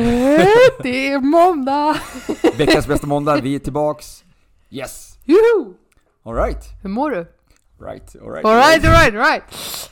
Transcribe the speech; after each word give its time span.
Det 0.82 1.08
är 1.12 1.20
måndag! 1.20 1.96
Veckans 2.58 2.86
bästa 2.86 3.06
måndag, 3.06 3.40
vi 3.40 3.54
är 3.54 3.58
tillbaks. 3.58 4.24
Yes! 4.70 5.18
Juhu! 5.24 5.74
Alright, 6.22 6.64
Hur 6.82 6.88
mår 6.90 7.10
du? 7.10 7.16
right, 7.80 8.16
alright. 8.22 8.44
Alright, 8.44 8.84
alright, 8.84 9.14
alright! 9.14 9.42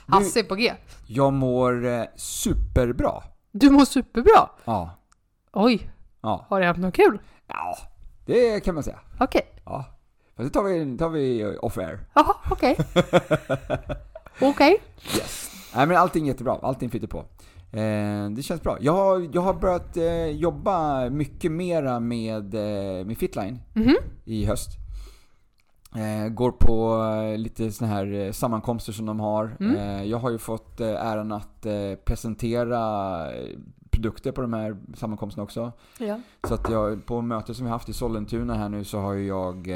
Hasse 0.06 0.38
är 0.40 0.42
på 0.44 0.54
G. 0.54 0.74
Jag 1.06 1.32
mår 1.32 1.86
eh, 1.86 2.04
superbra. 2.16 3.22
Du 3.52 3.70
mår 3.70 3.84
superbra. 3.84 4.50
Ja, 4.64 4.90
Oj, 5.52 5.90
ja, 6.22 6.46
har 6.48 6.60
du 6.60 6.66
haft 6.66 6.80
något 6.80 6.94
kul? 6.94 7.20
ja, 7.46 7.78
det 8.26 8.60
kan 8.60 8.74
man 8.74 8.84
säga. 8.84 8.98
Okej. 9.20 9.42
Ja. 9.64 9.84
Fast 10.36 10.48
det 10.48 10.58
tar 10.58 10.62
vi, 10.62 10.98
tar 10.98 11.08
vi 11.08 11.56
off 11.60 11.78
air. 11.78 12.00
Jaha, 12.14 12.34
okej. 12.50 12.76
Okej. 14.40 14.82
Yes. 15.16 15.50
Nej 15.74 15.86
men 15.86 15.96
allting 15.96 16.28
är 16.28 16.32
jättebra, 16.32 16.58
allting 16.62 16.90
flyter 16.90 17.06
på. 17.06 17.24
Eh, 17.72 18.30
det 18.30 18.42
känns 18.42 18.62
bra. 18.62 18.76
Jag 18.80 18.92
har, 18.92 19.28
jag 19.32 19.40
har 19.40 19.54
börjat 19.54 19.96
eh, 19.96 20.26
jobba 20.26 21.10
mycket 21.10 21.52
mera 21.52 22.00
med, 22.00 22.54
eh, 22.54 23.06
med 23.06 23.18
Fitline 23.18 23.58
Mhm. 23.74 23.96
i 24.24 24.44
höst. 24.44 24.70
Går 26.30 26.50
på 26.52 27.02
lite 27.36 27.72
såna 27.72 27.90
här 27.90 28.32
sammankomster 28.32 28.92
som 28.92 29.06
de 29.06 29.20
har. 29.20 29.56
Mm. 29.60 30.08
Jag 30.08 30.18
har 30.18 30.30
ju 30.30 30.38
fått 30.38 30.80
äran 30.80 31.32
att 31.32 31.66
presentera 32.04 33.24
produkter 33.90 34.32
på 34.32 34.40
de 34.40 34.52
här 34.52 34.76
sammankomsterna 34.94 35.44
också. 35.44 35.72
Ja. 35.98 36.20
Så 36.48 36.54
att 36.54 36.70
jag, 36.70 37.06
på 37.06 37.20
mötet 37.22 37.56
som 37.56 37.66
vi 37.66 37.70
haft 37.72 37.88
i 37.88 37.92
Sollentuna 37.92 38.54
här 38.54 38.68
nu 38.68 38.84
så 38.84 38.98
har 39.00 39.12
ju 39.12 39.26
jag, 39.26 39.68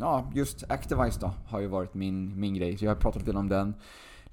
ja 0.00 0.30
just 0.34 0.70
Activise 0.70 1.20
då, 1.20 1.30
har 1.48 1.60
ju 1.60 1.66
varit 1.66 1.94
min, 1.94 2.40
min 2.40 2.54
grej. 2.54 2.78
Så 2.78 2.84
jag 2.84 2.90
har 2.90 2.96
pratat 2.96 3.26
lite 3.26 3.38
om 3.38 3.48
den. 3.48 3.74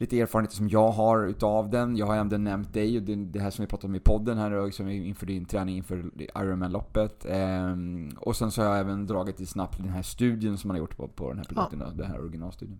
Lite 0.01 0.19
erfarenheter 0.19 0.55
som 0.55 0.69
jag 0.69 0.91
har 0.91 1.27
utav 1.27 1.69
den. 1.69 1.97
Jag 1.97 2.05
har 2.05 2.15
även 2.15 2.43
nämnt 2.43 2.73
dig 2.73 2.97
och 2.97 3.03
det, 3.03 3.39
här 3.39 3.49
som 3.49 3.63
vi 3.63 3.69
pratade 3.69 3.87
om 3.87 3.95
i 3.95 3.99
podden 3.99 4.37
här 4.37 4.65
liksom 4.65 4.89
inför 4.89 5.25
din 5.25 5.45
träning 5.45 5.77
inför 5.77 6.11
Ironman-loppet. 6.17 7.25
Ehm, 7.29 8.09
och 8.19 8.35
sen 8.35 8.51
så 8.51 8.61
har 8.61 8.69
jag 8.69 8.79
även 8.79 9.07
dragit 9.07 9.41
i 9.41 9.45
snabbt 9.45 9.77
den 9.77 9.89
här 9.89 10.01
studien 10.01 10.57
som 10.57 10.67
man 10.67 10.75
har 10.75 10.79
gjort 10.79 10.97
på, 10.97 11.07
på 11.07 11.29
den 11.29 11.37
här 11.37 11.45
produkten, 11.45 11.79
då, 11.79 11.85
den 12.03 12.11
här 12.11 12.19
originalstudien. 12.19 12.79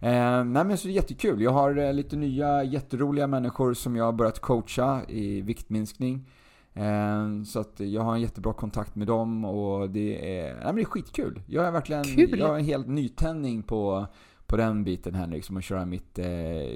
Ehm, 0.00 0.52
nej 0.52 0.64
men 0.64 0.78
så 0.78 0.86
det 0.88 0.92
är 0.92 0.94
jättekul. 0.94 1.40
Jag 1.42 1.50
har 1.50 1.76
eh, 1.76 1.92
lite 1.92 2.16
nya 2.16 2.64
jätteroliga 2.64 3.26
människor 3.26 3.74
som 3.74 3.96
jag 3.96 4.04
har 4.04 4.12
börjat 4.12 4.38
coacha 4.40 5.02
i 5.08 5.40
viktminskning. 5.40 6.26
Ehm, 6.74 7.44
Så 7.44 7.60
att 7.60 7.80
jag 7.80 8.02
har 8.02 8.14
en 8.14 8.20
jättebra 8.20 8.52
kontakt 8.52 8.94
med 8.96 9.06
dem 9.06 9.44
och 9.44 9.90
det 9.90 10.38
är, 10.38 10.54
nej 10.54 10.64
men 10.64 10.76
det 10.76 10.82
är 10.82 10.84
skitkul. 10.84 11.42
Jag 11.46 11.66
är 11.66 11.70
verkligen, 11.70 12.04
Kul. 12.04 12.38
jag 12.38 12.48
har 12.48 12.58
en 12.58 12.64
helt 12.64 12.88
nytändning 12.88 13.62
på, 13.62 14.06
på 14.52 14.56
den 14.56 14.84
biten 14.84 15.14
här 15.14 15.26
liksom 15.26 15.56
och 15.56 15.62
köra 15.62 15.86
mitt 15.86 16.18
eh, 16.18 16.26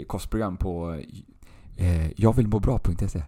kostprogram 0.07 0.57
på 0.57 1.01
eh, 1.77 2.21
jagvillmåbra.se. 2.21 3.23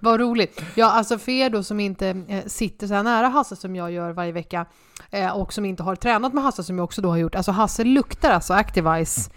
Vad 0.00 0.20
roligt. 0.20 0.64
Ja, 0.74 0.90
alltså 0.90 1.18
för 1.18 1.32
er 1.32 1.50
då 1.50 1.62
som 1.62 1.80
inte 1.80 2.08
eh, 2.28 2.44
sitter 2.46 2.86
så 2.86 2.94
här 2.94 3.02
nära 3.02 3.28
Hasse 3.28 3.56
som 3.56 3.76
jag 3.76 3.92
gör 3.92 4.10
varje 4.10 4.32
vecka 4.32 4.66
eh, 5.10 5.36
och 5.36 5.52
som 5.52 5.64
inte 5.64 5.82
har 5.82 5.96
tränat 5.96 6.32
med 6.32 6.44
Hasse 6.44 6.62
som 6.62 6.78
jag 6.78 6.84
också 6.84 7.02
då 7.02 7.08
har 7.08 7.16
gjort. 7.16 7.34
Alltså 7.34 7.52
Hasse 7.52 7.84
luktar 7.84 8.30
alltså 8.30 8.54
Activise 8.54 9.30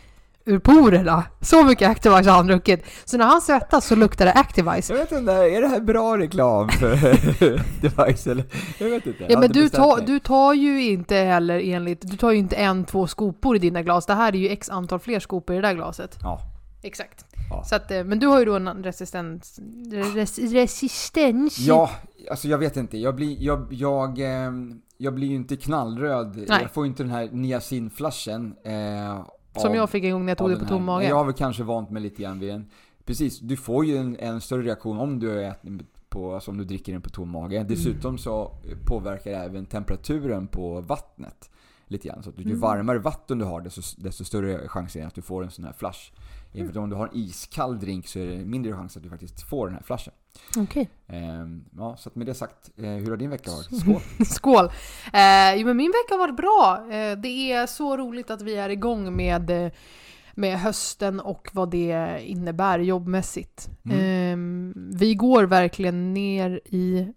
ur 0.46 0.59
porerna. 0.59 1.24
Så 1.42 1.64
mycket 1.64 1.90
Activise 1.90 2.30
har 2.30 2.38
han 2.38 2.48
druckit. 2.48 2.86
Så 3.06 3.18
när 3.18 3.26
han 3.26 3.42
svettas 3.42 3.86
så 3.86 3.96
luktar 3.96 4.26
det 4.26 4.34
Activise. 4.34 4.94
Jag 4.94 5.00
vet 5.00 5.12
inte, 5.12 5.31
är 5.31 5.62
det 5.62 5.68
här 5.68 5.80
bra 5.80 6.18
reklam 6.18 6.70
för 6.70 6.96
device 7.81 8.28
eller? 8.28 8.46
Jag 8.80 8.90
vet 8.90 9.06
inte. 9.06 9.24
Jag 9.24 9.31
Ja 9.31 9.40
men 9.40 9.52
du 9.52 9.59
mig. 9.59 10.06
du 10.06 10.20
tar 10.20 10.54
ju 10.54 10.92
inte 10.92 11.16
heller 11.16 11.59
enligt, 11.64 12.02
du 12.02 12.18
tar 12.18 12.31
ju 12.31 12.38
inte 12.38 12.56
en, 12.56 12.86
två 12.86 13.08
skopor 13.08 13.56
i 13.56 13.59
dina 13.59 13.81
glas. 13.81 14.06
Det 14.06 14.14
här 14.14 14.36
är 14.36 14.38
ju 14.38 14.50
x 14.50 14.70
antal 14.70 15.00
fler 15.00 15.20
skopor 15.20 15.56
i 15.56 15.62
det 15.62 15.68
där 15.68 15.74
glaset. 15.74 16.18
Ja. 16.22 16.40
Exakt. 16.84 17.25
Ja. 17.50 17.64
Så 17.64 17.75
att, 17.75 17.92
eh, 17.92 18.04
men 18.04 18.20
du 18.20 18.28
har 18.28 18.40
ju 18.40 18.46
då 18.46 18.56
en 18.56 18.84
resistens... 18.84 19.60
Res, 20.16 20.40
resistens? 20.40 21.60
Ja, 21.60 21.90
alltså 22.30 22.48
jag 22.48 22.58
vet 22.58 22.78
inte. 22.78 22.98
Jag 22.98 23.16
blir, 23.16 23.38
jag, 23.40 23.68
jag, 23.70 24.20
ehm, 24.20 24.81
jag 24.98 25.14
blir 25.14 25.28
ju 25.28 25.36
inte 25.36 25.56
knallröd. 25.56 26.36
Nej. 26.36 26.62
Jag 26.62 26.72
får 26.72 26.86
ju 26.86 26.90
inte 26.90 27.04
den 27.04 27.12
här 27.12 27.30
niacinflashen. 27.31 28.56
Eh, 28.66 29.25
Som 29.62 29.69
av- 29.69 29.75
jag 29.75 29.90
fick 29.90 30.03
en 30.03 30.12
gång 30.12 30.25
när 30.25 30.31
jag 30.31 30.38
tog 30.38 30.50
det 30.50 30.56
på 30.59 30.66
tom 30.66 30.84
mage. 30.84 31.08
Jag 31.08 31.16
har 31.16 31.25
väl 31.25 31.34
kanske 31.34 31.64
vant 31.64 31.90
mig 31.90 32.02
lite 32.02 32.22
grann 32.22 32.40
vid 32.40 32.50
en... 32.50 32.69
Precis, 33.06 33.40
du 33.40 33.58
får 33.58 33.86
ju 33.86 33.97
en, 33.97 34.16
en 34.19 34.41
större 34.41 34.62
reaktion 34.62 35.00
om 35.00 35.19
du 35.19 35.44
äter 35.46 35.80
på, 36.09 36.34
alltså 36.34 36.52
om 36.52 36.58
du 36.58 36.64
dricker 36.64 36.91
den 36.91 37.02
på 37.02 37.09
tom 37.09 37.30
mage. 37.30 37.56
Mm. 37.56 37.68
Dessutom 37.68 38.18
så 38.18 38.52
påverkar 38.88 39.31
det 39.31 39.38
även 39.38 39.66
temperaturen 39.66 40.47
på 40.47 40.81
vattnet 40.81 41.50
lite 41.88 42.08
grann. 42.08 42.24
Så 42.24 42.30
att 42.30 42.40
ju 42.40 42.44
Mm. 42.44 42.59
varmare 42.59 43.00
vatten 43.00 43.40
du 43.40 43.46
har 43.46 43.62
desto, 43.62 43.81
desto 43.97 44.24
större 44.24 44.68
chans 44.68 44.96
är 44.96 45.00
det 45.02 45.08
att 45.08 45.16
du 45.16 45.22
får 45.22 45.44
en 45.44 45.52
sån 45.52 45.66
här 45.66 45.74
flash. 45.74 46.12
Mm. 46.53 46.78
Om 46.78 46.90
du 46.90 46.96
har 46.96 47.08
en 47.08 47.16
iskall 47.16 47.80
drink 47.80 48.08
så 48.08 48.19
är 48.19 48.28
det 48.28 48.46
mindre 48.46 48.74
chans 48.74 48.97
att 48.97 49.03
du 49.03 49.09
faktiskt 49.09 49.42
får 49.50 49.68
den 49.68 49.75
här 49.75 49.84
flashen. 49.84 50.13
Okej. 50.57 50.89
Ehm, 51.07 51.66
ja, 51.77 51.95
så 51.97 52.09
med 52.13 52.27
det 52.27 52.33
sagt, 52.33 52.71
eh, 52.77 52.89
hur 52.89 53.09
har 53.09 53.17
din 53.17 53.29
vecka 53.29 53.51
varit? 53.51 53.81
Skål! 53.81 54.01
Skål! 54.25 54.66
Eh, 55.13 55.55
jo 55.55 55.67
men 55.67 55.77
min 55.77 55.91
vecka 55.91 56.13
har 56.13 56.17
varit 56.17 56.38
bra. 56.38 56.85
Eh, 56.95 57.17
det 57.17 57.51
är 57.51 57.67
så 57.67 57.97
roligt 57.97 58.31
att 58.31 58.41
vi 58.41 58.55
är 58.55 58.69
igång 58.69 59.16
med, 59.16 59.71
med 60.33 60.59
hösten 60.59 61.19
och 61.19 61.49
vad 61.53 61.71
det 61.71 62.19
innebär 62.21 62.79
jobbmässigt. 62.79 63.69
Eh, 63.85 64.38
vi 64.75 65.16
går 65.16 65.44
verkligen 65.44 66.13
ner 66.13 66.61
i, 66.65 67.07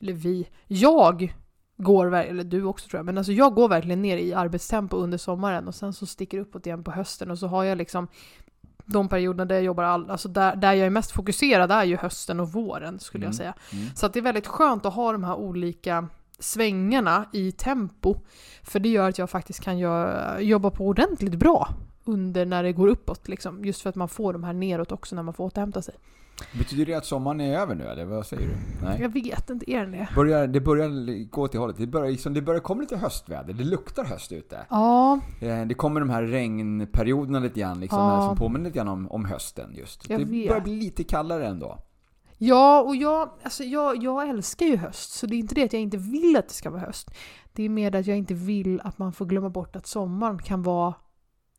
eller 0.00 0.12
vi, 0.12 0.48
jag 0.66 1.34
går, 1.76 2.14
eller 2.14 2.44
du 2.44 2.64
också 2.64 2.88
tror 2.88 2.98
jag, 2.98 3.06
men 3.06 3.18
alltså 3.18 3.32
jag 3.32 3.54
går 3.54 3.68
verkligen 3.68 4.02
ner 4.02 4.16
i 4.16 4.34
arbetstempo 4.34 4.96
under 4.96 5.18
sommaren 5.18 5.68
och 5.68 5.74
sen 5.74 5.92
så 5.92 6.06
sticker 6.06 6.36
det 6.38 6.42
uppåt 6.42 6.66
igen 6.66 6.84
på 6.84 6.90
hösten 6.90 7.30
och 7.30 7.38
så 7.38 7.46
har 7.46 7.64
jag 7.64 7.78
liksom 7.78 8.08
de 8.84 9.08
perioderna 9.08 9.44
där 9.44 9.54
jag 9.54 9.64
jobbar, 9.64 9.84
all, 9.84 10.10
alltså 10.10 10.28
där, 10.28 10.56
där 10.56 10.72
jag 10.72 10.86
är 10.86 10.90
mest 10.90 11.10
fokuserad 11.10 11.70
är 11.72 11.84
ju 11.84 11.96
hösten 11.96 12.40
och 12.40 12.52
våren 12.52 13.00
skulle 13.00 13.22
Mm. 13.24 13.28
jag 13.28 13.34
säga. 13.36 13.54
Mm. 13.72 13.84
Så 13.96 14.06
att 14.06 14.12
det 14.12 14.18
är 14.18 14.22
väldigt 14.22 14.46
skönt 14.46 14.86
att 14.86 14.94
ha 14.94 15.12
de 15.12 15.24
här 15.24 15.34
olika 15.34 16.08
svängarna 16.38 17.24
i 17.32 17.52
tempo. 17.52 18.14
För 18.62 18.80
det 18.80 18.88
gör 18.88 19.08
att 19.08 19.18
jag 19.18 19.30
faktiskt 19.30 19.60
kan 19.60 19.78
göra, 19.78 20.40
jobba 20.40 20.70
på 20.70 20.86
ordentligt 20.86 21.34
bra 21.34 21.68
under 22.04 22.46
när 22.46 22.62
det 22.62 22.72
går 22.72 22.88
uppåt. 22.88 23.28
Liksom. 23.28 23.64
Just 23.64 23.82
för 23.82 23.90
att 23.90 23.96
man 23.96 24.08
får 24.08 24.32
de 24.32 24.44
här 24.44 24.52
neråt 24.52 24.92
också 24.92 25.16
när 25.16 25.22
man 25.22 25.34
får 25.34 25.44
återhämta 25.44 25.82
sig. 25.82 25.94
Betyder 26.58 26.86
det 26.86 26.94
att 26.94 27.06
sommaren 27.06 27.40
är 27.40 27.58
över 27.58 27.74
nu 27.74 27.84
eller 27.84 28.04
vad 28.04 28.26
säger 28.26 28.42
du? 28.48 28.84
Nej? 28.86 28.98
Jag 29.00 29.08
vet 29.08 29.50
inte, 29.50 29.70
är 29.70 29.80
den 29.80 29.92
det? 29.92 30.08
Börjar, 30.14 30.46
det 30.46 30.60
börjar 30.60 31.24
gå 31.30 31.48
till 31.48 31.60
hållet. 31.60 31.76
Det 31.78 31.86
börjar, 31.86 32.10
liksom, 32.10 32.34
det 32.34 32.42
börjar 32.42 32.60
komma 32.60 32.80
lite 32.80 32.96
höstväder. 32.96 33.52
Det 33.52 33.64
luktar 33.64 34.04
höst 34.04 34.32
ute. 34.32 34.66
Ja, 34.70 35.20
Eh, 35.40 35.66
Det 35.66 35.74
kommer 35.74 36.00
de 36.00 36.10
här 36.10 36.22
regnperioderna 36.22 37.38
lite 37.38 37.60
grann 37.60 37.80
liksom, 37.80 37.98
Ja. 37.98 38.26
som 38.28 38.36
påminner 38.36 38.64
lite 38.64 38.76
grann 38.78 38.88
om, 38.88 39.10
om 39.10 39.24
hösten 39.24 39.74
just. 39.74 40.10
Jag 40.10 40.20
det 40.20 40.24
vet. 40.24 40.48
börjar 40.48 40.62
bli 40.62 40.72
lite 40.76 41.04
kallare 41.04 41.46
ändå. 41.46 41.78
ja 42.38 42.80
och 42.82 42.96
jag, 42.96 43.30
alltså 43.42 43.64
jag, 43.64 44.02
jag 44.02 44.28
älskar 44.28 44.66
ju 44.66 44.76
höst. 44.76 45.12
Så 45.12 45.26
det 45.26 45.34
är 45.36 45.38
inte 45.38 45.54
det 45.54 45.64
att 45.64 45.72
jag 45.72 45.82
inte 45.82 45.96
vill 45.96 46.36
att 46.36 46.48
det 46.48 46.54
ska 46.54 46.70
vara 46.70 46.80
höst. 46.80 47.10
Det 47.52 47.62
är 47.62 47.68
mer 47.68 47.94
att 47.96 48.06
jag 48.06 48.18
inte 48.18 48.34
vill 48.34 48.80
att 48.84 48.98
man 48.98 49.12
får 49.12 49.26
glömma 49.26 49.50
bort 49.50 49.76
att 49.76 49.86
sommaren 49.86 50.38
kan 50.38 50.62
vara 50.62 50.94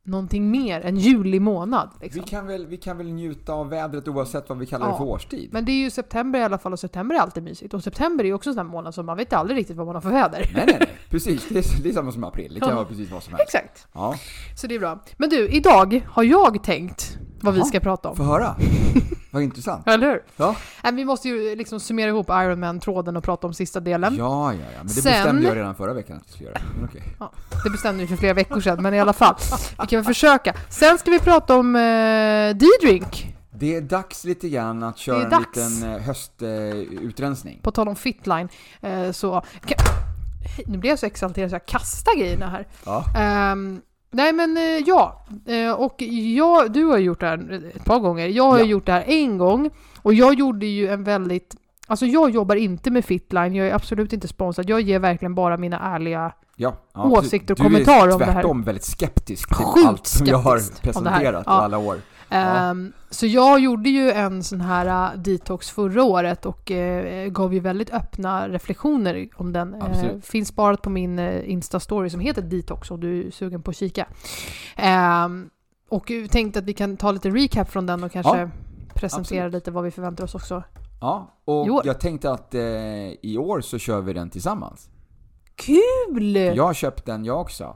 någonting 0.06 0.52
mer 0.52 0.82
än 0.82 0.98
juli 0.98 1.40
månad. 1.40 1.90
Liksom. 2.02 2.22
Vi, 2.22 2.30
kan 2.30 2.48
väl, 2.48 2.66
vi 2.68 2.78
kan 2.78 2.98
väl 2.98 3.12
njuta 3.14 3.54
av 3.54 3.70
vädret 3.70 4.08
oavsett 4.08 4.50
vad 4.50 4.58
vi 4.58 4.66
kallar 4.66 4.86
det 4.86 4.92
Ja. 4.92 4.98
för 4.98 5.06
årstid. 5.06 5.50
Men 5.52 5.66
det 5.66 5.72
är 5.72 5.78
ju 5.84 5.90
september 5.90 6.40
i 6.40 6.44
alla 6.44 6.58
fall 6.58 6.74
och 6.74 6.80
september 6.80 7.16
är 7.16 7.20
alltid 7.20 7.44
mysigt. 7.44 7.74
Och 7.74 7.84
september 7.84 8.24
är 8.24 8.28
ju 8.28 8.34
också 8.34 8.50
en 8.50 8.54
sån 8.54 8.66
här 8.66 8.72
månad 8.72 8.94
som 8.96 9.06
man 9.06 9.18
vet 9.18 9.34
aldrig 9.34 9.58
riktigt 9.60 9.78
vad 9.78 9.86
man 9.86 9.96
har 9.96 10.02
för 10.02 10.10
väder. 10.10 10.52
Nej, 10.56 10.64
nej, 10.68 10.76
nej. 10.80 10.90
Precis. 11.10 11.48
Det 11.50 11.60
är, 11.60 11.84
det 11.84 11.90
är 11.90 11.94
samma 11.94 12.12
som 12.12 12.24
april. 12.24 12.54
Det 12.54 12.60
kan 12.60 12.70
Ja. 12.70 12.76
vara 12.76 12.86
precis 12.86 13.12
vad 13.12 13.24
som 13.24 13.34
helst. 13.34 13.56
Exakt. 13.56 13.88
Ja. 13.94 14.16
Så 14.58 14.68
det 14.68 14.76
är 14.76 14.80
bra. 14.80 15.00
Men 15.18 15.30
du, 15.30 15.50
idag 15.50 16.02
har 16.10 16.24
jag 16.24 16.64
tänkt 16.64 17.18
vad 17.42 17.54
vi 17.54 17.60
Jaha. 17.60 17.68
ska 17.68 17.80
prata 17.80 18.10
om. 18.10 18.16
Få 18.16 18.24
höra. 18.24 18.56
Vad 19.34 19.44
intressant. 19.44 19.88
Eller 19.88 20.08
hur? 20.12 20.24
Ja. 20.38 20.56
Nej, 20.84 20.94
vi 20.94 21.06
måste 21.06 21.30
ju 21.30 21.56
liksom 21.56 21.80
summera 21.80 22.10
ihop 22.10 22.30
Ironman-tråden 22.30 23.18
och 23.18 23.24
prata 23.24 23.48
om 23.48 23.54
sista 23.54 23.80
delen. 23.80 24.16
Ja, 24.16 24.54
ja, 24.54 24.60
ja. 24.60 24.78
Men 24.78 24.88
det 24.88 24.94
Sen- 24.94 25.04
bestämde 25.04 25.48
jag 25.48 25.58
redan 25.58 25.76
förra 25.76 25.94
veckan 25.94 26.18
att 26.18 26.24
vi 26.28 26.32
skulle 26.32 26.50
göra. 26.50 26.62
Men 26.76 26.86
okej. 26.90 27.04
Det 27.64 27.70
bestämde 27.70 28.02
vi 28.04 28.08
för 28.08 28.16
flera 28.16 28.34
veckor 28.34 28.62
sedan, 28.62 28.84
men 28.84 28.94
i 28.94 29.00
alla 29.00 29.14
fall. 29.14 29.36
Vi 29.82 29.88
kan 29.88 29.98
väl 29.98 30.04
försöka. 30.06 30.54
Sen 30.70 30.98
ska 30.98 31.12
vi 31.12 31.20
prata 31.20 31.56
om 31.56 31.76
eh, 31.76 31.82
D-drink. 32.56 33.36
Det 33.56 33.76
är 33.76 33.82
dags 33.82 34.24
lite 34.24 34.50
grann 34.50 34.84
att 34.84 34.98
köra 34.98 35.24
en 35.24 35.30
dags. 35.30 35.56
liten 35.56 35.94
eh, 35.94 36.00
höstutrensning. 36.02 37.60
På 37.64 37.72
tal 37.72 37.88
om 37.88 37.96
fitline. 37.96 38.50
Eh, 38.82 39.12
så... 39.12 39.44
Nu 40.66 40.78
blir 40.78 40.90
jag 40.90 41.00
så 41.00 41.06
exalterad 41.06 41.50
så 41.50 41.56
jag 41.56 41.66
kastar 41.66 42.18
grejerna 42.20 42.50
här. 42.50 42.68
Ja. 42.86 43.06
Ehm, 43.18 43.82
nej 44.14 44.34
men 44.34 44.58
eh, 44.58 44.64
ja, 44.64 45.20
Eh, 45.46 45.72
och 45.72 46.02
jag, 46.38 46.72
du 46.72 46.86
har 46.86 46.98
gjort 46.98 47.20
det 47.20 47.26
här 47.28 47.72
ett 47.76 47.86
par 47.86 48.00
gånger. 48.00 48.28
Jag 48.28 48.44
har 48.52 48.58
Ja. 48.60 48.66
gjort 48.66 48.86
det 48.86 48.92
här 48.92 49.04
en 49.08 49.38
gång. 49.38 49.70
Och 50.02 50.14
jag 50.14 50.34
gjorde 50.34 50.66
ju 50.66 50.88
en 50.88 51.04
väldigt, 51.04 51.56
alltså 51.88 52.06
jag 52.06 52.30
jobbar 52.30 52.56
inte 52.56 52.92
med 52.92 53.06
Fitline, 53.06 53.56
jag 53.56 53.68
är 53.68 53.74
absolut 53.74 54.14
inte 54.14 54.28
sponsrad. 54.28 54.70
Jag 54.70 54.82
ger 54.82 55.00
verkligen 55.00 55.36
bara 55.36 55.58
mina 55.58 55.80
ärliga 55.80 56.32
Ja, 56.56 56.74
ja, 56.94 57.04
Åsikter 57.04 57.54
och 57.54 57.58
du 57.58 57.64
kommentarer 57.64 58.16
om 58.16 58.22
är 58.22 58.26
det 58.26 58.26
här. 58.26 58.34
tvärtom 58.34 58.64
väldigt 58.64 58.84
skeptisk 58.84 59.48
till 59.48 59.56
Sjukt 59.66 59.88
allt 59.88 60.08
som 60.08 60.28
jag 60.28 60.38
har 60.38 60.82
presenterat 60.82 61.44
Ja. 61.48 61.52
alla 61.52 61.78
år. 61.78 61.98
Ja. 62.34 62.70
Ehm, 62.70 62.94
Så 63.10 63.26
jag 63.26 63.60
gjorde 63.60 63.90
ju 63.90 64.12
en 64.12 64.44
sån 64.44 64.62
här 64.62 65.14
uh, 65.14 65.22
detox 65.22 65.70
förra 65.70 66.04
året 66.04 66.46
och 66.46 66.72
eh, 66.72 67.30
gav 67.30 67.54
ju 67.54 67.60
väldigt 67.60 67.94
öppna 67.94 68.50
reflektioner 68.50 69.30
om 69.36 69.54
den. 69.54 69.74
Eh, 69.74 69.84
Absolut. 69.84 70.26
finns 70.26 70.48
sparat 70.48 70.82
på 70.82 70.90
min 70.90 71.20
Insta-story 71.20 72.10
som 72.10 72.20
heter 72.20 72.42
Detox 72.42 72.92
om 72.92 73.00
du 73.00 73.28
är 73.28 73.32
sugen 73.32 73.62
på 73.62 73.72
att 73.72 73.78
kika. 73.78 74.08
Ehm, 74.76 75.50
och 75.90 76.12
tänkte 76.30 76.60
att 76.60 76.66
vi 76.66 76.74
kan 76.74 76.98
ta 76.98 77.12
lite 77.12 77.30
recap 77.30 77.70
från 77.70 77.86
den 77.86 78.04
och 78.04 78.12
kanske 78.12 78.38
Ja, 78.38 78.50
presentera 78.94 79.46
absolut. 79.46 79.54
lite 79.54 79.72
vad 79.72 79.84
vi 79.84 79.92
förväntar 79.92 80.24
oss 80.24 80.36
också. 80.36 80.64
Ja, 81.02 81.38
och 81.46 81.82
jag 81.84 82.00
tänkte 82.00 82.32
att 82.32 82.56
i 83.22 83.38
år 83.38 83.62
så 83.62 83.78
kör 83.78 84.02
vi 84.02 84.14
den 84.14 84.30
tillsammans. 84.30 84.90
Kul! 85.56 86.36
Jag 86.36 86.64
har 86.64 86.74
köpt 86.74 87.06
den 87.06 87.26
jag 87.26 87.42
också. 87.42 87.76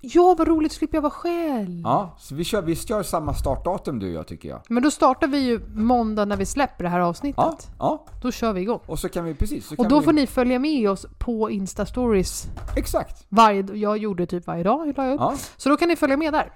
Ja, 0.00 0.34
vad 0.38 0.48
roligt, 0.48 0.72
slipper 0.72 0.96
jag 0.96 1.02
vara 1.02 1.10
själv. 1.10 1.80
Ja, 1.84 2.14
så 2.18 2.34
vi 2.34 2.44
kör, 2.44 2.62
vi 2.62 2.76
kör 2.76 3.02
samma 3.02 3.34
startdatum 3.34 3.98
du 3.98 4.06
och 4.06 4.12
jag 4.14 4.26
tycker 4.26 4.48
jag. 4.48 4.60
Men 4.68 4.82
då 4.82 4.90
startar 4.90 5.26
vi 5.26 5.38
ju 5.38 5.60
måndag 5.74 6.24
när 6.24 6.36
vi 6.36 6.46
släpper 6.46 6.84
det 6.84 6.90
här 6.90 7.00
avsnittet. 7.00 7.36
Ja, 7.38 7.58
ja. 7.78 8.04
Då 8.22 8.32
kör 8.32 8.52
vi 8.52 8.60
igång. 8.60 8.80
Och 8.86 8.98
så 8.98 9.08
kan 9.08 9.24
vi, 9.24 9.34
precis. 9.34 9.72
Och 9.72 9.88
då 9.88 9.98
vi, 9.98 10.04
får 10.04 10.12
ni 10.12 10.26
följa 10.26 10.58
med 10.58 10.90
oss 10.90 11.06
på 11.18 11.50
Insta-stories 11.50 12.46
Exakt. 12.76 13.26
varje 13.28 13.74
Jag 13.74 13.98
gjorde 13.98 14.26
typ 14.26 14.46
varje 14.46 14.62
dag, 14.62 14.92
la 14.96 15.04
jag 15.04 15.14
upp. 15.14 15.20
Ja, 15.20 15.36
Så 15.56 15.68
då 15.68 15.76
kan 15.76 15.88
ni 15.88 15.96
följa 15.96 16.16
med 16.16 16.32
där. 16.32 16.52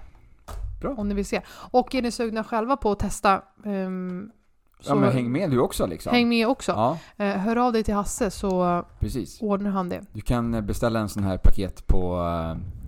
Bra. 0.81 0.95
Om 0.97 1.09
ni 1.09 1.15
vill 1.15 1.25
se. 1.25 1.41
Och 1.71 1.95
är 1.95 2.01
ni 2.01 2.11
sugna 2.11 2.43
själva 2.43 2.77
på 2.77 2.91
att 2.91 2.99
testa 2.99 3.41
så 4.83 4.91
ja 4.91 4.95
men 4.95 5.11
häng 5.11 5.31
med 5.31 5.51
du 5.51 5.59
också 5.59 5.85
liksom. 5.85 6.11
häng 6.13 6.29
med 6.29 6.47
också. 6.47 6.71
Ja, 6.71 6.97
Eh, 7.17 7.37
hör 7.37 7.55
av 7.55 7.73
dig 7.73 7.83
till 7.83 7.93
Hasse 7.93 8.31
så 8.31 8.83
precis. 8.99 9.41
ordnar 9.41 9.71
han 9.71 9.89
det. 9.89 10.01
Du 10.13 10.21
kan 10.21 10.53
eh, 10.53 10.61
beställa 10.61 10.99
en 10.99 11.09
sån 11.09 11.23
här 11.23 11.37
paket 11.37 11.87
på 11.87 12.17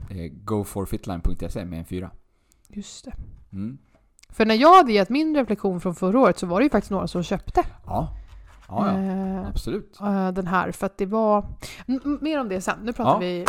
eh, 0.10 0.32
goforfitline.se 0.44 1.66
med 1.66 1.80
en 1.80 1.86
fyra. 1.86 2.12
Just 2.70 3.06
det. 3.06 3.14
Mm. 3.54 3.78
För 4.30 4.46
när 4.46 4.56
jag 4.56 4.76
hade 4.76 4.92
gett 4.94 5.10
min 5.10 5.36
reflektion 5.36 5.82
från 5.82 5.96
förra 5.96 6.20
året 6.20 6.40
så 6.40 6.48
var 6.48 6.60
det 6.60 6.64
ju 6.64 6.70
faktiskt 6.70 6.92
några 6.92 7.08
som 7.08 7.24
köpte 7.24 7.64
Ja. 7.86 8.18
Ja, 8.68 8.92
ja. 8.94 9.00
eh, 9.02 9.48
Absolut. 9.48 10.00
eh, 10.02 10.32
den 10.32 10.48
här. 10.48 10.72
För 10.72 10.86
att 10.86 10.98
det 10.98 11.06
var... 11.06 11.46
M- 11.88 12.18
mer 12.22 12.40
om 12.42 12.50
det 12.50 12.62
sen. 12.62 12.80
Nu 12.84 12.94
pratar 12.94 13.12
Ja. 13.12 13.18
vi 13.20 13.46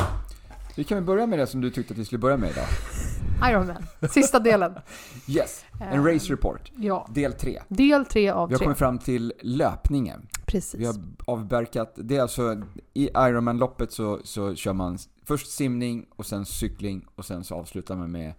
Vi 0.76 0.84
kan 0.84 0.96
väl 0.98 1.04
börja 1.04 1.26
med 1.26 1.38
det 1.38 1.46
som 1.46 1.60
du 1.60 1.70
tyckte 1.70 1.94
att 1.94 1.98
vi 1.98 2.04
skulle 2.04 2.18
börja 2.18 2.36
med 2.36 2.50
idag. 2.50 2.64
Iron 3.50 3.66
Man. 3.66 4.10
Sista 4.10 4.38
delen. 4.38 4.74
Yes, 5.28 5.64
en 5.80 6.00
Eh, 6.00 6.04
race 6.14 6.32
report. 6.32 6.72
Ja. 6.76 7.08
Del 7.14 7.32
3. 7.32 7.60
Del 7.68 8.04
tre 8.04 8.30
av 8.30 8.48
Vi 8.48 8.54
har 8.54 8.58
tre. 8.58 8.64
kommit 8.64 8.78
fram 8.78 8.98
till 8.98 9.32
löpningen. 9.42 10.26
Precis. 10.46 10.80
Vi 10.80 10.86
har 10.86 10.94
avverkat, 11.26 11.92
det 11.96 12.16
är 12.16 12.22
alltså 12.22 12.62
i 12.94 13.08
Ironman-loppet 13.16 13.92
så, 13.92 14.20
så 14.24 14.54
kör 14.54 14.72
man 14.72 14.98
först 15.26 15.50
simning 15.50 16.06
och 16.16 16.26
sen 16.26 16.44
cykling 16.44 17.06
och 17.14 17.24
sen 17.24 17.44
så 17.44 17.54
avslutar 17.54 17.96
man 17.96 18.10
med 18.10 18.32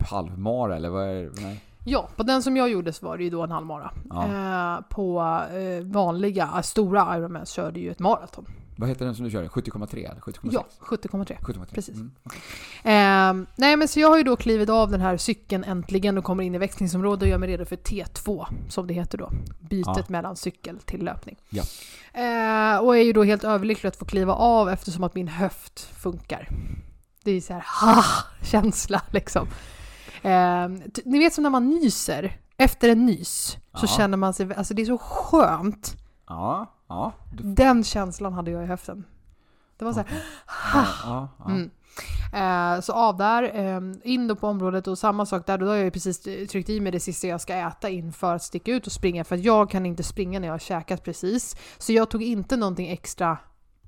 halvmara 0.00 0.76
eller 0.76 0.88
vad 0.88 1.04
är 1.04 1.22
det? 1.22 1.30
Nej. 1.40 1.60
Ja, 1.86 2.08
på 2.16 2.22
den 2.22 2.42
som 2.42 2.56
jag 2.56 2.70
gjorde 2.70 2.92
så 2.92 3.06
var 3.06 3.16
det 3.16 3.24
ju 3.24 3.30
då 3.30 3.42
en 3.42 3.50
halvmara. 3.50 3.90
Ja. 4.10 4.24
Eh, 4.24 4.80
på 4.88 5.20
eh, 5.54 5.84
vanliga, 5.84 6.62
stora 6.62 7.18
Ironmans 7.18 7.50
körde 7.50 7.80
ju 7.80 7.90
ett 7.90 7.98
maraton. 7.98 8.46
Vad 8.76 8.88
heter 8.88 9.04
den 9.04 9.14
som 9.14 9.24
du 9.24 9.30
kör? 9.30 9.44
70,3 9.48 10.10
eller 10.10 10.20
70,6? 10.20 10.48
Ja, 10.52 10.66
70,3. 10.80 11.36
70,3. 11.40 11.74
precis. 11.74 11.94
Mm. 11.96 12.10
Eh, 13.42 13.46
nej 13.56 13.76
men 13.76 13.88
så 13.88 14.00
jag 14.00 14.08
har 14.08 14.16
ju 14.16 14.22
då 14.22 14.36
klivit 14.36 14.68
av 14.68 14.90
den 14.90 15.00
här 15.00 15.16
cykeln 15.16 15.64
äntligen 15.64 16.18
och 16.18 16.24
kommer 16.24 16.44
in 16.44 16.54
i 16.54 16.58
växlingsområdet 16.58 17.22
och 17.22 17.28
gör 17.28 17.38
mig 17.38 17.48
redo 17.48 17.64
för 17.64 17.76
T2 17.76 18.46
som 18.68 18.86
det 18.86 18.94
heter 18.94 19.18
då. 19.18 19.30
Bytet 19.60 19.86
Ja. 19.96 20.04
mellan 20.08 20.36
cykel 20.36 20.78
till 20.78 21.04
löpning. 21.04 21.36
Ja. 21.50 21.62
Eh, 22.12 22.78
och 22.78 22.96
är 22.96 23.02
ju 23.02 23.12
då 23.12 23.22
helt 23.24 23.44
överlycklig 23.44 23.88
att 23.88 23.96
få 23.96 24.04
kliva 24.04 24.34
av 24.34 24.68
eftersom 24.70 25.04
att 25.04 25.14
min 25.14 25.28
höft 25.28 25.80
funkar. 25.80 26.48
Det 27.24 27.30
är 27.30 27.40
så 27.40 27.52
här 27.52 27.64
ha-känsla 27.80 29.02
liksom. 29.10 29.48
Eh, 30.22 30.68
ni 31.04 31.18
vet 31.18 31.32
som 31.34 31.42
när 31.42 31.50
man 31.50 31.68
nyser, 31.70 32.36
efter 32.56 32.88
en 32.88 33.06
nys 33.06 33.56
så 33.74 33.84
Ja. 33.86 33.86
känner 33.96 34.16
man 34.16 34.34
sig, 34.34 34.54
alltså 34.54 34.74
det 34.74 34.82
är 34.82 34.86
så 34.86 34.98
skönt. 34.98 35.96
Ja, 36.28 36.74
ja. 36.94 37.12
Du, 37.32 37.42
Den 37.42 37.84
känslan 37.84 38.32
hade 38.32 38.50
jag 38.50 38.62
i 38.62 38.66
höften. 38.66 39.04
Det 39.76 39.84
var 39.84 39.92
så 39.92 40.00
här, 40.00 40.08
ja, 40.74 40.86
ja, 41.04 41.28
ja. 41.38 41.50
Mm. 41.50 41.70
Eh, 42.32 42.80
så 42.80 42.92
av 42.92 43.16
där, 43.16 43.42
eh, 43.42 43.80
in 44.12 44.28
då 44.28 44.36
på 44.36 44.46
området 44.46 44.86
och 44.86 44.98
samma 44.98 45.26
sak 45.26 45.46
där, 45.46 45.58
då 45.58 45.66
har 45.66 45.74
jag 45.74 45.84
ju 45.84 45.90
precis 45.90 46.20
tryckt 46.20 46.68
i 46.68 46.80
mig 46.80 46.92
det 46.92 47.00
sista 47.00 47.26
jag 47.26 47.40
ska 47.40 47.54
äta 47.54 47.88
inför 47.88 48.34
att 48.34 48.42
sticka 48.42 48.72
ut 48.72 48.86
och 48.86 48.92
springa 48.92 49.24
för 49.24 49.34
att 49.36 49.44
jag 49.44 49.70
kan 49.70 49.86
inte 49.86 50.02
springa 50.02 50.40
när 50.40 50.48
jag 50.48 50.54
har 50.54 50.58
käkat 50.58 51.04
precis. 51.04 51.56
Så 51.78 51.92
jag 51.92 52.10
tog 52.10 52.22
inte 52.22 52.56
någonting 52.56 52.88
extra 52.88 53.38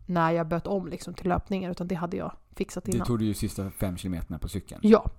när 0.07 0.31
jag 0.31 0.49
böt 0.49 0.67
om 0.67 0.89
liksom 0.89 1.15
till 1.15 1.29
löpningen 1.29 1.71
utan 1.71 1.89
det 1.89 1.95
hade 1.95 2.17
jag 2.17 2.33
fixat 2.57 2.85
Du 2.85 2.93
innan. 2.93 3.07
tog 3.07 3.23
ju 3.23 3.35
sista 3.35 3.71
fem 3.71 3.97
kilometerna 3.97 4.39
på 4.39 4.49
cykeln. 4.49 4.81
Ja. 4.85 5.11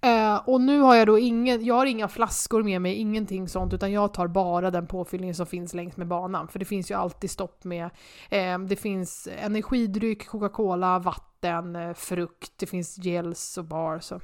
Eh, 0.00 0.36
och 0.48 0.60
nu 0.60 0.80
har 0.80 0.94
jag 0.94 1.06
då 1.06 1.18
ingen, 1.18 1.64
jag 1.64 1.74
har 1.74 1.86
inga 1.86 2.08
flaskor 2.08 2.62
med 2.62 2.82
mig, 2.82 2.94
ingenting 2.94 3.48
sånt, 3.48 3.72
utan 3.72 3.92
jag 3.92 4.14
tar 4.14 4.26
bara 4.26 4.70
den 4.70 4.86
påfyllningen 4.86 5.34
som 5.34 5.46
finns 5.46 5.74
längs 5.74 5.96
med 5.96 6.06
banan. 6.06 6.48
För 6.48 6.58
det 6.58 6.64
finns 6.64 6.90
ju 6.90 6.94
alltid 6.94 7.30
stopp 7.30 7.64
med, 7.64 7.90
eh, 8.30 8.58
det 8.58 8.76
finns 8.76 9.28
energidryck, 9.38 10.26
Coca-Cola, 10.26 10.98
vatten, 10.98 11.76
eh, 11.76 11.94
frukt, 11.94 12.52
det 12.56 12.66
finns 12.66 12.98
gels 12.98 13.58
och 13.58 13.64
bars. 13.64 14.04
Så. 14.04 14.20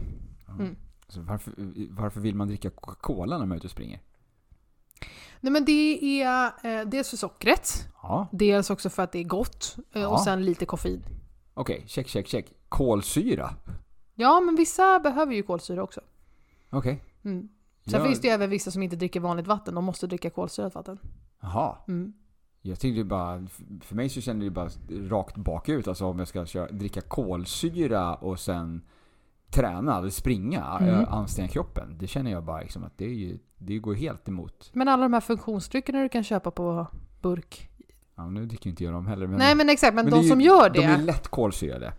Mm. 0.59 0.77
Så 1.09 1.21
varför, 1.21 1.53
varför 1.91 2.21
vill 2.21 2.35
man 2.35 2.49
dricka 2.49 2.71
Coca-Cola 2.71 3.39
när 3.39 3.47
man 3.47 3.53
är 3.53 3.57
ute 3.57 3.67
och 3.67 3.71
springer? 3.71 4.01
Nej 5.45 5.53
men 5.53 5.65
det 5.65 6.23
är 6.23 6.47
eh, 6.63 6.87
dels 6.89 7.11
för 7.11 7.17
sockret, 7.17 7.89
Ja, 8.03 8.27
dels 8.33 8.71
också 8.71 8.91
för 8.91 9.03
att 9.03 9.13
det 9.13 9.19
är 9.19 9.25
gott 9.25 9.77
eh, 9.93 10.05
och 10.05 10.15
Ja. 10.15 10.25
sen 10.25 10.45
lite 10.45 10.67
koffein. 10.67 11.05
okej. 11.55 11.85
Check, 11.87 12.09
check, 12.09 12.27
check. 12.29 12.53
Kolsyra? 12.69 13.51
Ja 14.15 14.41
men 14.41 14.57
vissa 14.57 15.01
behöver 15.01 15.35
ju 15.35 15.43
kolsyra 15.43 15.83
också. 15.83 16.01
Okej. 16.71 17.03
Mm. 17.25 17.49
Sen 17.85 17.93
Jag- 17.93 18.07
finns 18.07 18.21
det 18.21 18.29
ju 18.29 18.35
även 18.35 18.51
vissa 18.51 18.71
som 18.71 18.83
inte 18.83 18.97
dricker 18.97 19.21
vanligt 19.21 19.47
vatten, 19.47 19.75
de 19.75 19.85
måste 19.85 20.07
dricka 20.07 20.31
kolsyrat 20.31 20.75
vatten. 20.75 20.99
Jaha. 21.41 21.77
Mm. 21.89 22.13
Jag 22.63 22.81
tänkte 22.81 23.05
bara, 23.05 23.47
för 23.81 23.95
mig 23.95 24.09
så 24.09 24.21
kände 24.21 24.45
det 24.45 24.51
bara 24.51 24.71
rakt 24.91 25.37
bakut. 25.37 25.89
Alltså 25.89 26.07
om 26.07 26.19
jag 26.19 26.29
ska 26.29 26.47
köra, 26.47 26.69
dricka 26.73 27.01
kolsyra 27.01 28.15
och 28.15 28.41
sen 28.41 28.83
träna 29.51 29.99
eller 29.99 30.11
springa, 30.11 30.79
Mm. 30.81 30.95
mm. 30.95 31.09
anstränga 31.09 31.49
kroppen. 31.49 31.97
Det 31.99 32.07
känner 32.07 32.31
jag 32.31 32.45
bara 32.45 32.61
liksom 32.61 32.85
att 32.85 32.99
det, 32.99 33.05
är 33.05 33.15
ju, 33.15 33.39
det 33.67 33.79
går 33.79 33.95
helt 33.95 34.29
emot. 34.29 34.71
Men 34.73 34.89
alla 34.89 35.03
de 35.03 35.13
här 35.13 35.21
funktionsdryckerna 35.21 36.03
du 36.03 36.09
kan 36.09 36.25
köpa 36.25 36.51
på 36.51 36.87
burk. 37.23 37.69
Ja, 38.17 38.27
nu 38.31 38.47
dricker 38.47 38.71
inte 38.71 38.85
jag 38.85 38.93
dem 38.93 39.07
heller. 39.07 39.27
Men, 39.27 39.39
Nej 39.39 39.55
men 39.55 39.69
exakt, 39.71 39.95
men, 39.95 40.05
men 40.05 40.13
de 40.13 40.17
det 40.19 40.23
ju- 40.25 40.31
som 40.31 40.41
gör 40.41 40.71
det. 40.71 40.81
De 40.81 40.85
är 40.87 40.99
lätt 40.99 41.29
kolsyrade. 41.29 41.93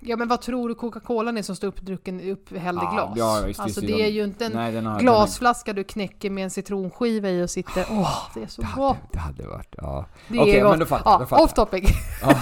Ja 0.00 0.16
men 0.16 0.28
vad 0.28 0.40
tror 0.40 0.68
du 0.68 0.74
Coca-Colan 0.74 1.38
är 1.38 1.42
som 1.42 1.56
står 1.56 1.68
uppdrucken 1.68 2.20
upphälld 2.20 2.78
i 2.78 2.84
Ja, 2.84 2.90
glas? 2.92 3.12
ja, 3.16 3.42
visst, 3.46 3.60
alltså 3.60 3.80
det 3.80 3.86
de- 3.86 4.02
är 4.04 4.08
ju 4.08 4.24
inte 4.24 4.46
en 4.46 4.52
Nej, 4.52 4.84
har, 4.84 5.00
glasflaska 5.00 5.72
du 5.72 5.84
knäcker 5.84 6.30
med 6.30 6.44
en 6.44 6.50
citronskiva 6.50 7.28
i 7.30 7.42
och 7.44 7.50
sitter... 7.50 7.86
Åh, 7.90 8.28
det 8.34 8.42
är 8.42 8.46
så 8.46 8.62
Den, 8.62 8.70
gott! 8.76 8.96
det, 9.02 9.08
det 9.12 9.18
hade 9.18 9.46
varit, 9.46 9.74
ja. 9.78 10.06
Det 10.28 10.38
är 10.38 10.62
gott. 10.62 10.70
men 10.70 10.78
då 10.78 10.86
fattar 10.86 11.10
ja, 11.10 11.18
då 11.18 11.26
fattar 11.26 11.44
off 11.44 11.52
topic. 11.54 11.90
Ja. 12.22 12.34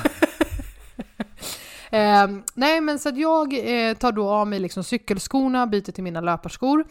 Eh, 1.96 2.28
nej 2.54 2.80
men 2.80 2.98
så 2.98 3.08
att 3.08 3.18
jag 3.18 3.52
eh, 3.52 3.94
tar 3.94 4.12
då 4.12 4.28
av 4.28 4.46
mig 4.46 4.58
liksom 4.58 4.84
cykelskorna, 4.84 5.66
byter 5.66 5.92
till 5.92 6.04
mina 6.04 6.20
löparskor. 6.20 6.84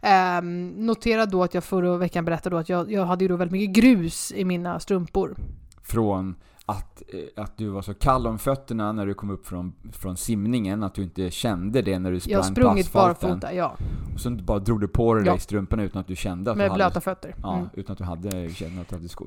Eh, 0.00 0.42
notera 0.76 1.26
då 1.26 1.42
att 1.42 1.54
jag 1.54 1.64
förra 1.64 1.96
veckan 1.96 2.24
berättade 2.24 2.56
då 2.56 2.60
att 2.60 2.68
jag, 2.68 2.92
jag 2.92 3.04
hade 3.04 3.24
ju 3.24 3.28
då 3.28 3.36
väldigt 3.36 3.52
mycket 3.52 3.84
grus 3.84 4.32
i 4.32 4.44
mina 4.44 4.80
strumpor. 4.80 5.36
Från 5.82 6.34
att, 6.70 7.02
eh, 7.08 7.42
att 7.42 7.56
du 7.56 7.68
var 7.68 7.82
så 7.82 7.94
kall 7.94 8.26
om 8.26 8.38
fötterna 8.38 8.92
när 8.92 9.06
du 9.06 9.14
kom 9.14 9.30
upp 9.30 9.46
från, 9.46 9.72
från 9.92 10.16
simningen, 10.16 10.82
att 10.82 10.94
du 10.94 11.02
inte 11.02 11.30
kände 11.30 11.82
det 11.82 11.98
när 11.98 12.10
du 12.12 12.20
sprang 12.20 12.32
Jag 12.32 12.38
har 12.38 12.48
på 12.48 12.54
sprungit 12.54 12.86
asfalten. 12.86 13.28
barfota, 13.30 13.54
ja. 13.54 13.76
Och 14.14 14.20
så 14.20 14.30
bara 14.30 14.58
drog 14.58 14.80
du 14.80 14.88
på 14.88 15.14
dig 15.14 15.26
Ja. 15.26 15.36
i 15.36 15.40
strumporna 15.40 15.82
utan 15.82 16.00
att 16.00 16.06
du 16.06 16.16
kände 16.16 16.50
att 16.50 16.56
Med 16.56 16.70
du 16.70 16.74
blöta 16.74 16.84
hade, 16.90 17.00
fötter. 17.00 17.34
ja, 17.42 17.54
Mm. 17.56 17.68
utan 17.74 17.92
att 17.92 17.98
du 17.98 18.04
hade, 18.04 18.50
kände 18.54 18.80
att 18.80 18.88
du 18.88 18.94
hade 18.96 19.08
sko, 19.08 19.24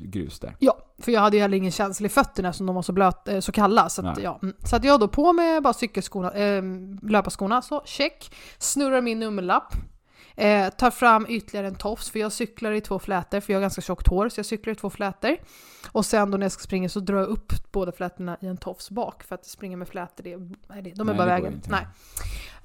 grus 0.00 0.38
där. 0.40 0.56
Ja, 0.58 0.76
för 0.98 1.12
jag 1.12 1.20
hade 1.20 1.36
ju 1.36 1.42
heller 1.42 1.56
ingen 1.56 1.72
känsla 1.72 2.06
i 2.06 2.08
fötterna 2.08 2.52
som 2.52 2.66
de 2.66 2.74
var 2.74 2.82
så, 2.82 2.92
blöt, 2.92 3.28
eh, 3.28 3.40
så 3.40 3.52
kalla. 3.52 3.88
Så, 3.88 4.06
att, 4.06 4.22
ja. 4.22 4.38
mm. 4.42 4.54
så 4.64 4.76
att 4.76 4.84
jag 4.84 5.00
då 5.00 5.08
på 5.08 5.32
med 5.32 5.62
bara 5.62 5.72
cykelskorna, 5.72 6.30
eh, 6.32 6.62
löparskorna, 7.02 7.62
så 7.62 7.82
check. 7.84 8.34
Snurrar 8.58 9.00
min 9.00 9.18
nummerlapp. 9.20 9.74
Eh, 10.36 10.68
tar 10.70 10.90
fram 10.90 11.26
ytterligare 11.28 11.66
en 11.66 11.74
tofs, 11.74 12.10
för 12.10 12.18
jag 12.18 12.32
cyklar 12.32 12.72
i 12.72 12.80
två 12.80 12.98
flätor, 12.98 13.40
för 13.40 13.52
jag 13.52 13.58
har 13.58 13.62
ganska 13.62 13.82
tjockt 13.82 14.06
hår, 14.06 14.28
så 14.28 14.38
jag 14.38 14.46
cyklar 14.46 14.72
i 14.72 14.76
två 14.76 14.90
flätor. 14.90 15.36
Och 15.92 16.06
sen 16.06 16.30
då 16.30 16.38
när 16.38 16.44
jag 16.44 16.52
ska 16.52 16.62
springa 16.62 16.88
så 16.88 17.00
drar 17.00 17.16
jag 17.16 17.26
upp 17.28 17.52
båda 17.72 17.92
flätorna 17.92 18.36
i 18.40 18.46
en 18.46 18.56
tofs 18.56 18.90
bak, 18.90 19.22
för 19.22 19.34
att 19.34 19.46
springa 19.46 19.76
med 19.76 19.88
flätor, 19.88 20.24
det, 20.24 20.36
nej, 20.36 20.82
de 20.96 21.00
är 21.00 21.04
Nej, 21.04 21.14
bara 21.16 21.26
vägen. 21.26 21.52
inte. 21.52 21.70
Nej. 21.70 21.86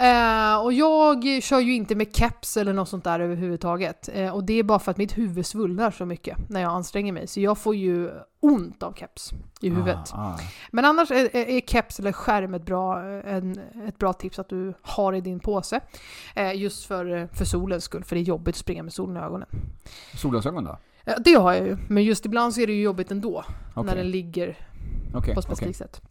Eh, 0.01 0.63
och 0.63 0.73
jag 0.73 1.43
kör 1.43 1.59
ju 1.59 1.73
inte 1.73 1.95
med 1.95 2.15
keps 2.15 2.57
eller 2.57 2.73
något 2.73 2.89
sånt 2.89 3.03
där 3.03 3.19
överhuvudtaget. 3.19 4.09
Eh, 4.13 4.35
och 4.35 4.43
det 4.43 4.53
är 4.53 4.63
bara 4.63 4.79
för 4.79 4.91
att 4.91 4.97
mitt 4.97 5.17
huvud 5.17 5.45
svullnar 5.45 5.91
så 5.91 6.05
mycket 6.05 6.49
när 6.49 6.61
jag 6.61 6.71
anstränger 6.71 7.11
mig. 7.13 7.27
Så 7.27 7.39
jag 7.39 7.57
får 7.57 7.75
ju 7.75 8.11
ont 8.39 8.83
av 8.83 8.93
keps 8.93 9.31
i 9.61 9.69
huvudet. 9.69 10.11
Ah, 10.13 10.17
ah. 10.17 10.39
Men 10.71 10.85
annars 10.85 11.11
är, 11.11 11.35
är, 11.35 11.49
är 11.49 11.61
keps 11.61 11.99
eller 11.99 12.11
skärm 12.11 12.53
ett 12.53 12.65
bra, 12.65 13.03
en, 13.03 13.59
ett 13.87 13.97
bra 13.97 14.13
tips 14.13 14.39
att 14.39 14.49
du 14.49 14.73
har 14.81 15.13
i 15.13 15.21
din 15.21 15.39
påse. 15.39 15.79
Eh, 16.35 16.55
just 16.55 16.85
för, 16.85 17.27
för 17.33 17.45
solens 17.45 17.83
skull, 17.83 18.03
för 18.03 18.15
det 18.15 18.21
är 18.21 18.23
jobbigt 18.23 18.55
att 18.55 18.59
springa 18.59 18.83
med 18.83 18.93
solen 18.93 19.17
i 19.17 19.19
ögonen. 19.19 19.49
Solglasögon 20.15 20.63
då? 20.63 20.77
Eh, 21.05 21.13
det 21.25 21.33
har 21.33 21.53
jag 21.53 21.67
ju, 21.67 21.77
men 21.89 22.03
just 22.03 22.25
ibland 22.25 22.53
så 22.53 22.61
är 22.61 22.67
det 22.67 22.73
ju 22.73 22.81
jobbigt 22.81 23.11
ändå. 23.11 23.43
När 23.75 23.83
Okej, 23.83 23.95
den 23.95 24.11
ligger 24.11 24.57
okej, 25.13 25.33
på 25.33 25.39
ett 25.39 25.45
specifikt 25.45 25.77
sätt. 25.77 26.01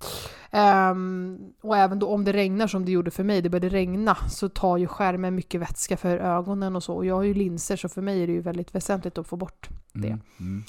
Ehm, 0.51 1.39
och 1.63 1.77
även 1.77 1.99
då 1.99 2.09
om 2.09 2.25
det 2.25 2.33
regnar 2.33 2.67
som 2.67 2.85
det 2.85 2.93
gjorde 2.93 3.11
för 3.11 3.25
mig, 3.25 3.43
det 3.43 3.49
började 3.49 3.69
regna, 3.69 4.15
så 4.15 4.49
tar 4.49 4.77
ju 4.77 4.87
skärmen 4.87 5.35
mycket 5.35 5.61
vätska 5.61 5.97
för 5.97 6.19
ögonen 6.19 6.77
och 6.77 6.83
så. 6.83 6.95
Och 6.95 7.07
jag 7.07 7.15
har 7.15 7.23
ju 7.23 7.35
linser 7.35 7.77
så 7.77 7.89
för 7.89 8.03
mig 8.03 8.23
är 8.23 8.27
det 8.27 8.33
ju 8.33 8.41
väldigt 8.41 8.75
väsentligt 8.75 9.19
att 9.19 9.27
få 9.27 9.37
bort 9.37 9.69
det. 9.93 10.09
Mm, 10.09 10.21
mm. 10.41 10.65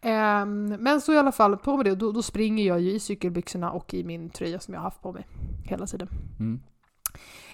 Ehm, 0.00 0.82
men 0.82 1.00
så 1.00 1.12
i 1.12 1.18
alla 1.18 1.32
fall, 1.32 1.56
på 1.56 1.76
med 1.76 1.86
det, 1.86 1.94
då, 1.94 2.12
då 2.12 2.22
springer 2.22 2.64
jag 2.64 2.80
ju 2.80 2.90
i 2.90 3.00
cykelbyxorna 3.00 3.70
och 3.70 3.94
i 3.94 4.04
min 4.04 4.30
tröja 4.30 4.60
som 4.60 4.74
jag 4.74 4.80
har 4.80 4.84
haft 4.84 5.02
på 5.02 5.12
mig 5.12 5.26
hela 5.64 5.86
tiden. 5.86 6.08
Mm. 6.40 6.60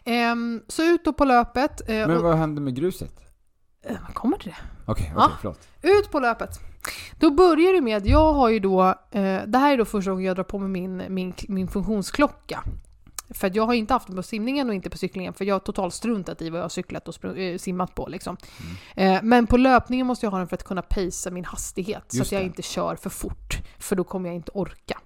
Ehm, 0.04 0.62
så 0.68 0.82
ut 0.82 1.04
då 1.04 1.12
på 1.12 1.24
löpet. 1.24 1.88
eh, 1.88 2.08
Men 2.08 2.22
vad 2.22 2.36
hände 2.36 2.60
med 2.60 2.74
gruset? 2.74 3.31
Eh, 3.82 3.96
man 4.02 4.12
kommer 4.12 4.36
till 4.38 4.48
det. 4.50 4.56
Okej, 4.86 4.92
okej, 4.92 5.12
Ja. 5.16 5.30
förlåt. 5.40 5.68
Ut 5.82 6.10
på 6.10 6.20
löpet. 6.20 6.50
Då 7.18 7.30
börjar 7.30 7.72
det 7.72 7.80
med 7.80 7.96
att 7.96 8.06
jag 8.06 8.32
har 8.32 8.48
ju 8.48 8.58
då, 8.58 8.82
eh, 9.10 9.40
det 9.46 9.58
här 9.58 9.72
är 9.72 9.78
då 9.78 9.84
första 9.84 10.10
gången 10.10 10.26
jag 10.26 10.36
drar 10.36 10.44
på 10.44 10.58
mig 10.58 10.68
min, 10.68 11.02
min, 11.14 11.34
min 11.48 11.68
funktionsklocka. 11.68 12.64
För 13.34 13.46
att 13.46 13.54
jag 13.54 13.66
har 13.66 13.74
inte 13.74 13.94
haft 13.94 14.06
den 14.06 14.16
på 14.16 14.22
simningen 14.22 14.68
och 14.68 14.74
inte 14.74 14.90
på 14.90 14.98
cyklingen 14.98 15.32
för 15.34 15.44
jag 15.44 15.54
har 15.54 15.60
totalt 15.60 15.94
struntat 15.94 16.42
i 16.42 16.50
vad 16.50 16.58
jag 16.58 16.64
har 16.64 16.68
cyklat 16.68 17.08
och 17.08 17.14
spr- 17.14 17.38
eh, 17.52 17.58
simmat 17.58 17.94
på 17.94 18.06
liksom. 18.08 18.36
Mm. 18.96 19.14
Eh, 19.16 19.20
men 19.22 19.46
på 19.46 19.56
löpningen 19.56 20.06
måste 20.06 20.26
jag 20.26 20.30
ha 20.30 20.38
den 20.38 20.48
för 20.48 20.56
att 20.56 20.64
kunna 20.64 20.82
pacea 20.82 21.32
min 21.32 21.44
hastighet 21.44 22.04
så 22.08 22.16
Just 22.16 22.28
att 22.28 22.32
jag 22.32 22.42
det. 22.42 22.46
inte 22.46 22.62
kör 22.62 22.96
för 22.96 23.10
fort. 23.10 23.58
För 23.78 23.96
då 23.96 24.04
kommer 24.04 24.28
jag 24.28 24.36
inte 24.36 24.50
orka. 24.54 24.98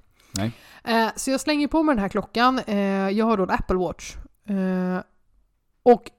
Eh, 0.85 1.09
så 1.17 1.31
jag 1.31 1.41
slänger 1.41 1.69
på 1.69 1.83
mig 1.83 1.95
den 1.95 2.03
här 2.03 2.09
klockan. 2.09 2.59
Eh, 2.59 2.79
jag 3.11 3.27
har 3.27 3.37
då 3.37 3.43
en 3.43 3.51
Apple 3.51 3.77
Watch. 3.77 4.15
Eh, 4.49 5.03
och 5.83 6.11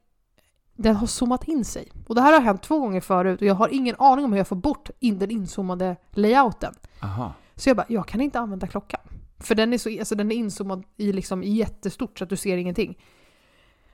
den 0.78 0.96
har 0.96 1.08
zoomat 1.08 1.48
in 1.48 1.66
sig. 1.66 1.92
Och 2.08 2.16
det 2.16 2.22
här 2.22 2.34
har 2.34 2.40
hänt 2.40 2.64
två 2.64 2.80
gånger 2.80 3.02
förut 3.02 3.42
och 3.42 3.48
jag 3.48 3.56
har 3.56 3.70
ingen 3.70 3.96
aning 4.00 4.26
om 4.26 4.32
hur 4.32 4.38
jag 4.38 4.48
får 4.48 4.56
bort 4.56 4.90
in 5.00 5.20
den 5.20 5.32
inzoomade 5.32 5.96
layouten. 6.12 6.74
Aha. 7.04 7.34
Så 7.56 7.70
jag 7.70 7.78
bara, 7.78 7.86
jag 7.90 8.08
kan 8.08 8.22
inte 8.22 8.40
använda 8.40 8.68
klockan. 8.68 9.00
För 9.40 9.56
den 9.56 9.74
är, 9.74 9.78
så, 9.78 10.00
alltså 10.00 10.16
den 10.16 10.32
är 10.32 10.36
inzoomad 10.36 10.84
i 10.98 11.12
liksom 11.12 11.44
jättestort 11.44 12.20
så 12.20 12.24
att 12.24 12.30
du 12.30 12.36
ser 12.36 12.58
ingenting. 12.58 12.98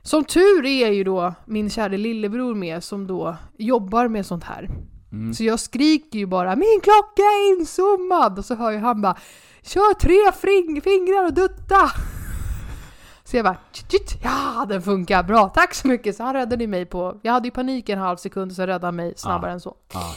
Som 0.02 0.24
tur 0.24 0.66
är 0.66 0.90
ju 0.90 1.04
då 1.04 1.34
min 1.44 1.70
kära 1.70 1.88
lillebror 1.88 2.54
med 2.54 2.84
som 2.84 3.06
då 3.06 3.36
jobbar 3.58 4.08
med 4.08 4.26
sånt 4.26 4.44
här. 4.44 4.70
Mm. 5.12 5.34
Så 5.34 5.44
jag 5.44 5.60
skriker 5.60 6.18
ju 6.18 6.26
bara 6.26 6.56
'Min 6.56 6.80
klocka 6.82 7.22
är 7.22 7.58
inzoomad!' 7.58 8.38
och 8.38 8.44
så 8.44 8.54
hör 8.54 8.70
ju 8.70 8.78
han 8.78 9.00
bara 9.00 9.16
'Kör 9.62 9.94
tre 9.94 10.32
fingrar 10.80 11.26
och 11.26 11.34
dutta!' 11.34 11.90
Så 13.34 13.38
jag 13.38 13.44
bara 13.44 13.56
"Tjit, 13.72 13.90
tjit, 13.92 14.20
ja 14.24 14.66
den 14.68 14.82
funkar 14.82 15.22
bra, 15.22 15.48
tack 15.48 15.74
så 15.74 15.88
mycket! 15.88 16.16
Så 16.16 16.22
han 16.22 16.34
räddade 16.34 16.66
mig 16.66 16.86
på, 16.86 17.20
jag 17.22 17.32
hade 17.32 17.46
ju 17.48 17.50
panik 17.50 17.88
en 17.88 17.98
halv 17.98 18.16
sekund 18.16 18.52
så 18.52 18.62
räddade 18.62 18.86
han 18.86 18.96
mig 18.96 19.14
snabbare 19.16 19.52
än 19.52 19.60
så. 19.60 19.76
Ah. 19.94 20.14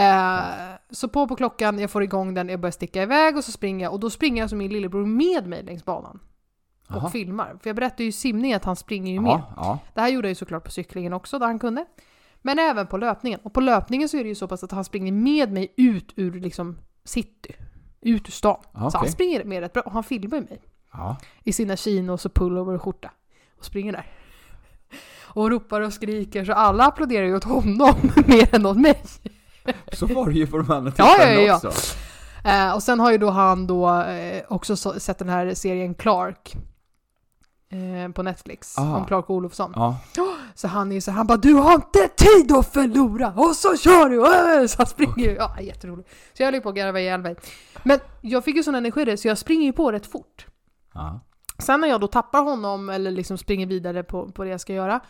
Eh, 0.00 0.44
så 0.90 1.08
på 1.08 1.28
på 1.28 1.36
klockan, 1.36 1.78
jag 1.78 1.90
får 1.90 2.02
igång 2.02 2.34
den, 2.34 2.48
jag 2.48 2.60
börjar 2.60 2.70
sticka 2.72 3.02
iväg 3.02 3.36
och 3.36 3.44
så 3.44 3.52
springer 3.52 3.84
jag 3.86 3.92
och 3.92 4.00
då 4.00 4.10
springer 4.10 4.42
alltså 4.42 4.56
min 4.56 4.72
lillebror 4.72 5.06
med 5.06 5.46
mig 5.46 5.62
längs 5.62 5.84
banan. 5.84 6.20
Och 6.88 7.12
filmar. 7.12 7.56
För 7.62 7.68
jag 7.70 7.76
berättade 7.76 8.02
ju 8.02 8.08
i 8.08 8.12
simning 8.12 8.54
att 8.54 8.64
han 8.64 8.76
springer 8.76 9.12
ju 9.12 9.20
med. 9.20 9.42
Ja. 9.56 9.78
Det 9.94 10.00
här 10.00 10.08
gjorde 10.08 10.28
jag 10.28 10.30
ju 10.30 10.34
såklart 10.34 10.64
på 10.64 10.70
cyklingen 10.70 11.12
också 11.12 11.38
där 11.38 11.46
han 11.46 11.58
kunde. 11.58 11.84
Men 12.42 12.58
även 12.58 12.86
på 12.86 12.96
löpningen. 12.98 13.40
Och 13.42 13.52
på 13.52 13.60
löpningen 13.60 14.08
så 14.08 14.16
är 14.16 14.22
det 14.22 14.28
ju 14.28 14.34
så 14.34 14.48
pass 14.48 14.64
att 14.64 14.72
han 14.72 14.84
springer 14.84 15.12
med 15.12 15.52
mig 15.52 15.74
ut 15.76 16.12
ur 16.16 16.40
liksom 16.40 16.78
city. 17.04 17.54
Ut 18.00 18.28
ur 18.28 18.32
stan. 18.32 18.56
Ja, 18.74 18.90
Så 18.90 18.98
han 18.98 19.08
springer 19.08 19.44
med 19.44 19.60
rätt 19.60 19.72
bra 19.72 19.82
och 19.82 19.92
han 19.92 20.04
filmar 20.04 20.36
ju 20.36 20.42
mig. 20.44 20.62
Ja. 20.96 21.16
I 21.44 21.52
sina 21.52 21.76
chinos 21.76 22.26
och 22.26 22.34
pullover 22.34 22.74
och 22.74 22.82
skjorta. 22.82 23.10
Och 23.58 23.64
springer 23.64 23.92
där. 23.92 24.06
Och 25.34 25.50
ropar 25.50 25.80
och 25.80 25.92
skriker 25.92 26.44
så 26.44 26.52
alla 26.52 26.84
applåderar 26.84 27.26
ju 27.26 27.36
åt 27.36 27.44
honom 27.44 27.94
mer 28.26 28.54
än 28.54 28.66
åt 28.66 28.76
mig. 28.76 29.02
Så 29.92 30.06
var 30.06 30.26
det 30.26 30.32
ju 30.32 30.46
på 30.46 30.58
de 30.58 30.70
andra 30.70 30.92
Ja, 30.96 31.04
ja, 31.04 31.16
tillfällena 31.16 31.42
ja. 31.42 31.56
också. 31.56 31.96
Eh, 32.44 32.74
och 32.74 32.82
sen 32.82 33.00
har 33.00 33.12
ju 33.12 33.18
då 33.18 33.30
han 33.30 33.66
då 33.66 34.00
eh, 34.00 34.42
också 34.48 34.76
så, 34.76 35.00
sett 35.00 35.18
den 35.18 35.28
här 35.28 35.54
serien 35.54 35.94
Clark. 35.94 36.56
Eh, 37.68 38.12
på 38.12 38.22
Netflix. 38.22 38.78
Aha. 38.78 38.96
Om 38.96 39.06
Clark 39.06 39.30
Olofsson. 39.30 39.72
Ja. 39.76 39.96
Så 40.54 40.68
han 40.68 40.90
är 40.90 40.94
ju 40.94 41.00
så 41.00 41.10
han 41.10 41.26
bara 41.26 41.36
'Du 41.38 41.54
har 41.54 41.74
inte 41.74 42.08
tid 42.08 42.52
att 42.52 42.72
förlora!' 42.72 43.32
Och 43.36 43.56
så 43.56 43.76
kör 43.76 44.08
du! 44.08 44.16
Äh! 44.60 44.66
Så 44.66 44.78
han 44.78 44.86
springer 44.86 45.30
ju. 45.30 45.34
Ja, 45.34 45.60
jätteroligt. 45.60 46.08
Så 46.32 46.42
jag 46.42 46.52
höll 46.52 46.60
på 46.60 46.68
att 46.68 46.74
garva 46.74 47.00
ihjäl 47.00 47.20
mig. 47.20 47.36
Men 47.82 47.98
jag 48.20 48.44
fick 48.44 48.56
ju 48.56 48.62
sån 48.62 48.74
energi 48.74 49.04
där, 49.04 49.16
så 49.16 49.28
jag 49.28 49.38
springer 49.38 49.66
ju 49.66 49.72
på 49.72 49.92
rätt 49.92 50.06
fort. 50.06 50.46
Ja. 50.94 51.20
Sen 51.58 51.80
när 51.80 51.88
jag 51.88 52.00
då 52.00 52.06
tappar 52.06 52.42
honom 52.42 52.88
eller 52.88 53.10
liksom 53.10 53.38
springer 53.38 53.66
vidare 53.66 54.02
på, 54.02 54.28
på 54.28 54.44
det 54.44 54.50
jag 54.50 54.60
ska 54.60 54.72
göra 54.72 55.00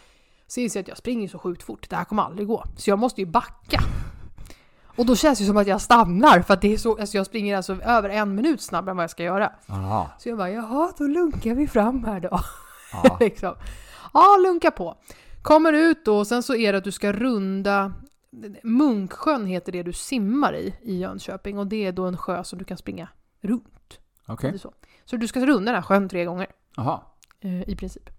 så 0.46 0.60
inser 0.60 0.80
jag 0.80 0.82
att 0.82 0.88
jag 0.88 0.98
springer 0.98 1.28
så 1.28 1.38
sjukt 1.38 1.62
fort. 1.62 1.90
Det 1.90 1.96
här 1.96 2.04
kommer 2.04 2.22
aldrig 2.22 2.48
gå. 2.48 2.64
Så 2.76 2.90
jag 2.90 2.98
måste 2.98 3.20
ju 3.20 3.26
backa. 3.26 3.80
Och 4.96 5.06
då 5.06 5.16
känns 5.16 5.38
det 5.38 5.44
som 5.44 5.56
att 5.56 5.66
jag 5.66 5.80
stannar 5.80 6.42
för 6.42 6.54
att 6.54 6.60
det 6.60 6.72
är 6.72 6.78
så, 6.78 6.98
alltså 6.98 7.16
jag 7.16 7.26
springer 7.26 7.56
alltså 7.56 7.82
över 7.82 8.08
en 8.08 8.34
minut 8.34 8.62
snabbare 8.62 8.90
än 8.90 8.96
vad 8.96 9.02
jag 9.02 9.10
ska 9.10 9.22
göra. 9.22 9.52
Aha. 9.68 10.10
Så 10.18 10.28
jag 10.28 10.38
bara, 10.38 10.50
jaha, 10.50 10.92
då 10.98 11.04
lunkar 11.04 11.54
vi 11.54 11.68
fram 11.68 12.04
här 12.04 12.20
då. 12.20 12.40
Ja. 12.92 13.16
liksom. 13.20 13.54
Ja, 14.12 14.36
lunka 14.42 14.70
på. 14.70 14.96
Kommer 15.42 15.72
ut 15.72 16.04
då 16.04 16.18
och 16.18 16.26
sen 16.26 16.42
så 16.42 16.54
är 16.54 16.72
det 16.72 16.78
att 16.78 16.84
du 16.84 16.92
ska 16.92 17.12
runda 17.12 17.92
Munksjön 18.62 19.46
heter 19.46 19.72
det 19.72 19.82
du 19.82 19.92
simmar 19.92 20.56
i, 20.56 20.74
i 20.82 20.98
Jönköping. 20.98 21.58
Och 21.58 21.66
det 21.66 21.86
är 21.86 21.92
då 21.92 22.06
en 22.06 22.16
sjö 22.16 22.44
som 22.44 22.58
du 22.58 22.64
kan 22.64 22.76
springa 22.76 23.08
runt. 23.40 23.98
Okej. 24.26 24.48
Är 24.48 24.52
Så. 25.04 25.16
du 25.16 25.28
ska 25.28 25.40
runda 25.46 25.72
den 25.72 25.74
här 25.74 25.82
sjön 25.82 26.08
tre 26.08 26.24
gånger. 26.24 26.46
Aha. 26.76 27.16
eh, 27.40 27.68
i 27.68 27.76
princip. 27.76 28.10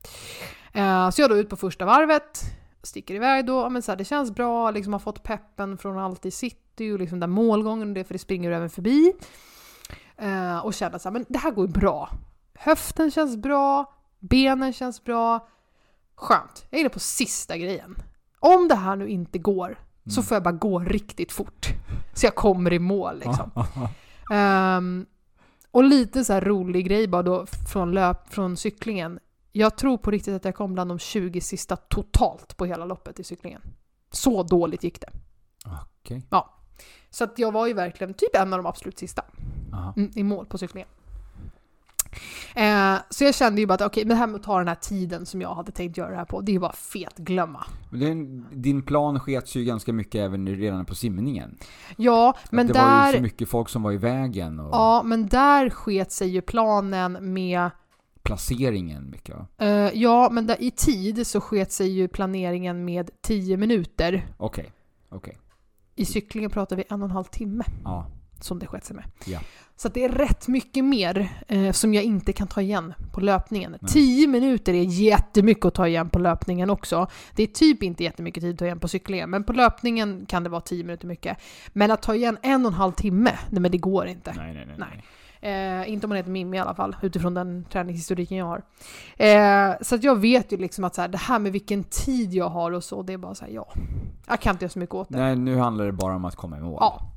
Eh, 0.74 1.10
så 1.10 1.22
jag 1.22 1.30
då 1.30 1.38
ut 1.38 1.50
på 1.50 1.56
första 1.56 1.86
varvet, 1.86 2.42
sticker 2.84 3.16
iväg 3.16 3.46
då, 3.46 3.70
men 3.70 3.82
så 3.82 3.92
här, 3.92 3.98
det 3.98 4.06
känns 4.06 4.32
bra, 4.32 4.72
liksom 4.72 4.94
har 4.94 5.00
fått 5.00 5.24
peppen 5.24 5.78
från 5.78 5.98
allt 5.98 6.26
i 6.26 6.32
city 6.32 6.92
och 6.92 7.00
liksom 7.00 7.20
där 7.20 7.28
målgången 7.28 7.88
och 7.88 7.94
det, 7.94 8.04
för 8.04 8.14
det 8.14 8.20
springer 8.20 8.50
du 8.50 8.56
även 8.56 8.70
förbi. 8.70 9.14
Eh, 10.18 10.58
och 10.58 10.74
känner 10.74 10.98
så 10.98 11.10
här, 11.10 11.14
men 11.14 11.26
det 11.30 11.38
här 11.38 11.52
går 11.52 11.66
ju 11.68 11.72
bra. 11.72 12.10
Höften 12.56 13.12
känns 13.12 13.38
bra, 13.38 13.94
benen 14.20 14.74
känns 14.74 15.04
bra. 15.04 15.48
Skönt. 16.16 16.66
Jag 16.70 16.78
är 16.78 16.82
inne 16.82 16.90
på 16.90 17.00
sista 17.00 17.58
grejen. 17.58 17.96
Om 18.40 18.68
det 18.68 18.76
här 18.76 18.96
nu 18.96 19.08
inte 19.08 19.40
går, 19.40 19.78
så 20.10 20.24
får 20.24 20.36
jag 20.36 20.44
bara 20.44 20.52
gå 20.52 20.80
riktigt 20.80 21.32
fort. 21.32 21.68
Så 22.14 22.26
jag 22.26 22.36
kommer 22.36 22.74
i 22.74 22.80
mål 22.80 23.20
liksom. 23.26 23.52
Ehm, 24.32 25.06
och 25.76 25.84
lite 25.84 26.26
så 26.26 26.40
rolig 26.40 26.86
grej 26.88 27.08
bara 27.08 27.24
då 27.24 27.46
från, 27.46 27.92
löp, 27.92 28.34
från 28.34 28.58
cyklingen. 28.58 29.20
Jag 29.52 29.78
tror 29.78 29.98
på 29.98 30.12
riktigt 30.12 30.34
att 30.34 30.46
jag 30.46 30.56
kom 30.56 30.74
bland 30.74 30.92
de 30.92 31.00
20 31.00 31.42
sista 31.42 31.76
totalt 31.76 32.58
på 32.58 32.66
hela 32.66 32.86
loppet 32.86 33.20
i 33.20 33.24
cyklingen. 33.24 33.62
Så 34.12 34.44
dåligt 34.44 34.84
gick 34.84 35.02
det. 35.02 35.10
Okej. 36.02 36.22
Så 37.10 37.24
att 37.24 37.40
jag 37.40 37.52
var 37.52 37.68
ju 37.68 37.74
verkligen 37.74 38.14
typ 38.14 38.36
en 38.36 38.54
av 38.54 38.60
de 38.60 38.66
absolut 38.66 39.00
sista 39.00 39.24
Aha. 39.74 39.94
mm, 39.98 40.12
i 40.16 40.24
mål 40.24 40.46
på 40.46 40.58
cyklingen. 40.58 40.90
Eh, 42.56 42.96
så 43.10 43.24
jag 43.24 43.36
kände 43.36 43.62
ju 43.62 43.68
bara 43.68 43.74
att 43.74 43.82
okej, 43.82 44.06
men 44.06 44.10
det 44.10 44.16
här 44.16 44.28
med 44.28 44.36
att 44.36 44.44
ta 44.44 44.58
den 44.58 44.68
här 44.68 44.76
tiden 44.76 45.26
som 45.26 45.42
jag 45.42 45.56
hade 45.56 45.72
tänkt 45.72 45.98
göra 45.98 46.10
det 46.10 46.16
här 46.16 46.26
på, 46.26 46.42
det 46.42 46.52
är 46.52 46.54
ju 46.54 46.60
bara 46.60 46.74
fet 46.74 47.18
glömma. 47.18 47.66
Den, 47.90 48.46
din 48.52 48.82
plan 48.82 49.20
skets 49.20 49.56
ju 49.56 49.64
ganska 49.64 49.94
mycket 49.94 50.22
även 50.22 50.48
redan 50.48 50.86
på 50.86 50.96
simningen. 50.96 51.58
Ja, 51.98 52.38
men 52.50 52.68
att 52.68 52.74
det 52.74 52.80
var 52.80 53.06
ju 53.06 53.12
så 53.12 53.18
där... 53.18 53.22
mycket 53.22 53.50
folk 53.50 53.70
som 53.70 53.84
var 53.84 53.92
i 53.92 53.98
vägen 53.98 54.60
och 54.60 54.70
Ja, 54.76 55.02
men 55.06 55.28
där 55.28 55.70
sket 55.70 56.12
sig 56.12 56.28
ju 56.28 56.42
planen 56.42 57.34
med 57.34 57.70
placeringen 58.24 59.10
mycket 59.10 59.36
va? 59.36 59.48
Eh, 59.58 59.68
ja, 59.94 60.30
men 60.32 60.48
där, 60.48 60.58
i 60.60 60.72
tid 60.72 61.28
så 61.28 61.42
sket 61.42 61.72
sig 61.72 61.90
ju 61.90 62.08
planeringen 62.08 62.86
med 62.86 63.10
10 63.22 63.58
minuter. 63.58 64.28
Okej. 64.38 64.72
Okej. 65.10 65.38
I 65.96 66.06
cyklingen 66.06 66.50
pratar 66.50 66.76
vi 66.76 66.84
en 66.90 67.02
och 67.02 67.06
en 67.06 67.12
halv 67.12 67.24
timme 67.24 67.64
Ja. 67.84 68.08
Som 68.40 68.60
det 68.60 68.68
sket 68.68 68.86
sig 68.86 68.96
med. 68.96 69.06
Ja. 69.26 69.40
Så 69.78 69.90
det 69.90 70.04
är 70.04 70.10
rätt 70.10 70.48
mycket 70.48 70.86
mer 70.86 71.30
eh, 71.48 71.72
som 71.72 71.94
jag 71.94 72.04
inte 72.04 72.34
kan 72.34 72.48
ta 72.48 72.62
igen 72.62 72.94
på 73.12 73.20
löpningen. 73.20 73.78
Nej. 73.82 73.92
10 73.92 74.28
minuter 74.28 74.74
är 74.74 74.84
jättemycket 74.84 75.66
att 75.66 75.74
ta 75.74 75.88
igen 75.88 76.10
på 76.10 76.20
löpningen 76.20 76.70
också. 76.70 77.08
Det 77.36 77.44
är 77.44 77.48
typ 77.48 77.84
inte 77.84 78.04
jättemycket 78.04 78.44
tid 78.44 78.54
att 78.54 78.60
ta 78.60 78.66
igen 78.66 78.80
på 78.80 78.88
cyklingen, 78.88 79.30
men 79.30 79.44
på 79.44 79.54
löpningen 79.54 80.26
kan 80.26 80.44
det 80.44 80.50
vara 80.50 80.62
10 80.62 80.84
minuter 80.84 81.08
mycket. 81.08 81.38
Men 81.74 81.92
att 81.92 82.02
ta 82.02 82.16
igen 82.16 82.38
en 82.42 82.66
och 82.66 82.72
en 82.72 82.78
halv 82.78 82.92
timme, 82.92 83.32
nej 83.50 83.62
men 83.62 83.72
det 83.72 83.78
går 83.78 84.08
inte. 84.08 84.34
Nej, 84.38 84.54
nej, 84.54 84.66
nej. 84.66 84.76
Nej. 84.78 85.04
Eh, 85.42 85.90
inte 85.90 86.06
om 86.06 86.10
man 86.10 86.16
heter 86.16 86.32
Mimmi 86.32 86.58
i 86.58 86.60
alla 86.60 86.76
fall, 86.76 86.96
utifrån 87.02 87.34
den 87.34 87.66
träningshistoriken 87.72 88.38
jag 88.38 88.46
har. 88.46 88.62
Eh, 89.18 89.74
så 89.82 89.96
att 89.96 90.04
jag 90.04 90.16
vet 90.16 90.52
ju 90.52 90.58
liksom 90.58 90.84
att 90.84 90.96
så 90.96 91.02
här, 91.02 91.08
det 91.08 91.18
här 91.18 91.40
med 91.40 91.52
vilken 91.52 91.84
tid 91.84 92.34
jag 92.34 92.50
har 92.50 92.72
och 92.72 92.84
så, 92.84 93.02
det 93.02 93.14
är 93.14 93.18
bara 93.18 93.36
så 93.36 93.46
här, 93.46 93.52
ja. 93.52 93.74
Jag 94.28 94.40
kan 94.40 94.52
inte 94.56 94.66
göra 94.66 94.72
så 94.72 94.80
mycket 94.80 94.96
åt 94.96 95.10
det. 95.10 95.18
Nej, 95.18 95.36
nu 95.36 95.58
handlar 95.58 95.86
det 95.86 95.92
bara 95.92 96.16
om 96.16 96.26
att 96.26 96.36
komma 96.36 96.58
i 96.58 96.62
mål. 96.62 96.78
Ja. 96.80 97.15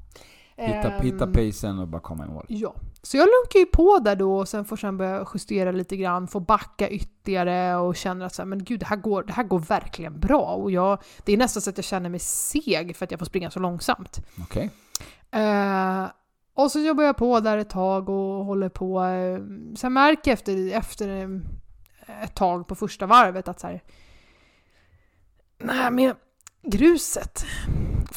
Hitta, 0.59 0.93
Ehm, 0.93 1.03
hitta 1.03 1.27
pacen 1.27 1.79
och 1.79 1.89
bara 1.89 2.01
komma 2.01 2.25
i 2.25 2.29
mål. 2.29 2.47
Ja. 2.49 2.75
Så 3.03 3.17
jag 3.17 3.27
lunkar 3.27 3.59
ju 3.59 3.67
på 3.67 3.99
där 3.99 4.17
då 4.17 4.39
och 4.39 4.49
sen 4.49 4.65
får 4.65 4.77
sen 4.77 4.97
börja 4.97 5.27
justera 5.35 5.73
lite 5.73 5.97
grann, 5.97 6.29
få 6.29 6.41
backa 6.41 6.89
ytterligare 6.91 7.77
och 7.77 7.97
känner 7.97 8.27
att 8.27 8.35
så 8.35 8.43
här, 8.43 8.47
men 8.47 8.65
gud, 8.65 8.81
det 8.81 8.87
här, 8.87 8.97
går, 8.97 9.23
det 9.23 9.33
här 9.33 9.43
går 9.45 9.59
verkligen 9.59 10.21
bra. 10.21 10.41
Och 10.43 10.71
jag, 10.71 10.99
det 11.25 11.33
är 11.33 11.37
nästan 11.37 11.63
så 11.63 11.71
att 11.71 11.79
jag 11.79 11.85
känner 11.85 12.11
mig 12.11 12.21
seg 12.21 12.97
för 12.97 13.05
att 13.05 13.11
jag 13.11 13.19
får 13.21 13.27
springa 13.27 13.51
så 13.51 13.61
långsamt. 13.61 14.19
Okej. 14.43 14.71
Eh, 15.31 16.05
Och 16.55 16.71
så 16.71 16.79
jobbar 16.81 17.05
jag 17.05 17.17
på 17.17 17.41
där 17.41 17.59
ett 17.59 17.71
tag 17.71 18.09
och 18.09 18.45
håller 18.45 18.69
på. 18.69 19.03
eh, 19.05 19.39
Sen 19.77 19.93
märker 19.93 20.31
jag 20.31 20.35
efter, 20.35 20.73
efter 20.73 21.09
eh, 21.23 22.23
ett 22.25 22.35
tag 22.35 22.69
på 22.69 22.75
första 22.75 23.07
varvet 23.07 23.49
att 23.49 23.61
så 23.61 23.67
här. 23.67 23.83
Nej 25.59 25.91
men 25.91 26.15
gruset. 26.63 27.45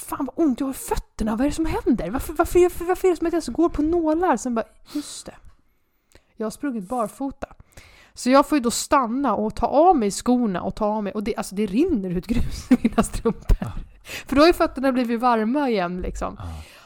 Fan 0.07 0.25
vad 0.25 0.45
ont 0.45 0.59
jag 0.59 0.67
har 0.67 0.73
i 0.73 0.77
fötterna. 0.77 1.31
Vad 1.35 1.41
är 1.41 1.49
det 1.49 1.55
som 1.55 1.65
händer? 1.65 2.09
Varför, 2.09 2.33
varför, 2.33 2.85
varför, 2.85 3.07
är 3.07 3.11
det 3.11 3.17
som 3.17 3.27
att 3.27 3.47
jag 3.47 3.55
går 3.55 3.69
på 3.69 3.81
nålar? 3.81 4.37
Sen 4.37 4.55
bara, 4.55 4.65
just 4.93 5.25
det. 5.25 5.35
Jag 6.35 6.45
har 6.45 6.51
sprungit 6.51 6.89
barfota. 6.89 7.47
Så 8.13 8.29
jag 8.29 8.47
får 8.47 8.57
ju 8.57 8.61
då 8.61 8.71
stanna 8.71 9.35
och 9.35 9.55
ta 9.55 9.65
av 9.65 9.97
mig 9.97 10.11
skorna 10.11 10.61
och 10.61 10.75
ta 10.75 10.85
av 10.85 11.03
mig, 11.03 11.13
och 11.13 11.23
det, 11.23 11.35
alltså 11.35 11.55
det 11.55 11.65
rinner 11.65 12.09
ut 12.09 12.27
grus 12.27 12.71
i 12.71 12.77
mina 12.81 13.03
strumpor. 13.03 13.57
Ja. 13.59 13.71
För 14.27 14.35
då 14.35 14.41
har 14.41 14.47
ju 14.47 14.53
fötterna 14.53 14.91
blivit 14.91 15.19
varma 15.19 15.69
igen 15.69 16.01
liksom. 16.01 16.35
Ja. 16.39 16.45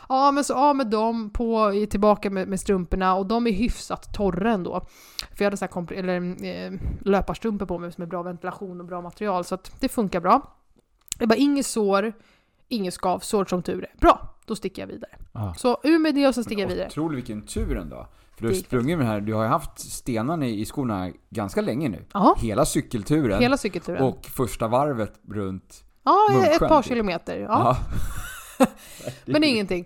Ja 0.10 0.32
men 0.32 0.44
så 0.44 0.54
av 0.54 0.76
med 0.76 0.88
dem, 0.88 1.30
på, 1.30 1.72
tillbaka 1.90 2.30
med, 2.30 2.48
med 2.48 2.60
strumporna 2.60 3.16
och 3.16 3.26
de 3.26 3.48
är 3.48 3.52
hyfsat 3.52 4.14
torra 4.14 4.52
ändå. 4.52 4.86
För 5.18 5.44
jag 5.44 5.46
hade 5.46 5.58
så 5.58 5.66
här 5.66 5.94
eller, 5.94 6.46
eh, 6.46 6.72
löparstrumpor 7.02 7.66
på 7.66 7.78
mig 7.78 7.92
som 7.92 8.02
är 8.02 8.08
bra 8.08 8.24
ventilation 8.24 8.80
och 8.80 8.86
bra 8.86 9.02
material 9.02 9.44
så 9.44 9.56
att 9.56 9.72
det 9.80 9.90
funkar 9.90 10.20
bra. 10.20 10.58
Det 11.20 11.26
var 11.26 11.36
inget 11.36 11.66
sår, 11.66 12.14
inget 12.68 12.94
skavsår 12.94 13.46
som 13.46 13.64
tur 13.64 13.84
är. 13.84 14.00
Bra, 14.00 14.36
då 14.46 14.56
sticker 14.56 14.82
jag 14.82 14.88
vidare. 14.88 15.12
Ja. 15.34 15.54
Så 15.58 15.78
ur 15.84 16.00
med 16.00 16.16
det 16.16 16.28
och 16.28 16.36
så 16.36 16.44
sticker 16.44 16.62
jag 16.62 16.70
vidare. 16.70 16.88
Otroligt 16.88 17.18
vilken 17.18 17.42
tur 17.46 17.78
ändå. 17.78 18.08
För 18.36 18.42
du 18.42 18.48
har 18.48 18.56
sprungit 18.56 18.98
med 18.98 19.08
det 19.08 19.12
här, 19.12 19.22
du 19.22 19.34
har 19.34 19.44
ju 19.44 19.50
haft 19.50 19.80
stenarna 19.80 20.46
i 20.48 20.66
skorna 20.66 21.12
ganska 21.30 21.62
länge 21.62 21.90
nu. 21.90 22.06
Ja, 22.14 22.36
Hela 22.40 22.66
cykelturen. 22.66 23.40
hela 23.42 23.58
cykelturen. 23.58 24.02
Och 24.04 24.26
första 24.26 24.68
varvet 24.68 25.14
runt... 25.30 25.84
ja, 26.04 26.28
ett 26.32 26.36
Munksjön, 26.50 26.70
par 26.70 26.82
typ. 26.82 26.90
kilometer. 26.90 27.38
Ja, 27.40 27.78
men 29.26 29.44
ingenting. 29.44 29.86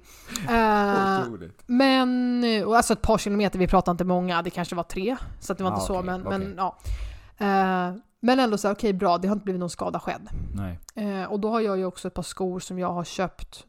Eh, 0.49 1.21
Otroligt. 1.21 1.63
Men, 1.65 2.43
och 2.65 2.77
alltså 2.77 2.93
ett 2.93 3.01
par 3.01 3.17
kilometer, 3.17 3.59
vi 3.59 3.67
pratar 3.67 3.91
inte 3.91 4.03
många, 4.03 4.41
det 4.41 4.49
kanske 4.49 4.75
var 4.75 4.83
tre. 4.83 5.17
Så 5.39 5.51
att 5.51 5.57
det 5.57 5.63
var 5.63 5.71
Ah, 5.71 5.73
inte 5.73 5.85
så, 5.85 5.93
okej, 5.93 6.05
men, 6.05 6.21
men 6.21 6.41
okej. 6.41 6.53
ja. 6.57 7.87
Eh, 7.87 7.93
men 8.19 8.39
ändå 8.39 8.57
så 8.57 8.67
här, 8.67 8.75
okej 8.75 8.93
bra, 8.93 9.17
det 9.17 9.27
har 9.27 9.35
inte 9.35 9.43
blivit 9.43 9.59
någon 9.59 9.69
skada 9.69 9.99
skedd. 9.99 10.29
Nej. 10.55 10.79
Eh, 10.95 11.23
och 11.23 11.39
då 11.39 11.49
har 11.49 11.61
jag 11.61 11.77
ju 11.77 11.85
också 11.85 12.07
ett 12.07 12.13
par 12.13 12.23
skor 12.23 12.59
som 12.59 12.79
jag 12.79 12.93
har 12.93 13.03
köpt. 13.03 13.65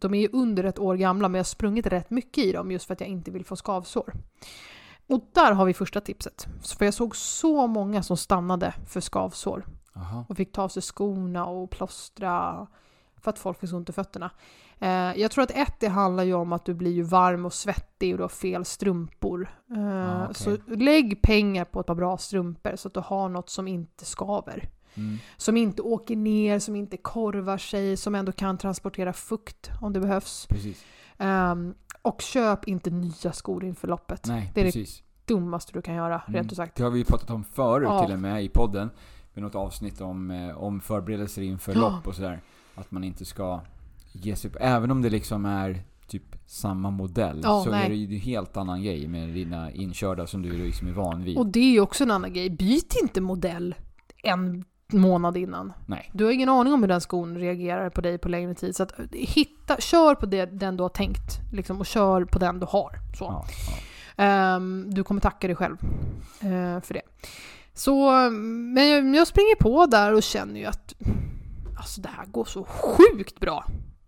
De 0.00 0.14
är 0.14 0.20
ju 0.20 0.28
under 0.32 0.64
ett 0.64 0.78
år 0.78 0.96
gamla, 0.96 1.28
men 1.28 1.38
jag 1.38 1.40
har 1.40 1.44
sprungit 1.44 1.86
rätt 1.86 2.10
mycket 2.10 2.44
i 2.44 2.52
dem 2.52 2.70
just 2.70 2.86
för 2.86 2.92
att 2.94 3.00
jag 3.00 3.08
inte 3.08 3.30
vill 3.30 3.44
få 3.44 3.56
skavsår. 3.56 4.12
Och 5.06 5.30
där 5.32 5.52
har 5.52 5.64
vi 5.64 5.74
första 5.74 6.00
tipset. 6.00 6.46
För 6.78 6.84
jag 6.84 6.94
såg 6.94 7.16
så 7.16 7.66
många 7.66 8.02
som 8.02 8.16
stannade 8.16 8.74
för 8.86 9.00
skavsår 9.00 9.66
Aha. 9.96 10.24
och 10.28 10.36
fick 10.36 10.52
ta 10.52 10.62
av 10.62 10.68
sig 10.68 10.82
skorna 10.82 11.46
och 11.46 11.70
plåstra 11.70 12.66
för 13.16 13.30
att 13.30 13.38
folk 13.38 13.60
fick 13.60 13.72
ont 13.72 13.88
i 13.88 13.92
fötterna. 13.92 14.30
Eh, 14.78 14.88
jag 15.20 15.30
tror 15.30 15.44
att 15.44 15.50
ett, 15.50 15.80
det 15.80 15.88
handlar 15.88 16.24
ju 16.24 16.34
om 16.34 16.52
att 16.52 16.64
du 16.64 16.74
blir 16.74 16.92
ju 16.92 17.02
varm 17.02 17.46
och 17.46 17.52
svettig 17.52 18.12
och 18.12 18.16
du 18.18 18.24
har 18.24 18.28
fel 18.28 18.64
strumpor. 18.64 19.48
Eh, 19.70 19.84
Ah, 20.20 20.24
okej. 20.24 20.34
Så 20.34 20.74
lägg 20.74 21.22
pengar 21.22 21.64
på 21.64 21.80
ett 21.80 21.86
par 21.86 21.94
bra 21.94 22.18
strumpor 22.18 22.76
så 22.76 22.88
att 22.88 22.94
du 22.94 23.00
har 23.00 23.28
något 23.28 23.50
som 23.50 23.68
inte 23.68 24.04
skaver. 24.04 24.68
Mm. 24.96 25.18
Som 25.36 25.56
inte 25.56 25.82
åker 25.82 26.16
ner, 26.16 26.58
som 26.58 26.76
inte 26.76 26.96
korvar 26.96 27.58
sig, 27.58 27.96
som 27.96 28.14
ändå 28.14 28.32
kan 28.32 28.58
transportera 28.58 29.12
fukt 29.12 29.70
om 29.80 29.92
det 29.92 30.00
behövs. 30.00 30.48
Ehm, 31.18 31.74
och 32.02 32.20
köp 32.20 32.68
inte 32.68 32.90
nya 32.90 33.32
skor 33.32 33.64
inför 33.64 33.88
loppet. 33.88 34.26
Nej, 34.26 34.50
Det 34.54 34.60
är 34.60 34.64
det 34.64 34.72
precis. 34.72 35.02
dummaste 35.24 35.72
du 35.72 35.82
kan 35.82 35.94
göra, 35.94 36.22
Mm. 36.26 36.34
rent 36.40 36.52
ut 36.52 36.56
sagt. 36.56 36.76
Det 36.76 36.82
har 36.82 36.90
vi 36.90 36.98
ju 36.98 37.04
pratat 37.04 37.30
om 37.30 37.44
förut 37.44 37.88
Ja. 37.90 38.04
till 38.04 38.14
och 38.14 38.20
med 38.20 38.44
i 38.44 38.48
podden. 38.48 38.90
Med 39.34 39.42
något 39.42 39.54
avsnitt 39.54 40.00
om, 40.00 40.30
eh, 40.30 40.58
om 40.62 40.80
förberedelser 40.80 41.42
inför 41.42 41.74
Ja. 41.74 41.80
lopp 41.80 42.06
och 42.06 42.14
sådär. 42.14 42.40
Att 42.74 42.90
man 42.90 43.04
inte 43.04 43.24
ska 43.24 43.60
ge 44.14 44.36
sig 44.36 44.50
på, 44.50 44.58
även 44.58 44.90
om 44.90 45.02
det 45.02 45.10
liksom 45.10 45.46
är 45.46 45.82
typ 46.06 46.36
samma 46.46 46.90
modell. 46.90 47.40
Ja, 47.42 47.62
så 47.64 47.70
nej. 47.70 47.84
är 47.84 47.88
det 47.88 47.94
ju 47.94 48.14
en 48.14 48.20
helt 48.20 48.56
annan 48.56 48.82
grej 48.82 49.08
med 49.08 49.28
dina 49.28 49.72
inkörda 49.72 50.26
som 50.26 50.42
du 50.42 50.52
liksom 50.52 50.88
är 50.88 50.92
van 50.92 51.24
vid. 51.24 51.38
Och 51.38 51.46
det 51.46 51.60
är 51.60 51.72
ju 51.72 51.80
också 51.80 52.04
en 52.04 52.10
annan 52.10 52.32
grej. 52.32 52.50
Byt 52.50 52.96
inte 53.02 53.20
modell 53.20 53.74
en 54.22 54.64
månad 54.92 55.36
innan. 55.36 55.72
Nej. 55.86 56.10
Du 56.12 56.24
har 56.24 56.32
ingen 56.32 56.48
aning 56.48 56.72
om 56.72 56.82
hur 56.82 56.88
den 56.88 57.00
skon 57.00 57.38
reagerar 57.38 57.90
på 57.90 58.00
dig 58.00 58.18
på 58.18 58.28
längre 58.28 58.54
tid. 58.54 58.76
Så 58.76 58.82
att 58.82 58.92
hitta, 59.12 59.76
kör 59.76 60.14
på 60.14 60.26
det, 60.26 60.46
den 60.46 60.76
du 60.76 60.82
har 60.82 60.88
tänkt. 60.88 61.40
Liksom, 61.52 61.80
och 61.80 61.86
kör 61.86 62.24
på 62.24 62.38
den 62.38 62.60
du 62.60 62.66
har. 62.66 62.98
Så. 63.18 63.24
Ja, 63.24 63.46
ja. 63.68 64.24
Ehm, 64.24 64.94
du 64.94 65.04
kommer 65.04 65.20
tacka 65.20 65.46
dig 65.46 65.56
själv 65.56 65.76
eh, 66.40 66.80
för 66.80 66.94
det. 66.94 67.02
Så, 67.74 68.10
men 68.30 68.88
jag, 68.88 69.16
jag 69.16 69.26
springer 69.26 69.56
på 69.56 69.86
där 69.86 70.14
och 70.14 70.22
känner 70.22 70.60
ju 70.60 70.66
att 70.66 70.94
alltså 71.76 72.00
det 72.00 72.08
här 72.08 72.26
går 72.26 72.44
så 72.44 72.64
sjukt 72.64 73.40
bra. 73.40 73.64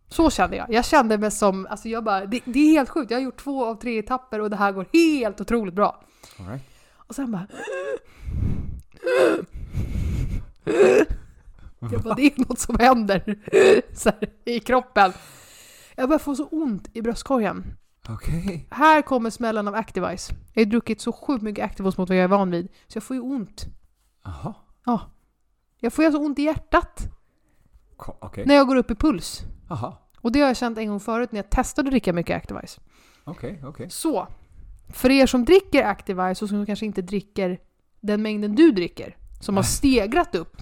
Så 0.08 0.30
kände 0.30 0.56
jag. 0.56 0.70
Jag 0.70 0.84
kände 0.84 1.18
mig 1.18 1.30
som, 1.30 1.66
alltså 1.70 1.88
jag 1.88 2.04
bara, 2.04 2.26
det, 2.26 2.40
det 2.44 2.58
är 2.58 2.70
helt 2.70 2.88
sjukt. 2.88 3.10
Jag 3.10 3.18
har 3.18 3.24
gjort 3.24 3.40
två 3.40 3.64
av 3.64 3.74
tre 3.74 3.98
etapper 3.98 4.40
och 4.40 4.50
det 4.50 4.56
här 4.56 4.72
går 4.72 4.86
helt 4.92 5.40
otroligt 5.40 5.74
bra. 5.74 6.04
Right. 6.38 6.62
Och 6.96 7.14
sen 7.14 7.32
bara... 7.32 7.46
Jag 11.92 12.02
bara, 12.02 12.14
det 12.14 12.22
är 12.22 12.48
något 12.48 12.58
som 12.58 12.78
händer 12.78 13.22
här, 14.04 14.32
i 14.44 14.60
kroppen. 14.60 15.12
Jag 15.96 16.08
börjar 16.08 16.18
få 16.18 16.34
så 16.34 16.46
ont 16.46 16.88
i 16.92 17.02
bröstkorgen. 17.02 17.64
Okej. 18.08 18.66
Här 18.70 19.02
kommer 19.02 19.30
smällen 19.30 19.68
av 19.68 19.74
Activise. 19.74 20.34
Jag 20.52 20.64
har 20.64 20.70
druckit 20.70 21.00
så 21.00 21.12
sjukt 21.12 21.42
mycket 21.42 21.64
Activos 21.64 21.98
mot 21.98 22.08
vad 22.08 22.18
jag 22.18 22.24
är 22.24 22.28
van 22.28 22.50
vid. 22.50 22.68
Så 22.86 22.96
jag 22.96 23.02
får 23.02 23.16
ju 23.16 23.22
ont. 23.22 23.66
Jaha. 24.24 24.54
Ja. 24.84 25.00
Jag 25.80 25.92
får 25.92 26.02
ju 26.02 26.06
alltså 26.06 26.22
ont 26.22 26.38
i 26.38 26.42
hjärtat 26.42 27.00
Okej. 27.96 28.46
när 28.46 28.54
jag 28.54 28.66
går 28.66 28.76
upp 28.76 28.90
i 28.90 28.94
puls. 28.94 29.42
Jaha. 29.68 29.92
Och 30.20 30.32
det 30.32 30.40
har 30.40 30.46
jag 30.46 30.56
känt 30.56 30.78
en 30.78 30.88
gång 30.88 31.00
förut 31.00 31.32
när 31.32 31.38
jag 31.38 31.50
testade 31.50 31.86
att 31.88 31.92
dricka 31.92 32.12
mycket 32.12 32.36
Activise. 32.36 32.80
Okej, 33.24 33.62
okej. 33.64 33.90
Så, 33.90 34.28
för 34.88 35.10
er 35.10 35.26
som 35.26 35.44
dricker 35.44 35.82
Activise 35.84 36.44
och 36.44 36.48
som 36.48 36.66
kanske 36.66 36.86
inte 36.86 37.02
dricker 37.02 37.58
den 38.00 38.22
mängden 38.22 38.54
du 38.54 38.70
dricker, 38.70 39.16
som 39.40 39.56
har 39.56 39.62
stegrat 39.62 40.34
upp. 40.34 40.56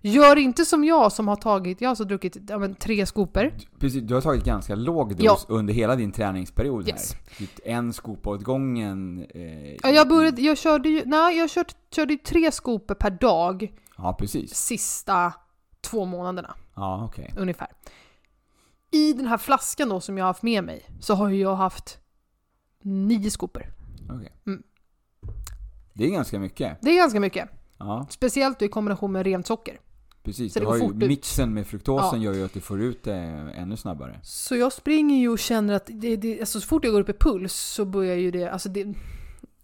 Gör 0.00 0.36
inte 0.36 0.64
som 0.64 0.84
jag 0.84 1.12
som 1.12 1.28
har 1.28 1.36
tagit, 1.36 1.80
jag 1.80 1.88
har 1.88 1.90
alltså 1.90 2.04
druckit 2.04 2.36
ja, 2.48 2.58
men, 2.58 2.74
tre 2.74 3.06
skopor. 3.06 3.52
Precis, 3.78 4.02
du 4.02 4.14
har 4.14 4.20
tagit 4.20 4.44
ganska 4.44 4.74
låg 4.74 5.16
dos 5.16 5.24
Ja. 5.24 5.38
under 5.54 5.74
hela 5.74 5.96
din 5.96 6.12
träningsperiod 6.12 6.88
Yes. 6.88 7.12
här. 7.12 7.20
Typ 7.38 7.50
en 7.64 7.92
skopa 7.92 8.30
åt 8.30 8.42
gången. 8.42 9.26
Eh, 9.34 9.72
Ja, 9.82 9.88
jag, 9.90 10.08
började, 10.08 10.42
jag 10.42 10.58
körde 10.58 10.88
ju, 10.88 11.02
nej, 11.06 11.38
jag 11.38 11.50
kört, 11.50 11.74
körde 11.94 12.12
ju 12.12 12.18
tre 12.18 12.52
skopor 12.52 12.94
per 12.94 13.10
dag 13.10 13.72
Ja, 13.98 14.12
precis. 14.18 14.54
sista 14.54 15.32
två 15.80 16.04
månaderna 16.04 16.54
Ja, 16.74 17.04
okej. 17.04 17.34
ungefär. 17.36 17.68
I 18.94 19.12
den 19.12 19.26
här 19.26 19.38
flaskan 19.38 19.88
då 19.88 20.00
som 20.00 20.18
jag 20.18 20.24
har 20.24 20.28
haft 20.28 20.42
med 20.42 20.64
mig 20.64 20.86
så 21.00 21.14
har 21.14 21.30
jag 21.30 21.56
haft 21.56 21.98
nio 22.82 23.30
skopor. 23.30 23.66
Okej. 24.10 24.32
Mm. 24.46 24.62
Det 25.92 26.04
är 26.04 26.10
ganska 26.10 26.38
mycket. 26.38 26.78
Det 26.82 26.90
är 26.90 26.96
ganska 26.96 27.20
mycket. 27.20 27.48
Ja, 27.78 28.06
Speciellt 28.10 28.62
i 28.62 28.68
kombination 28.68 29.12
med 29.12 29.26
rent 29.26 29.46
socker. 29.46 29.80
precis. 30.22 30.52
Så 30.52 30.60
det 30.60 30.66
har 30.66 30.76
ju 30.76 30.94
mixen 30.94 31.54
med 31.54 31.66
fruktosen 31.66 32.22
gör 32.22 32.32
ju 32.34 32.44
att 32.44 32.52
du 32.52 32.60
får 32.60 32.80
ut 32.80 33.02
det 33.04 33.14
ännu 33.56 33.76
snabbare. 33.76 34.20
Så 34.22 34.56
jag 34.56 34.72
springer 34.72 35.16
ju 35.16 35.28
och 35.28 35.38
känner 35.38 35.74
att 35.74 35.86
det, 35.92 36.16
det, 36.16 36.40
alltså 36.40 36.60
så 36.60 36.66
fort 36.66 36.84
jag 36.84 36.92
går 36.92 37.00
upp 37.00 37.08
i 37.08 37.12
puls 37.12 37.52
så 37.54 37.84
börjar 37.84 38.16
ju 38.16 38.30
det, 38.30 38.48
alltså 38.52 38.68
det, 38.68 38.94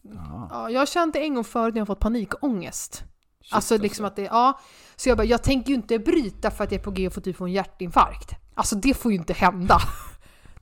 Ja, 0.02 0.48
ja, 0.50 0.70
jag 0.70 0.80
har 0.80 0.86
känt 0.86 1.12
det 1.12 1.20
en 1.20 1.34
gång 1.34 1.44
förut 1.44 1.74
när 1.74 1.78
jag 1.78 1.86
har 1.86 1.94
fått 1.94 2.00
panikångest. 2.00 2.94
shit, 3.42 3.52
alltså 3.54 3.78
liksom 3.78 4.04
att 4.04 4.16
det, 4.16 4.22
ja. 4.22 4.60
Så 4.96 5.08
jag 5.08 5.16
bara, 5.18 5.24
jag 5.26 5.42
tänker 5.42 5.68
ju 5.68 5.74
inte 5.74 5.98
bryta 5.98 6.50
för 6.50 6.64
att 6.64 6.72
jag 6.72 6.78
är 6.78 6.84
på 6.84 6.90
G 6.90 7.06
och 7.06 7.12
får 7.12 7.20
typ 7.20 7.36
få 7.36 7.44
en 7.44 7.52
hjärtinfarkt. 7.52 8.30
Alltså 8.61 8.77
det 8.77 8.94
får 8.94 9.12
ju 9.12 9.18
inte 9.18 9.33
hända. 9.33 9.79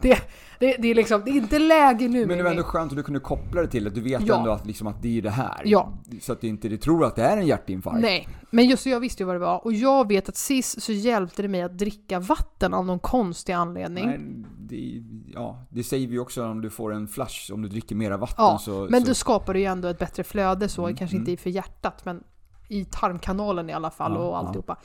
Det, 0.00 0.22
det, 0.58 0.76
det 0.78 0.88
är 0.88 0.94
liksom, 0.94 1.22
det 1.24 1.30
är 1.30 1.34
inte 1.34 1.58
läge 1.58 2.08
nu. 2.08 2.26
Men 2.26 2.38
det 2.38 2.44
var 2.44 2.50
ändå 2.50 2.62
skönt 2.62 2.92
att 2.92 2.96
du 2.96 3.02
kunde 3.02 3.20
koppla 3.20 3.60
det 3.62 3.68
till 3.68 3.84
det. 3.84 3.90
Du 3.90 4.00
vet 4.00 4.22
Ja. 4.26 4.38
ändå 4.38 4.50
att, 4.50 4.66
liksom 4.66 4.86
att 4.86 5.02
det 5.02 5.18
är 5.18 5.22
det 5.22 5.30
här. 5.30 5.62
Ja. 5.64 5.92
Så 6.20 6.32
att 6.32 6.40
du 6.40 6.46
inte 6.46 6.68
du 6.68 6.76
tror 6.76 7.04
att 7.04 7.16
det 7.16 7.22
är 7.22 7.36
en 7.36 7.46
hjärtinfarkt. 7.46 8.00
Nej, 8.00 8.28
men 8.50 8.64
just 8.68 8.82
så 8.82 8.88
jag 8.88 9.00
visste 9.00 9.22
ju 9.22 9.26
vad 9.26 9.34
det 9.34 9.38
var. 9.38 9.64
Och 9.64 9.72
jag 9.72 10.08
vet 10.08 10.28
att 10.28 10.36
sist 10.36 10.82
så 10.82 10.92
hjälpte 10.92 11.42
det 11.42 11.48
mig 11.48 11.62
att 11.62 11.78
dricka 11.78 12.20
vatten 12.20 12.74
av 12.74 12.86
någon 12.86 12.98
konstig 12.98 13.52
anledning. 13.52 14.06
Nej, 14.06 14.20
det, 14.58 15.02
ja, 15.34 15.66
det 15.70 15.84
säger 15.84 16.08
vi 16.08 16.18
också 16.18 16.44
om 16.44 16.60
du 16.60 16.70
får 16.70 16.94
en 16.94 17.08
flash, 17.08 17.52
om 17.52 17.62
du 17.62 17.68
dricker 17.68 17.94
mera 17.96 18.16
vatten 18.16 18.44
Ja, 18.44 18.58
så... 18.58 18.86
Men 18.90 19.00
så, 19.00 19.08
då 19.08 19.14
skapar 19.14 19.52
det 19.52 19.58
ju 19.60 19.66
ändå 19.66 19.88
ett 19.88 19.98
bättre 19.98 20.24
flöde 20.24 20.68
så, 20.68 20.84
Mm, 20.84 20.96
kanske 20.96 21.16
inte 21.16 21.32
i 21.32 21.36
för 21.36 21.50
hjärtat 21.50 22.04
men 22.04 22.22
i 22.68 22.84
tarmkanalen 22.84 23.70
i 23.70 23.72
alla 23.72 23.90
fall 23.90 24.12
Ja, 24.12 24.18
och 24.18 24.34
ja. 24.66 24.76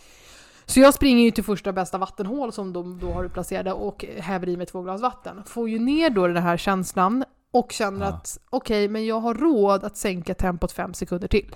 Så 0.73 0.79
jag 0.79 0.93
springer 0.93 1.23
ju 1.23 1.31
till 1.31 1.43
första 1.43 1.73
bästa 1.73 1.97
vattenhål 1.97 2.51
som 2.51 2.73
de 2.73 2.99
då 2.99 3.11
har 3.11 3.27
placerade 3.27 3.73
och 3.73 4.05
häver 4.17 4.49
i 4.49 4.57
mig 4.57 4.65
två 4.65 4.81
glas 4.81 5.01
vatten. 5.01 5.43
Får 5.45 5.69
ju 5.69 5.79
ner 5.79 6.09
då 6.09 6.27
den 6.27 6.43
här 6.43 6.57
känslan 6.57 7.23
och 7.51 7.71
känner 7.71 8.05
Ja. 8.05 8.11
att 8.11 8.39
okej, 8.49 8.87
men 8.87 9.05
jag 9.05 9.19
har 9.19 9.33
råd 9.33 9.83
att 9.83 9.97
sänka 9.97 10.33
tempot 10.33 10.71
fem 10.71 10.93
sekunder 10.93 11.27
till. 11.27 11.55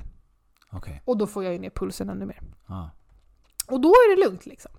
Okej. 0.72 1.02
Och 1.06 1.18
då 1.18 1.28
får 1.28 1.44
jag 1.44 1.54
ju 1.54 1.60
ner 1.60 1.70
pulsen 1.70 2.10
ännu 2.10 2.26
mer. 2.26 2.42
Ja. 2.68 2.90
Och 3.68 3.82
då 3.82 3.90
är 3.90 4.16
det 4.16 4.26
lugnt 4.26 4.46
liksom. 4.46 4.72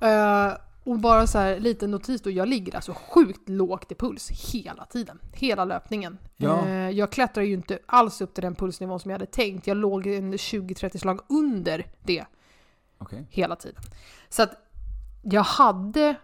Eh, 0.00 0.52
och 0.84 0.98
bara 0.98 1.26
så 1.26 1.38
här 1.38 1.58
liten 1.60 1.90
notis 1.90 2.22
då, 2.22 2.30
jag 2.30 2.48
ligger 2.48 2.74
alltså 2.76 2.94
sjukt 3.10 3.48
lågt 3.48 3.92
i 3.92 3.94
puls 3.94 4.52
hela 4.52 4.84
tiden. 4.84 5.18
Hela 5.32 5.64
löpningen. 5.64 6.18
Ja. 6.36 6.66
Eh, 6.66 6.90
jag 6.90 7.12
klättrar 7.12 7.44
ju 7.44 7.52
inte 7.52 7.78
alls 7.86 8.20
upp 8.20 8.34
till 8.34 8.42
den 8.44 8.54
pulsnivån 8.54 9.00
som 9.00 9.10
jag 9.10 9.14
hade 9.18 9.30
tänkt. 9.30 9.66
Jag 9.66 9.76
låg 9.76 10.06
en 10.06 10.32
20-30 10.34 10.98
slag 10.98 11.20
under 11.28 11.86
det 12.02 12.24
Okej. 12.98 13.26
hela 13.30 13.56
tiden. 13.56 13.82
Så 14.28 14.42
att 14.42 14.50
jag 15.22 15.42
hade 15.42 16.14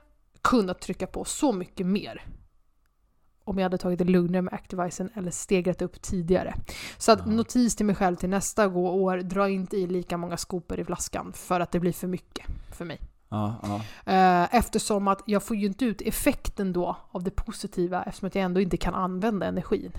kunnat 0.42 0.80
trycka 0.80 1.06
på 1.06 1.24
så 1.24 1.52
mycket 1.52 1.86
mer. 1.86 2.22
om 3.46 3.58
jag 3.58 3.64
hade 3.64 3.78
tagit 3.78 3.98
det 3.98 4.04
lugnare 4.04 4.42
med 4.42 4.54
Activisen 4.54 5.10
eller 5.14 5.30
stegrat 5.30 5.82
upp 5.82 6.02
tidigare. 6.02 6.54
Så 6.98 7.12
att 7.12 7.18
Ja. 7.18 7.32
notis 7.32 7.76
till 7.76 7.86
mig 7.86 7.94
själv 7.94 8.16
till 8.16 8.28
nästa 8.28 8.68
gå- 8.68 8.90
år, 8.90 9.16
dra 9.18 9.48
inte 9.48 9.76
i 9.76 9.86
lika 9.86 10.16
många 10.16 10.36
skopor 10.36 10.80
i 10.80 10.84
flaskan 10.84 11.32
för 11.32 11.60
att 11.60 11.72
det 11.72 11.80
blir 11.80 11.92
för 11.92 12.06
mycket 12.06 12.46
för 12.72 12.84
mig. 12.84 13.00
Eh, 14.06 14.54
Eftersom 14.54 15.08
att 15.08 15.22
jag 15.26 15.42
får 15.42 15.56
ju 15.56 15.66
inte 15.66 15.84
ut 15.84 16.00
effekten 16.00 16.72
då 16.72 16.96
av 17.10 17.22
det 17.22 17.30
positiva 17.30 18.02
eftersom 18.02 18.26
att 18.26 18.34
jag 18.34 18.44
ändå 18.44 18.60
inte 18.60 18.76
kan 18.76 18.94
använda 18.94 19.46
energin. 19.46 19.92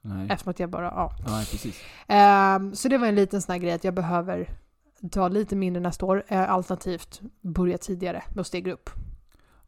Nej. 0.00 0.26
Eftersom 0.30 0.50
att 0.50 0.60
jag 0.60 0.70
bara, 0.70 0.84
ja. 0.84 1.12
Precis. 1.50 1.80
Ehm, 2.06 2.74
så 2.74 2.88
det 2.88 2.98
var 2.98 3.06
en 3.06 3.14
liten 3.14 3.42
sån 3.42 3.52
här 3.52 3.58
grej 3.58 3.72
att 3.72 3.84
jag 3.84 3.94
behöver 3.94 4.48
ta 5.10 5.28
lite 5.28 5.56
mindre 5.56 5.82
nästa 5.82 6.06
år, 6.06 6.24
eh, 6.28 6.50
alternativt 6.50 7.20
börja 7.42 7.78
tidigare 7.78 8.22
med 8.34 8.40
att 8.40 8.46
stegra 8.46 8.72
upp. 8.72 8.90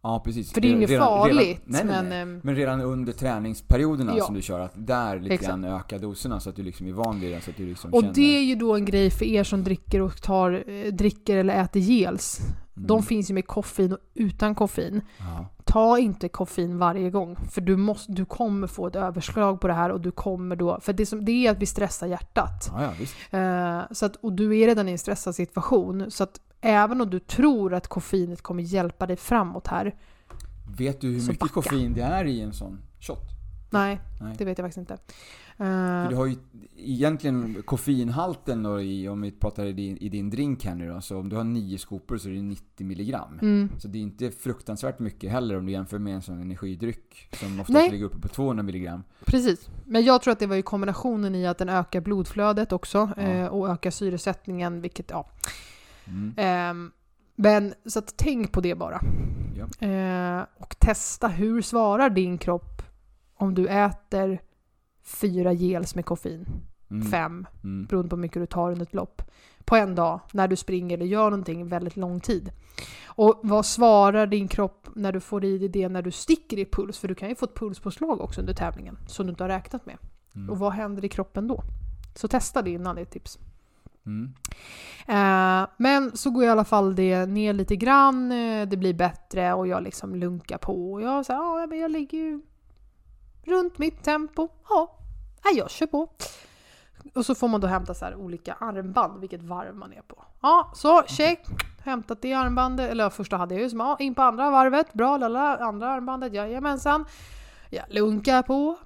Ja, 0.02 0.22
precis. 0.24 0.52
För 0.52 0.60
det 0.60 0.68
är 0.68 0.72
inget 0.72 0.90
Redan- 0.90 1.06
farligt, 1.06 1.38
redan, 1.38 1.60
nej, 1.66 1.84
nej, 1.84 1.94
men... 2.02 2.08
nej. 2.08 2.20
ehm, 2.20 2.40
Men 2.44 2.56
redan 2.56 2.80
under 2.80 3.12
träningsperioderna 3.12 4.14
Ja. 4.16 4.24
som 4.24 4.34
du 4.34 4.42
kör, 4.42 4.60
att 4.60 4.72
där 4.74 5.20
lite 5.20 5.34
Exakt. 5.34 5.48
grann 5.48 5.64
öka 5.64 5.98
doserna 5.98 6.40
så 6.40 6.50
att 6.50 6.56
du 6.56 6.62
liksom 6.62 6.86
är 6.86 6.92
van 6.92 7.20
vid 7.20 7.32
det. 7.32 7.40
Så 7.40 7.50
att 7.50 7.56
du 7.56 7.66
liksom 7.66 7.94
Och 7.94 8.00
känner... 8.00 8.14
det 8.14 8.36
är 8.38 8.42
ju 8.42 8.54
då 8.54 8.74
en 8.74 8.84
grej 8.84 9.10
för 9.10 9.24
er 9.24 9.44
som 9.44 9.64
dricker 9.64 10.00
och 10.02 10.22
tar, 10.22 10.64
eh, 10.70 10.92
dricker 10.92 11.36
eller 11.36 11.62
äter 11.62 11.80
gels. 11.80 12.40
Mm. 12.80 12.86
De 12.86 13.02
finns 13.02 13.30
ju 13.30 13.34
med 13.34 13.46
koffein 13.46 13.92
och 13.92 13.98
utan 14.14 14.54
koffein. 14.54 15.00
Ja. 15.18 15.46
Ta 15.64 15.98
inte 15.98 16.28
koffein 16.28 16.78
varje 16.78 17.10
gång, 17.10 17.36
för 17.50 17.60
du, 17.60 17.76
måste, 17.76 18.12
du 18.12 18.24
kommer 18.24 18.66
få 18.66 18.86
ett 18.86 18.96
överslag 18.96 19.60
på 19.60 19.66
det 19.68 19.74
här 19.74 19.90
och 19.90 20.00
du 20.00 20.10
kommer 20.10 20.56
då... 20.56 20.80
För 20.80 20.92
det, 20.92 21.06
som, 21.06 21.24
det 21.24 21.46
är 21.46 21.50
att 21.50 21.58
vi 21.58 21.66
stressar 21.66 22.06
hjärtat. 22.06 22.70
Ja, 22.72 22.92
ja. 23.30 23.38
Eh, 23.38 23.82
så 23.90 24.06
att, 24.06 24.16
och 24.16 24.32
du 24.32 24.58
är 24.58 24.66
redan 24.66 24.88
i 24.88 24.92
en 24.92 24.98
stressad 24.98 25.34
situation. 25.34 26.10
Så 26.10 26.22
att 26.24 26.40
även 26.60 27.00
om 27.00 27.10
du 27.10 27.18
tror 27.20 27.74
att 27.74 27.88
koffeinet 27.88 28.42
kommer 28.42 28.62
hjälpa 28.62 29.06
dig 29.06 29.16
framåt 29.16 29.66
här, 29.66 29.94
Vet 30.76 31.00
du 31.00 31.06
hur 31.08 31.20
mycket 31.20 31.38
backa. 31.40 31.52
koffein 31.52 31.94
det 31.94 32.02
är 32.02 32.24
i 32.24 32.40
en 32.40 32.52
sån 32.52 32.78
shot? 33.00 33.18
nej, 33.70 34.00
Nej. 34.20 34.34
det 34.38 34.44
vet 34.44 34.58
jag 34.58 34.64
faktiskt 34.64 34.78
inte. 34.90 34.98
För 35.60 36.02
Eh, 36.04 36.08
du 36.08 36.16
har 36.16 36.26
ju 36.26 36.36
egentligen 36.76 37.62
koffeinhalten 37.64 38.62
då 38.62 38.80
i, 38.80 39.08
om 39.08 39.20
vi 39.20 39.30
pratar 39.32 39.64
i 39.66 39.72
din, 39.72 39.96
i 39.96 40.08
din 40.08 40.30
drink 40.30 40.64
här 40.64 40.74
nu 40.74 40.88
då, 40.92 41.00
så 41.00 41.18
om 41.18 41.28
du 41.28 41.36
har 41.36 41.44
9 41.44 41.78
skopor 41.78 42.18
så 42.18 42.28
är 42.28 42.32
det 42.32 42.42
90 42.42 42.86
milligram. 42.86 43.38
mm, 43.42 43.70
Så 43.78 43.88
det 43.88 43.98
är 43.98 44.02
inte 44.02 44.30
fruktansvärt 44.30 44.98
mycket 44.98 45.30
heller 45.30 45.58
om 45.58 45.66
du 45.66 45.72
jämför 45.72 45.98
med 45.98 46.14
en 46.14 46.22
sån 46.22 46.40
energidryck 46.40 47.28
som 47.40 47.52
oftast 47.60 47.70
Nej. 47.70 47.90
ligger 47.90 48.04
uppe 48.04 48.18
på 48.18 48.28
200 48.28 48.62
milligram. 48.62 49.02
precis. 49.26 49.68
Men 49.84 50.04
jag 50.04 50.22
tror 50.22 50.32
att 50.32 50.38
det 50.38 50.46
var 50.46 50.56
ju 50.56 50.62
kombinationen 50.62 51.34
i 51.34 51.46
att 51.46 51.58
den 51.58 51.68
ökar 51.68 52.00
blodflödet 52.00 52.72
också 52.72 53.10
Ja. 53.16 53.22
eh, 53.22 53.46
och 53.46 53.68
ökar 53.68 53.90
syresättningen, 53.90 54.80
vilket 54.80 55.10
ja. 55.10 55.30
Mm. 56.06 56.34
Ehm, 56.36 56.90
men 57.36 57.74
så 57.86 57.98
att 57.98 58.14
tänk 58.16 58.52
på 58.52 58.60
det 58.60 58.74
bara. 58.74 59.00
Ja. 59.56 59.86
Eh, 59.88 60.44
och 60.58 60.76
testa 60.78 61.28
hur 61.28 61.62
svarar 61.62 62.10
din 62.10 62.38
kropp 62.38 62.82
om 63.34 63.54
du 63.54 63.68
äter 63.68 64.40
fyra 65.02 65.52
gels 65.52 65.94
med 65.94 66.04
koffein, 66.04 66.46
Mm. 66.90 67.06
fem, 67.10 67.46
Mm. 67.64 67.86
beroende 67.86 68.08
på 68.08 68.16
hur 68.16 68.20
mycket 68.20 68.42
du 68.42 68.46
tar 68.46 68.70
under 68.72 68.82
ett 68.86 68.94
lopp, 68.94 69.22
på 69.64 69.76
en 69.76 69.94
dag 69.94 70.20
när 70.32 70.48
du 70.48 70.56
springer 70.56 70.96
eller 70.96 71.06
gör 71.06 71.24
någonting 71.30 71.68
väldigt 71.68 71.96
lång 71.96 72.20
tid. 72.20 72.50
Och 73.06 73.40
vad 73.42 73.66
svarar 73.66 74.26
din 74.26 74.48
kropp 74.48 74.88
när 74.94 75.12
du 75.12 75.20
får 75.20 75.44
i 75.44 75.58
dig 75.58 75.68
det 75.68 75.88
när 75.88 76.02
du 76.02 76.10
sticker 76.10 76.58
i 76.58 76.64
puls? 76.64 76.98
För 76.98 77.08
du 77.08 77.14
kan 77.14 77.28
ju 77.28 77.34
få 77.34 77.44
ett 77.44 77.54
pulspåslag 77.54 78.20
också 78.20 78.40
under 78.40 78.54
tävlingen 78.54 78.98
som 79.06 79.26
du 79.26 79.30
inte 79.30 79.44
har 79.44 79.48
räknat 79.48 79.86
med. 79.86 79.96
Mm. 80.34 80.50
Och 80.50 80.58
vad 80.58 80.72
händer 80.72 81.04
i 81.04 81.08
kroppen 81.08 81.48
då? 81.48 81.62
Så 82.14 82.28
testa 82.28 82.62
det 82.62 82.70
innan, 82.70 82.94
det 82.94 83.00
är 83.00 83.02
ett 83.02 83.10
tips. 83.10 83.38
Mm. 84.06 84.32
Eh, 85.06 85.68
men 85.76 86.16
så 86.16 86.30
går 86.30 86.44
i 86.44 86.48
alla 86.48 86.64
fall 86.64 86.94
det 86.94 87.26
ner 87.26 87.52
lite 87.52 87.76
grann, 87.76 88.32
eh, 88.32 88.68
det 88.68 88.76
blir 88.76 88.94
bättre 88.94 89.52
och 89.54 89.66
jag 89.66 89.82
liksom 89.82 90.14
lunkar 90.14 90.58
på. 90.58 90.92
Och 90.92 91.02
jag 91.02 91.26
säger, 91.26 91.40
ja 91.40 91.66
men 91.66 91.78
jag 91.78 91.90
ligger 91.90 92.18
ju 92.18 92.40
runt 93.44 93.78
mitt 93.78 94.02
tempo. 94.02 94.48
Ja, 94.68 94.96
jag 95.54 95.70
kör 95.70 95.86
på. 95.86 96.08
Och 97.14 97.26
så 97.26 97.34
får 97.34 97.48
man 97.48 97.60
då 97.60 97.66
hämta 97.66 97.94
så 97.94 98.04
här 98.04 98.14
olika 98.14 98.52
armband, 98.60 99.20
vilket 99.20 99.42
varv 99.42 99.74
man 99.74 99.92
är 99.92 100.02
på. 100.02 100.24
Ja, 100.42 100.70
så 100.74 101.02
check. 101.06 101.40
Hämtat 101.84 102.22
det 102.22 102.32
armbandet, 102.32 102.90
eller 102.90 103.10
första 103.10 103.36
hade 103.36 103.54
jag 103.54 103.62
ju 103.62 103.70
som, 103.70 103.80
ja, 103.80 103.96
in 104.00 104.14
på 104.14 104.22
andra 104.22 104.50
varvet, 104.50 104.92
bra, 104.92 105.16
lalla, 105.16 105.56
andra 105.56 105.88
armbandet, 105.88 106.34
jajamensan. 106.34 107.04
Jag 107.70 107.84
lunkar 107.88 108.42
på. 108.42 108.76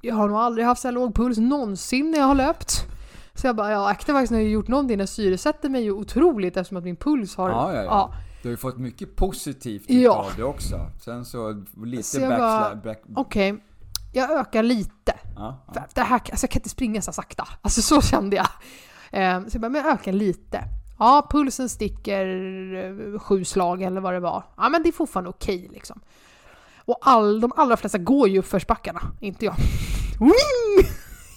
Jag 0.00 0.14
har 0.14 0.28
nog 0.28 0.36
aldrig 0.38 0.66
haft 0.66 0.80
så 0.80 0.88
här 0.88 0.92
låg 0.92 1.14
puls 1.14 1.38
någonsin 1.38 2.10
när 2.10 2.18
jag 2.18 2.26
har 2.26 2.34
löpt. 2.34 2.86
Så 3.34 3.46
jag 3.46 3.56
bara, 3.56 3.70
ja 3.70 3.88
Activax 3.90 4.30
har 4.30 4.38
ju 4.38 4.48
gjort 4.50 4.68
någonting, 4.68 4.98
den 4.98 5.06
syresätter 5.06 5.68
mig 5.68 5.82
ju 5.82 5.92
otroligt 5.92 6.56
eftersom 6.56 6.76
att 6.76 6.84
min 6.84 6.96
puls 6.96 7.36
har... 7.36 7.50
Ja, 7.50 7.74
ja, 7.74 7.82
ja. 7.82 8.12
Du 8.42 8.48
har 8.48 8.50
ju 8.50 8.56
fått 8.56 8.78
mycket 8.78 9.16
positivt 9.16 9.84
Ja. 9.86 9.98
utav 10.26 10.36
det 10.36 10.42
också. 10.44 10.76
Sen 11.00 11.24
så 11.24 11.64
lite 11.84 12.02
Så 12.02 12.20
jag 12.20 12.28
backsla... 12.28 12.60
bara- 12.60 12.74
back... 12.76 13.02
Okej, 13.16 13.64
jag 14.12 14.30
ökar 14.30 14.62
lite. 14.62 15.14
Ja, 15.36 15.64
ja. 15.74 15.82
Det 15.94 16.00
här, 16.00 16.20
alltså 16.30 16.44
jag 16.44 16.50
kan 16.50 16.60
inte 16.60 16.68
springa 16.68 17.02
så 17.02 17.12
sakta. 17.12 17.48
Alltså 17.62 17.82
så 17.82 18.02
kände 18.02 18.36
jag. 18.36 18.46
Eh, 19.12 19.40
Så 19.48 19.54
jag 19.54 19.60
bara, 19.60 19.68
men 19.68 19.84
jag 19.84 19.92
ökar 19.94 20.12
lite. 20.12 20.64
Ja, 20.98 21.26
pulsen 21.30 21.68
sticker 21.68 22.26
eh, 23.14 23.18
sju 23.20 23.44
slag 23.44 23.82
eller 23.82 24.00
vad 24.00 24.12
det 24.12 24.20
var. 24.20 24.44
Ja, 24.56 24.68
men 24.68 24.82
det 24.82 24.88
är 24.88 24.92
fortfarande 24.92 25.30
okej 25.30 25.68
liksom. 25.72 26.00
Och 26.84 26.98
all, 27.00 27.40
de 27.40 27.52
allra 27.56 27.76
flesta 27.76 27.98
går 27.98 28.28
ju 28.28 28.38
uppförsbackarna, 28.38 29.00
inte 29.20 29.44
jag. 29.44 29.54
Wing! 30.20 30.90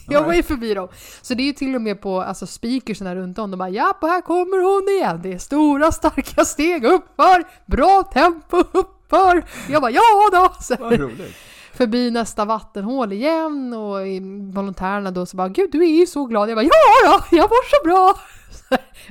Jag 0.09 0.23
var 0.23 0.33
ju 0.33 0.43
förbi 0.43 0.73
dem. 0.73 0.87
Så 1.21 1.33
det 1.33 1.43
är 1.43 1.45
ju 1.45 1.53
till 1.53 1.75
och 1.75 1.81
med 1.81 2.01
på 2.01 2.21
alltså, 2.21 2.47
speakersen 2.47 3.15
runt 3.15 3.39
om. 3.39 3.51
De 3.51 3.57
bara 3.57 3.69
ja, 3.69 3.97
här 4.01 4.21
kommer 4.21 4.63
hon 4.63 4.89
igen. 4.97 5.19
Det 5.23 5.33
är 5.33 5.37
stora 5.37 5.91
starka 5.91 6.45
steg 6.45 6.83
uppför. 6.85 7.43
Bra 7.65 8.03
tempo 8.13 8.57
uppför. 8.57 9.45
Jag 9.69 9.81
bara 9.81 9.91
ja 9.91 10.01
då. 10.31 10.53
Så 10.61 10.75
Vad 10.79 10.99
roligt. 10.99 11.35
Förbi 11.73 12.11
nästa 12.11 12.45
vattenhål 12.45 13.13
igen 13.13 13.73
och 13.73 13.97
volontärerna 14.55 15.11
då 15.11 15.25
så 15.25 15.37
bara 15.37 15.49
Gud 15.49 15.71
du 15.71 15.83
är 15.83 15.99
ju 15.99 16.05
så 16.05 16.25
glad. 16.25 16.49
Jag 16.49 16.57
bara 16.57 16.63
ja 16.63 16.71
då, 17.05 17.37
jag 17.37 17.43
var 17.43 17.69
så 17.69 17.83
bra. 17.85 18.15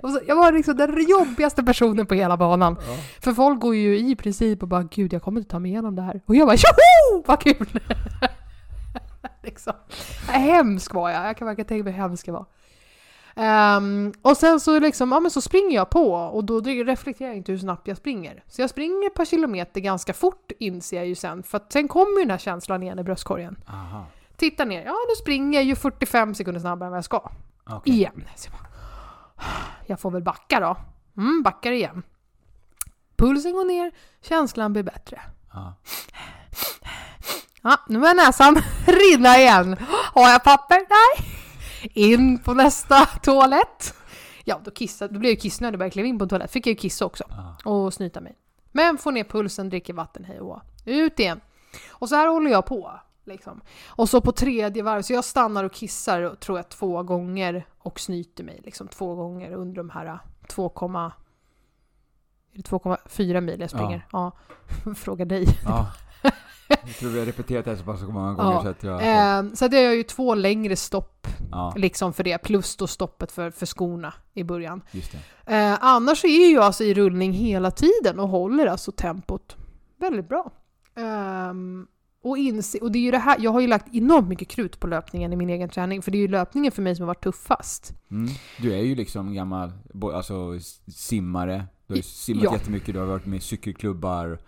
Och 0.02 0.10
så, 0.12 0.20
jag 0.26 0.36
var 0.36 0.52
liksom 0.52 0.76
den 0.76 1.08
jobbigaste 1.08 1.62
personen 1.62 2.06
på 2.06 2.14
hela 2.14 2.36
banan. 2.36 2.76
Ja. 2.80 2.96
För 3.20 3.32
folk 3.32 3.60
går 3.60 3.74
ju 3.74 3.98
i 3.98 4.16
princip 4.16 4.62
och 4.62 4.68
bara 4.68 4.82
Gud 4.82 5.12
jag 5.12 5.22
kommer 5.22 5.40
inte 5.40 5.50
ta 5.50 5.58
mig 5.58 5.70
igenom 5.70 5.96
det 5.96 6.02
här. 6.02 6.20
Och 6.26 6.36
jag 6.36 6.46
bara 6.46 6.56
tjoho 6.56 7.22
vad 7.26 7.40
kul! 7.40 7.66
liksom. 9.42 9.72
Hemsk 10.28 10.94
var 10.94 11.10
jag, 11.10 11.26
jag 11.26 11.36
kan 11.36 11.46
verkligen 11.46 11.68
tänka 11.68 11.84
mig 11.84 11.92
hur 11.92 12.02
hemsk 12.02 12.28
jag 12.28 12.32
var. 12.32 12.46
Ehm, 13.36 14.12
och 14.22 14.36
sen 14.36 14.60
så, 14.60 14.78
liksom, 14.78 15.12
ja, 15.12 15.20
men 15.20 15.30
så 15.30 15.40
springer 15.40 15.76
jag 15.76 15.90
på 15.90 16.12
och 16.14 16.44
då 16.44 16.60
reflekterar 16.60 17.28
jag 17.28 17.36
inte 17.36 17.52
hur 17.52 17.58
snabbt 17.58 17.88
jag 17.88 17.96
springer. 17.96 18.44
Så 18.48 18.60
jag 18.60 18.70
springer 18.70 19.06
ett 19.06 19.14
par 19.14 19.24
kilometer 19.24 19.80
ganska 19.80 20.12
fort 20.12 20.52
inser 20.58 20.96
jag 20.96 21.06
ju 21.06 21.14
sen, 21.14 21.42
för 21.42 21.56
att 21.56 21.72
sen 21.72 21.88
kommer 21.88 22.18
ju 22.18 22.22
den 22.24 22.30
här 22.30 22.38
känslan 22.38 22.82
igen 22.82 22.98
i 22.98 23.02
bröstkorgen. 23.02 23.56
Aha. 23.68 24.06
Tittar 24.36 24.66
ner, 24.66 24.84
ja 24.84 24.96
då 25.08 25.14
springer 25.20 25.58
jag 25.58 25.64
ju 25.64 25.76
45 25.76 26.34
sekunder 26.34 26.60
snabbare 26.60 26.86
än 26.86 26.90
vad 26.90 26.98
jag 26.98 27.04
ska. 27.04 27.30
Okej. 27.70 27.94
Igen. 27.94 28.24
Så 28.36 28.48
jag, 28.50 28.58
bara, 28.60 28.68
jag 29.86 30.00
får 30.00 30.10
väl 30.10 30.22
backa 30.22 30.60
då. 30.60 30.76
Mm, 31.16 31.42
backar 31.42 31.72
igen. 31.72 32.02
Pulsen 33.16 33.52
går 33.52 33.64
ner, 33.64 33.92
känslan 34.22 34.72
blir 34.72 34.82
bättre. 34.82 35.20
Ja. 35.52 35.74
Ja, 37.62 37.80
nu 37.88 37.98
börjar 37.98 38.14
näsan 38.14 38.54
rinna 38.86 39.36
igen. 39.38 39.76
Har 40.14 40.30
jag 40.30 40.44
papper? 40.44 40.76
Nej. 40.76 41.41
In 41.82 42.38
på 42.38 42.54
nästa 42.54 43.06
toalett. 43.22 43.94
Ja, 44.44 44.60
då, 44.64 44.70
kissade, 44.70 45.14
då 45.14 45.20
blev 45.20 45.32
jag 45.32 45.40
kissnödig 45.40 45.80
jag 45.80 45.92
klev 45.92 46.06
in 46.06 46.18
på 46.18 46.24
en 46.24 46.28
toalett. 46.28 46.50
Fick 46.50 46.66
jag 46.66 46.70
ju 46.70 46.76
kissa 46.76 47.04
också. 47.04 47.24
Ja. 47.28 47.70
Och 47.70 47.94
snyta 47.94 48.20
mig. 48.20 48.38
Men 48.72 48.98
får 48.98 49.12
ner 49.12 49.24
pulsen, 49.24 49.68
dricker 49.68 49.94
vatten, 49.94 50.24
hej 50.24 50.40
och. 50.40 50.60
Ut 50.84 51.20
igen. 51.20 51.40
Och 51.90 52.08
så 52.08 52.14
här 52.14 52.26
håller 52.28 52.50
jag 52.50 52.66
på. 52.66 53.00
Liksom. 53.24 53.60
Och 53.86 54.08
så 54.08 54.20
på 54.20 54.32
tredje 54.32 54.82
varv, 54.82 55.02
så 55.02 55.12
jag 55.12 55.24
stannar 55.24 55.64
och 55.64 55.72
kissar 55.72 56.34
tror 56.34 56.58
jag 56.58 56.68
två 56.68 57.02
gånger 57.02 57.66
och 57.78 58.00
snyter 58.00 58.44
mig 58.44 58.60
liksom 58.64 58.88
två 58.88 59.14
gånger 59.14 59.52
under 59.52 59.76
de 59.76 59.90
här 59.90 60.18
2, 60.48 60.66
är 62.52 62.56
det 62.56 62.62
2,4 62.62 63.40
mil 63.40 63.60
jag 63.60 63.70
springer. 63.70 64.06
Ja. 64.12 64.32
Fråga 64.96 65.24
dig. 65.24 65.46
ja. 65.64 65.86
Jag 66.68 66.96
tror 66.96 67.10
vi 67.10 67.18
har 67.18 67.26
repeterat 67.26 67.64
det 67.64 67.70
här 67.70 67.78
så 67.78 67.84
pass 67.84 68.02
många 68.02 68.32
gånger 68.34 68.52
Ja. 68.52 68.62
så 68.62 68.68
att 68.68 68.82
jag... 68.82 69.38
Eh, 69.38 69.52
så 69.54 69.68
det 69.68 69.78
är 69.78 69.92
ju 69.92 70.02
två 70.02 70.34
längre 70.34 70.76
stopp 70.76 71.21
Ja, 71.52 71.74
liksom 71.76 72.12
för 72.12 72.24
det, 72.24 72.38
plus 72.38 72.76
då 72.76 72.86
stoppet 72.86 73.32
för, 73.32 73.50
för 73.50 73.66
skorna 73.66 74.14
i 74.34 74.44
början. 74.44 74.82
Eh, 75.46 75.84
annars 75.84 76.24
är 76.24 76.52
jag 76.54 76.64
alltså 76.64 76.84
i 76.84 76.94
rullning 76.94 77.32
hela 77.32 77.70
tiden 77.70 78.18
och 78.20 78.28
håller 78.28 78.66
alltså 78.66 78.92
tempot 78.92 79.56
väldigt 80.00 80.28
bra. 80.28 80.52
Ehm, 80.96 81.86
och, 82.24 82.38
inse, 82.38 82.78
och 82.78 82.92
det 82.92 82.98
är 82.98 83.00
ju 83.00 83.10
det 83.10 83.18
här, 83.18 83.36
jag 83.40 83.50
har 83.50 83.60
ju 83.60 83.66
lagt 83.66 83.94
enormt 83.94 84.28
mycket 84.28 84.48
krut 84.48 84.80
på 84.80 84.86
löpningen 84.86 85.32
i 85.32 85.36
min 85.36 85.50
egen 85.50 85.68
träning, 85.68 86.02
för 86.02 86.10
det 86.10 86.18
är 86.18 86.20
ju 86.22 86.28
löpningen 86.28 86.72
för 86.72 86.82
mig 86.82 86.96
som 86.96 87.02
har 87.02 87.06
varit 87.06 87.24
tuffast. 87.24 87.92
Mm. 88.10 88.30
Du 88.58 88.72
är 88.72 88.82
ju 88.82 88.94
liksom 88.94 89.34
gammal 89.34 89.72
alltså, 90.14 90.58
simmare. 90.94 91.66
Du 91.86 91.92
har 91.92 91.96
ju 91.96 92.02
simmat 92.02 92.44
Ja. 92.44 92.52
jättemycket, 92.52 92.94
du 92.94 93.00
har 93.00 93.06
varit 93.06 93.26
med 93.26 93.36
i 93.36 93.40
cykelklubbar. 93.40 94.38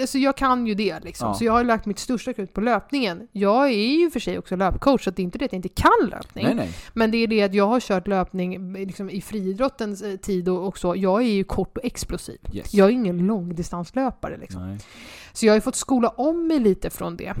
Alltså 0.00 0.18
jag 0.18 0.36
kan 0.36 0.66
ju 0.66 0.74
det 0.74 1.00
liksom. 1.00 1.28
Ja. 1.28 1.34
Så 1.34 1.44
jag 1.44 1.52
har 1.52 1.64
lagt 1.64 1.86
mitt 1.86 1.98
största 1.98 2.32
krut 2.32 2.52
på 2.52 2.60
löpningen. 2.60 3.28
Jag 3.32 3.66
är 3.66 3.98
ju 3.98 4.10
för 4.10 4.20
sig 4.20 4.38
också 4.38 4.56
löpcoach, 4.56 5.04
så 5.04 5.10
det 5.10 5.22
är 5.22 5.24
inte 5.24 5.38
det 5.38 5.44
att 5.44 5.52
jag 5.52 5.58
inte 5.58 5.68
kan 5.68 6.08
löpning. 6.10 6.44
Nej, 6.44 6.54
nej. 6.54 6.74
Men 6.92 7.10
det 7.10 7.18
är 7.18 7.26
det 7.26 7.42
att 7.42 7.54
jag 7.54 7.66
har 7.66 7.80
kört 7.80 8.06
löpning 8.06 8.72
liksom, 8.72 9.10
i 9.10 9.20
friidrottens 9.20 10.02
eh, 10.02 10.16
tid 10.16 10.48
och, 10.48 10.68
och 10.68 10.78
så. 10.78 10.96
Jag 10.96 11.22
är 11.22 11.26
ju 11.26 11.44
kort 11.44 11.78
och 11.78 11.84
explosiv. 11.84 12.38
Yes. 12.52 12.74
Jag 12.74 12.88
är 12.88 12.92
ingen 12.92 13.18
långdistanslöpare 13.18 14.36
liksom. 14.36 14.68
Nej. 14.68 14.78
Så 15.32 15.46
jag 15.46 15.52
har 15.52 15.56
ju 15.56 15.60
fått 15.60 15.76
skola 15.76 16.08
om 16.08 16.46
mig 16.46 16.58
lite 16.58 16.90
från 16.90 17.16
det. 17.16 17.34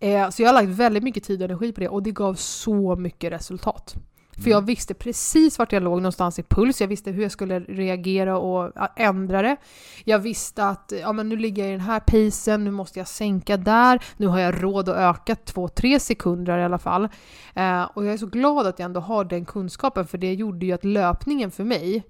Eh, 0.00 0.30
så 0.30 0.42
jag 0.42 0.48
har 0.48 0.54
lagt 0.54 0.68
väldigt 0.68 1.02
mycket 1.02 1.24
tid 1.24 1.42
och 1.42 1.50
energi 1.50 1.72
på 1.72 1.80
det 1.80 1.88
och 1.88 2.02
det 2.02 2.10
gav 2.10 2.34
så 2.34 2.96
mycket 2.96 3.32
resultat. 3.32 3.94
För 4.42 4.50
jag 4.50 4.62
visste 4.62 4.94
precis 4.94 5.58
vart 5.58 5.72
jag 5.72 5.82
låg 5.82 5.96
någonstans 5.96 6.38
i 6.38 6.42
puls, 6.42 6.80
jag 6.80 6.88
visste 6.88 7.10
hur 7.10 7.22
jag 7.22 7.32
skulle 7.32 7.60
reagera 7.60 8.38
och 8.38 8.72
ändra 8.96 9.42
det. 9.42 9.56
Jag 10.04 10.18
visste 10.18 10.64
att 10.64 10.92
ja, 11.00 11.12
men 11.12 11.28
nu 11.28 11.36
ligger 11.36 11.62
jag 11.62 11.68
i 11.68 11.76
den 11.76 11.86
här 11.86 12.00
pacen, 12.00 12.64
nu 12.64 12.70
måste 12.70 12.98
jag 12.98 13.08
sänka 13.08 13.56
där, 13.56 14.04
nu 14.16 14.26
har 14.26 14.38
jag 14.38 14.62
råd 14.62 14.88
att 14.88 14.96
öka 14.96 15.34
2-3 15.34 15.98
sekunder 15.98 16.58
i 16.58 16.64
alla 16.64 16.78
fall. 16.78 17.08
Eh, 17.54 17.82
och 17.82 18.04
jag 18.04 18.12
är 18.12 18.18
så 18.18 18.26
glad 18.26 18.66
att 18.66 18.78
jag 18.78 18.86
ändå 18.86 19.00
har 19.00 19.24
den 19.24 19.44
kunskapen 19.44 20.06
för 20.06 20.18
det 20.18 20.34
gjorde 20.34 20.66
ju 20.66 20.72
att 20.72 20.84
löpningen 20.84 21.50
för 21.50 21.64
mig 21.64 22.04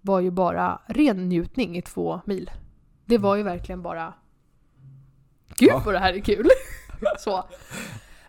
var 0.00 0.20
ju 0.20 0.30
bara 0.30 0.80
ren 0.86 1.28
njutning 1.28 1.76
i 1.76 1.82
två 1.82 2.20
mil. 2.24 2.50
Det 3.04 3.18
var 3.18 3.36
ju 3.36 3.42
verkligen 3.42 3.82
bara 3.82 4.14
Gud 5.56 5.72
vad 5.84 5.94
det 5.94 5.98
här 5.98 6.12
är 6.12 6.20
kul! 6.20 6.48
så. 7.18 7.44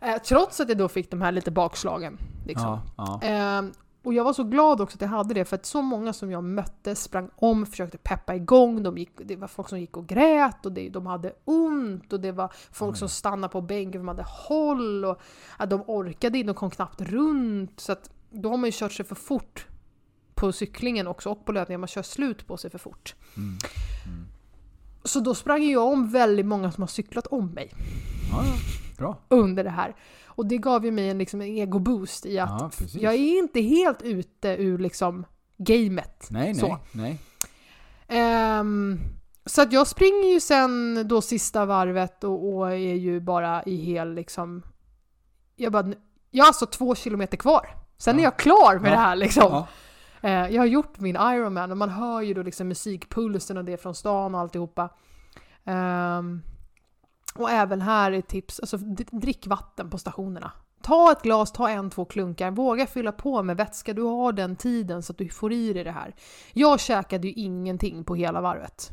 Eh, 0.06 0.18
trots 0.18 0.60
att 0.60 0.70
jag 0.70 0.78
då 0.78 0.88
fick 0.88 1.12
de 1.12 1.22
här 1.22 1.32
lite 1.32 1.52
bakslagen. 1.52 2.18
Liksom. 2.46 2.80
Ja, 2.98 3.20
ja. 3.22 3.28
Ehm, 3.28 3.72
och 4.04 4.14
jag 4.14 4.24
var 4.24 4.34
så 4.34 4.44
glad 4.44 4.82
också 4.82 4.96
att 4.96 5.02
jag 5.02 5.08
hade 5.08 5.34
det, 5.34 5.46
för 5.46 5.56
att 5.56 5.66
så 5.66 5.82
många 5.82 6.14
som 6.14 6.32
jag 6.32 6.44
mötte 6.44 6.96
sprang 6.96 7.30
om, 7.36 7.66
försökte 7.66 7.98
peppa 7.98 8.36
igång, 8.36 8.84
de 8.84 8.98
gick, 8.98 9.12
det 9.18 9.36
var 9.36 9.48
folk 9.48 9.70
som 9.70 9.80
gick 9.80 9.98
och 9.98 10.08
grät 10.08 10.66
och 10.66 10.72
det, 10.72 10.90
de 10.90 11.06
hade 11.06 11.34
ont 11.46 12.14
och 12.14 12.20
det 12.20 12.32
var 12.32 12.54
folk 12.72 12.94
Oj. 12.94 13.00
som 13.00 13.10
stannade 13.10 13.52
på 13.52 13.62
bänken 13.62 13.92
för 13.92 13.98
de 13.98 14.08
hade 14.08 14.26
håll 14.28 15.06
och 15.06 15.22
att 15.58 15.70
de 15.70 15.84
orkade 15.88 16.38
inte, 16.38 16.54
de 16.54 16.56
kom 16.56 16.72
knappt 16.72 17.02
runt. 17.02 17.80
Så 17.80 17.92
att 17.92 18.10
då 18.30 18.50
har 18.50 18.58
man 18.58 18.68
ju 18.68 18.72
kört 18.76 18.92
sig 18.92 19.06
för 19.06 19.16
fort 19.16 19.68
på 20.36 20.52
cyklingen 20.52 21.08
också 21.08 21.30
och 21.30 21.46
på 21.46 21.52
löpningen, 21.52 21.80
man 21.80 21.88
kör 21.88 22.02
slut 22.02 22.48
på 22.48 22.58
sig 22.58 22.70
för 22.70 22.80
fort. 22.80 23.16
Mm. 23.38 23.58
Mm. 24.06 24.28
Så 25.04 25.20
då 25.20 25.36
sprang 25.36 25.64
jag 25.64 25.88
om 25.88 26.10
väldigt 26.10 26.46
många 26.46 26.72
som 26.72 26.82
har 26.82 26.88
cyklat 26.88 27.28
om 27.28 27.48
mig 27.48 27.72
ja. 28.32 28.44
Bra. 28.98 29.18
under 29.28 29.64
det 29.64 29.70
här. 29.70 29.96
Och 30.26 30.46
det 30.46 30.58
gav 30.58 30.86
ju 30.86 30.92
mig 30.92 31.10
en, 31.10 31.18
liksom, 31.18 31.42
en 31.42 31.48
ego-boost 31.48 32.26
i 32.26 32.40
att 32.40 32.50
Ja, 32.50 32.70
jag 33.00 33.14
är 33.14 33.38
inte 33.40 33.62
helt 33.62 34.02
ute 34.02 34.50
ur 34.50 34.78
liksom 34.78 35.26
gamet. 35.58 36.28
Nej, 36.30 36.46
nej, 36.54 36.56
Så. 36.56 36.78
nej. 36.92 37.20
Ehm, 38.08 39.00
så 39.46 39.62
att 39.62 39.74
jag 39.74 39.88
springer 39.88 40.34
ju 40.34 40.40
sen 40.40 41.04
då 41.08 41.22
sista 41.22 41.66
varvet 41.66 42.24
och, 42.24 42.54
och 42.56 42.72
är 42.72 42.76
ju 42.76 43.20
bara 43.20 43.64
i 43.64 43.76
hel 43.76 44.14
liksom... 44.14 44.64
Jag 45.56 45.72
bara, 45.72 45.94
jag 46.32 46.44
har 46.44 46.48
alltså 46.50 46.66
två 46.66 46.96
kilometer 46.96 47.38
kvar. 47.38 47.68
Sen 47.98 48.16
Ja. 48.16 48.20
är 48.20 48.24
jag 48.24 48.38
klar 48.40 48.80
med 48.80 48.92
Ja. 48.92 48.96
det 48.96 49.02
här 49.02 49.16
liksom. 49.16 49.44
Ja. 49.52 49.68
Eh, 50.22 50.32
jag 50.56 50.62
har 50.62 50.66
gjort 50.66 51.00
min 51.00 51.16
Ironman 51.16 51.72
och 51.72 51.78
man 51.78 51.90
hör 51.90 52.22
ju 52.22 52.34
då 52.34 52.44
liksom 52.44 52.68
musikpulsen 52.68 53.58
och 53.58 53.66
det 53.66 53.78
från 53.82 53.96
stan 53.96 54.36
och 54.36 54.42
alltihopa. 54.42 54.90
Ehm, 55.66 56.42
och 57.36 57.50
även 57.50 57.82
här 57.82 58.12
är 58.12 58.22
tips, 58.22 58.60
alltså 58.60 58.78
drick 59.12 59.48
vatten 59.48 59.90
på 59.90 59.98
stationerna. 59.98 60.52
Ta 60.82 61.12
ett 61.12 61.22
glas, 61.22 61.52
ta 61.52 61.70
en, 61.70 61.90
två 61.90 62.06
klunkar, 62.06 62.52
våga 62.52 62.88
fylla 62.88 63.12
på 63.12 63.44
med 63.44 63.58
vätska. 63.58 63.94
Du 63.94 64.02
har 64.02 64.32
den 64.32 64.56
tiden 64.56 65.04
så 65.04 65.12
att 65.12 65.18
du 65.18 65.30
får 65.30 65.54
i 65.54 65.74
dig 65.74 65.84
det 65.84 65.92
här. 65.92 66.16
Jag 66.54 66.80
käkade 66.80 67.28
ju 67.28 67.34
ingenting 67.34 68.04
på 68.04 68.16
hela 68.16 68.42
varvet. 68.42 68.92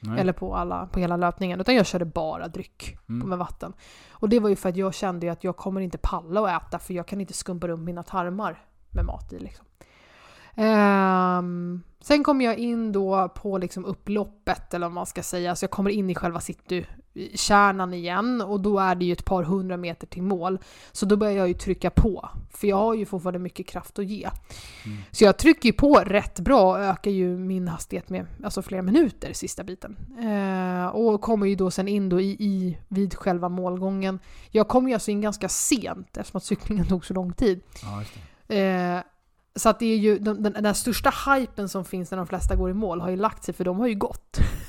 Nej. 0.00 0.20
Eller 0.20 0.32
på, 0.32 0.56
alla, 0.56 0.86
på 0.86 1.00
hela 1.00 1.16
löpningen, 1.16 1.60
utan 1.60 1.74
jag 1.74 1.86
körde 1.86 2.04
bara 2.04 2.48
dryck 2.48 2.96
Mm. 3.08 3.28
med 3.28 3.38
vatten. 3.38 3.72
Och 4.10 4.28
det 4.28 4.40
var 4.40 4.48
ju 4.48 4.56
för 4.56 4.68
att 4.68 4.76
jag 4.76 4.94
kände 4.94 5.26
ju 5.26 5.32
att 5.32 5.44
jag 5.44 5.56
kommer 5.56 5.80
inte 5.80 5.98
palla 5.98 6.40
att 6.56 6.62
äta 6.62 6.78
för 6.78 6.94
jag 6.94 7.06
kan 7.06 7.20
inte 7.20 7.32
skumpa 7.32 7.68
runt 7.68 7.82
mina 7.84 8.02
tarmar 8.02 8.64
med 8.90 9.04
mat 9.04 9.32
i 9.32 9.38
liksom. 9.38 9.66
Ehm, 10.54 11.82
sen 12.00 12.24
kom 12.24 12.40
jag 12.40 12.58
in 12.58 12.92
då 12.92 13.28
på 13.28 13.58
liksom 13.58 13.84
upploppet, 13.84 14.74
eller 14.74 14.86
vad 14.86 14.94
man 14.94 15.06
ska 15.06 15.22
säga, 15.22 15.56
så 15.56 15.64
jag 15.64 15.70
kommer 15.70 15.90
in 15.90 16.10
i 16.10 16.14
själva 16.14 16.40
citykärnan 17.14 17.94
igen 17.94 18.40
och 18.40 18.60
då 18.60 18.78
är 18.78 18.94
det 18.94 19.04
ju 19.04 19.12
ett 19.12 19.24
par 19.24 19.42
hundra 19.42 19.76
meter 19.76 20.06
till 20.06 20.22
mål. 20.22 20.58
Så 20.92 21.06
då 21.06 21.16
börjar 21.16 21.32
jag 21.32 21.48
ju 21.48 21.54
trycka 21.54 21.90
på, 21.90 22.28
för 22.50 22.68
jag 22.68 22.76
har 22.76 22.94
ju 22.94 23.06
fortfarande 23.06 23.38
mycket 23.38 23.66
kraft 23.66 23.98
att 23.98 24.06
ge. 24.06 24.28
Mm. 24.84 24.98
Så 25.10 25.24
jag 25.24 25.36
trycker 25.36 25.68
ju 25.68 25.72
på 25.72 25.94
rätt 25.94 26.40
bra 26.40 26.70
och 26.70 26.78
ökar 26.78 27.10
ju 27.10 27.38
min 27.38 27.68
hastighet 27.68 28.10
med 28.10 28.26
alltså 28.44 28.62
flera 28.62 28.82
minuter 28.82 29.32
sista 29.32 29.64
biten. 29.64 29.96
Eh, 30.22 30.86
och 30.86 31.20
kommer 31.20 31.46
ju 31.46 31.54
då 31.54 31.70
sen 31.70 31.88
in 31.88 32.08
då 32.08 32.20
i, 32.20 32.36
i, 32.38 32.78
vid 32.88 33.14
själva 33.14 33.48
målgången. 33.48 34.18
Jag 34.50 34.68
kom 34.68 34.88
ju 34.88 34.94
alltså 34.94 35.10
in 35.10 35.20
ganska 35.20 35.48
sent 35.48 36.16
eftersom 36.16 36.38
att 36.38 36.44
cyklingen 36.44 36.86
tog 36.88 37.04
så 37.04 37.14
lång 37.14 37.32
tid. 37.32 37.60
Ja. 37.82 38.54
Eh, 38.54 39.00
så 39.56 39.68
att 39.68 39.78
det 39.78 39.86
är 39.86 39.96
ju 39.96 40.18
den, 40.18 40.42
den, 40.42 40.52
den 40.52 40.74
största 40.74 41.12
hypen 41.26 41.68
som 41.68 41.84
finns 41.84 42.10
när 42.10 42.18
de 42.18 42.26
flesta 42.26 42.56
går 42.56 42.70
i 42.70 42.74
mål 42.74 43.00
har 43.00 43.10
ju 43.10 43.16
lagt 43.16 43.44
sig 43.44 43.54
för 43.54 43.64
de 43.64 43.78
har 43.78 43.86
ju 43.86 43.94
gått. 43.94 44.38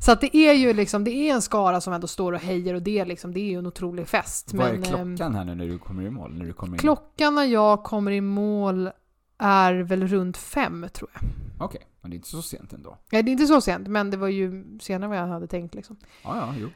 Så 0.00 0.12
att 0.12 0.20
det 0.20 0.36
är 0.36 0.52
ju 0.52 0.72
liksom, 0.72 1.04
det 1.04 1.10
är 1.10 1.34
en 1.34 1.42
skara 1.42 1.80
som 1.80 1.92
ändå 1.92 2.06
står 2.06 2.32
och 2.32 2.40
hejar 2.40 2.74
och 2.74 2.82
det 2.82 2.98
är 2.98 3.06
liksom, 3.06 3.32
det 3.32 3.40
är 3.40 3.50
ju 3.50 3.58
en 3.58 3.66
otrolig 3.66 4.08
fest. 4.08 4.54
Vad 4.54 4.66
är 4.66 4.72
Men, 4.72 4.84
ehm, 4.84 5.16
klockan 5.16 5.34
här 5.34 5.44
nu 5.44 5.54
när 5.54 5.66
du 5.66 5.78
kommer 5.78 6.02
i 6.02 6.10
mål? 6.10 6.34
När 6.34 6.44
du 6.44 6.52
kommer 6.52 6.74
in? 6.74 6.78
Klockan 6.78 7.34
när 7.34 7.44
jag 7.44 7.82
kommer 7.82 8.10
i 8.10 8.20
mål 8.20 8.90
är 9.38 9.74
väl 9.74 10.06
runt 10.08 10.36
fem 10.36 10.86
tror 10.92 11.10
jag. 11.12 11.22
Okej, 11.66 11.80
men 12.00 12.10
det 12.10 12.14
är 12.14 12.16
inte 12.16 12.28
så 12.28 12.42
sent 12.42 12.72
ändå. 12.72 12.98
Ja, 13.10 13.22
det 13.22 13.30
är 13.30 13.32
inte 13.32 13.46
så 13.46 13.60
sent, 13.60 13.88
men 13.88 14.10
det 14.10 14.16
var 14.16 14.28
ju 14.28 14.78
senare 14.80 15.04
än 15.04 15.10
vad 15.10 15.18
jag 15.18 15.26
hade 15.26 15.46
tänkt 15.46 15.74
liksom. 15.74 15.96
Ja, 16.24 16.36
ja, 16.36 16.54
jo. 16.58 16.68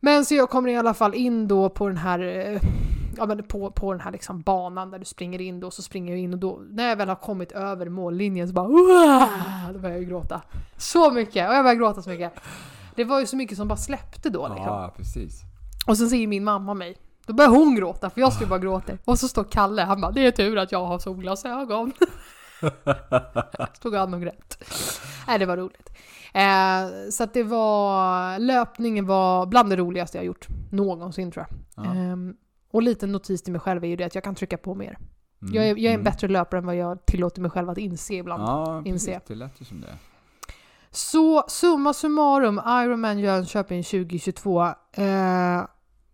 Men 0.00 0.24
så 0.24 0.34
jag 0.34 0.50
kommer 0.50 0.68
i 0.68 0.76
alla 0.76 0.94
fall 0.94 1.14
in 1.14 1.48
då 1.48 1.68
på 1.68 1.88
den 1.88 1.96
här, 1.96 2.20
eh, 2.20 2.60
ja, 3.16 3.26
men 3.26 3.42
på, 3.42 3.70
på 3.70 3.92
den 3.92 4.00
här 4.00 4.12
liksom 4.12 4.40
banan 4.42 4.90
där 4.90 4.98
du 4.98 5.04
springer 5.04 5.40
in 5.40 5.60
då, 5.60 5.70
så 5.70 5.82
springer 5.82 6.12
jag 6.12 6.20
in 6.20 6.32
och 6.32 6.38
då, 6.38 6.60
när 6.70 6.88
jag 6.88 6.96
väl 6.96 7.08
har 7.08 7.16
kommit 7.16 7.52
över 7.52 7.88
mållinjen 7.88 8.48
så 8.48 8.54
bara 8.54 8.68
Uah! 8.68 9.72
Då 9.72 9.78
börjar 9.78 9.96
jag 9.96 10.08
gråta. 10.08 10.42
Så 10.76 11.10
mycket! 11.10 11.48
Och 11.48 11.54
jag 11.54 11.64
börjar 11.64 11.76
gråta 11.76 12.02
så 12.02 12.10
mycket. 12.10 12.32
Det 12.94 13.04
var 13.04 13.20
ju 13.20 13.26
så 13.26 13.36
mycket 13.36 13.56
som 13.56 13.68
bara 13.68 13.76
släppte 13.76 14.30
då 14.30 14.48
liksom. 14.48 14.66
Ja, 14.66 14.92
precis. 14.96 15.40
Och 15.86 15.98
sen 15.98 16.10
ser 16.10 16.26
min 16.26 16.44
mamma 16.44 16.74
mig. 16.74 16.96
Då 17.26 17.32
börjar 17.32 17.50
hon 17.50 17.74
gråta, 17.74 18.10
för 18.10 18.20
jag 18.20 18.32
skulle 18.32 18.48
bara 18.48 18.58
gråta. 18.58 18.92
Och 19.04 19.18
så 19.18 19.28
står 19.28 19.44
Kalle, 19.44 19.82
han 19.82 20.00
bara 20.00 20.12
'Det 20.12 20.26
är 20.26 20.30
tur 20.30 20.58
att 20.58 20.72
jag 20.72 20.84
har 20.86 20.98
solglasögon' 20.98 21.92
Tog 23.82 23.94
han 23.94 24.10
nog 24.10 24.26
rätt. 24.26 24.64
Nej, 25.26 25.38
det 25.38 25.46
var 25.46 25.56
roligt. 25.56 25.90
Eh, 26.34 27.10
så 27.10 27.24
att 27.24 27.34
det 27.34 27.42
var, 27.42 28.38
löpningen 28.38 29.06
var 29.06 29.46
bland 29.46 29.70
det 29.70 29.76
roligaste 29.76 30.18
jag 30.18 30.24
gjort 30.24 30.48
någonsin 30.70 31.32
tror 31.32 31.46
jag. 31.48 31.84
Ja. 31.84 31.94
Ehm, 31.94 32.34
och 32.72 32.82
liten 32.82 33.12
notis 33.12 33.42
till 33.42 33.52
mig 33.52 33.60
själv 33.60 33.84
är 33.84 33.88
ju 33.88 33.96
det 33.96 34.04
att 34.04 34.14
jag 34.14 34.24
kan 34.24 34.34
trycka 34.34 34.58
på 34.58 34.74
mer. 34.74 34.98
Mm, 35.42 35.54
Jag 35.54 35.64
är, 35.64 35.68
jag 35.68 35.78
är 35.78 35.88
en 35.88 35.94
mm. 35.94 36.04
bättre 36.04 36.28
löpare 36.28 36.58
än 36.58 36.66
vad 36.66 36.76
jag 36.76 37.06
tillåter 37.06 37.40
mig 37.42 37.50
själv 37.50 37.70
att 37.70 37.78
inse 37.78 38.14
ibland. 38.14 38.42
Ja, 38.42 38.82
inse. 38.84 39.20
Det 39.26 39.34
lät 39.34 39.60
ju 39.60 39.64
som 39.64 39.80
det. 39.80 39.98
Så 40.90 41.44
summa 41.48 41.92
summarum, 41.92 42.60
Ironman 42.66 43.18
Jönköping 43.18 43.82
2022. 43.82 44.66
Eh, 44.92 45.62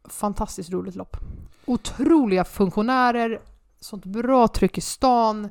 fantastiskt 0.05 0.71
roligt 0.71 0.95
lopp. 0.95 1.17
Otroliga 1.65 2.45
funktionärer, 2.45 3.41
sånt 3.81 4.05
bra 4.05 4.49
tryck 4.49 4.79
i 4.79 4.81
stan. 4.81 5.49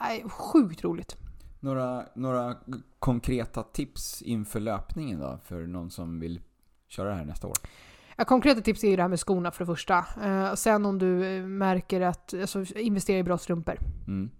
Nej, 0.00 0.24
sjukt 0.28 0.84
roligt. 0.84 1.16
Några, 1.60 2.04
några 2.14 2.56
konkreta 2.98 3.62
tips 3.62 4.22
inför 4.22 4.60
löpningen 4.60 5.20
då? 5.20 5.38
För 5.44 5.66
någon 5.66 5.90
som 5.90 6.20
vill 6.20 6.40
köra 6.88 7.08
det 7.08 7.14
här 7.14 7.24
nästa 7.24 7.46
år? 7.46 7.56
Ja, 8.16 8.24
konkreta 8.24 8.60
tips 8.60 8.84
är 8.84 8.88
ju 8.88 8.96
det 8.96 9.02
här 9.02 9.08
med 9.08 9.20
skorna 9.20 9.50
för 9.50 9.64
det 9.64 9.66
första. 9.74 10.04
Eh, 10.24 10.54
sen 10.54 10.86
om 10.86 10.98
du 10.98 11.36
eh, 11.36 11.42
märker 11.42 12.00
att, 12.00 12.34
alltså 12.34 12.64
investera 12.76 13.18
i 13.18 13.22
bra 13.22 13.38
strumpor. 13.38 13.78
Mm. 14.06 14.30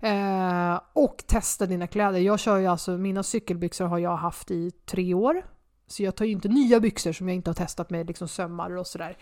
Eh, 0.00 0.80
och 0.92 1.24
testa 1.26 1.66
dina 1.66 1.86
kläder. 1.86 2.18
Jag 2.18 2.38
kör 2.40 2.56
ju 2.58 2.66
alltså, 2.66 2.90
mina 2.90 3.22
cykelbyxor 3.22 3.84
har 3.86 3.98
jag 3.98 4.16
haft 4.16 4.50
i 4.50 4.70
tre 4.70 5.14
år. 5.14 5.42
Så 5.88 6.02
jag 6.02 6.14
tar 6.16 6.24
ju 6.24 6.32
inte 6.32 6.48
nya 6.48 6.80
byxor 6.80 7.12
som 7.12 7.28
jag 7.28 7.34
inte 7.34 7.50
har 7.50 7.54
testat 7.54 7.90
med 7.90 8.06
liksom 8.06 8.28
sömmar 8.28 8.76
och 8.76 8.86
sådär. 8.86 9.16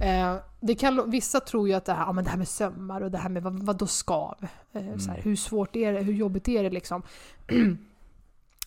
Eh, 0.00 0.36
det 0.60 0.74
kan, 0.74 0.94
lo- 0.94 1.06
vissa 1.10 1.40
tror 1.40 1.68
ju 1.68 1.74
att 1.74 1.84
det 1.84 1.92
här, 1.92 2.04
ja, 2.06 2.12
men 2.12 2.24
det 2.24 2.30
här 2.30 2.38
med 2.38 2.48
sömmar 2.48 3.00
och 3.00 3.10
det 3.10 3.18
här 3.18 3.28
med 3.28 3.42
vad, 3.42 3.62
vad 3.62 3.76
då 3.78 3.86
skav. 3.86 4.36
Eh, 4.72 4.96
så 4.96 5.08
här, 5.10 5.14
Mm. 5.16 5.20
hur 5.22 5.36
svårt 5.36 5.76
är 5.76 5.92
det? 5.92 6.00
Hur 6.00 6.12
jobbigt 6.12 6.48
är 6.48 6.62
det 6.62 6.70
liksom? 6.70 7.02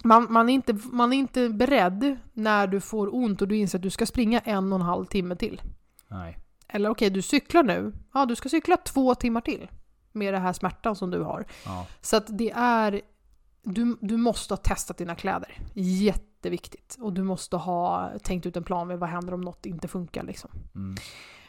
man, 0.03 0.27
man, 0.29 0.49
är 0.49 0.53
inte, 0.53 0.79
man 0.91 1.13
är 1.13 1.17
inte 1.17 1.49
beredd 1.49 2.17
när 2.33 2.67
du 2.67 2.81
får 2.81 3.15
ont 3.15 3.41
och 3.41 3.47
du 3.47 3.57
inser 3.57 3.77
att 3.77 3.83
du 3.83 3.89
ska 3.89 4.05
springa 4.05 4.39
en 4.39 4.73
och 4.73 4.79
en 4.79 4.85
halv 4.85 5.05
timme 5.05 5.35
till. 5.35 5.61
Nej. 6.07 6.37
Eller 6.67 6.89
okej, 6.89 7.09
du 7.09 7.21
cyklar 7.21 7.63
nu. 7.63 7.93
Ja, 8.13 8.25
du 8.25 8.35
ska 8.35 8.49
cykla 8.49 8.77
två 8.77 9.15
timmar 9.15 9.41
till. 9.41 9.67
Med 10.11 10.33
den 10.33 10.41
här 10.41 10.53
smärtan 10.53 10.95
som 10.95 11.11
du 11.11 11.21
har. 11.21 11.45
Ja. 11.65 11.87
Så 12.01 12.17
att 12.17 12.25
det 12.27 12.51
är... 12.55 13.01
Du, 13.63 13.97
du 14.01 14.17
måste 14.17 14.53
ha 14.53 14.57
testat 14.57 14.97
dina 14.97 15.15
kläder. 15.15 15.57
Jätteviktigt. 15.73 16.97
Och 16.99 17.13
du 17.13 17.23
måste 17.23 17.57
ha 17.57 18.11
tänkt 18.23 18.45
ut 18.45 18.57
en 18.57 18.63
plan 18.63 18.87
med 18.87 18.99
vad 18.99 19.09
händer 19.09 19.33
om 19.33 19.41
något 19.41 19.65
inte 19.65 19.87
funkar. 19.87 20.23
Liksom. 20.23 20.49
Mm. 20.75 20.95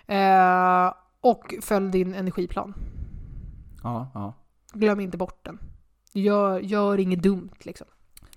Eh, 0.06 0.92
och 1.20 1.54
följ 1.60 1.90
din 1.90 2.14
energiplan. 2.14 2.74
Ja, 3.82 4.10
ja. 4.14 4.34
Glöm 4.72 5.00
inte 5.00 5.16
bort 5.16 5.44
den. 5.44 5.58
Gör, 6.12 6.60
gör 6.60 6.98
inget 7.00 7.22
dumt 7.22 7.54
liksom. 7.58 7.86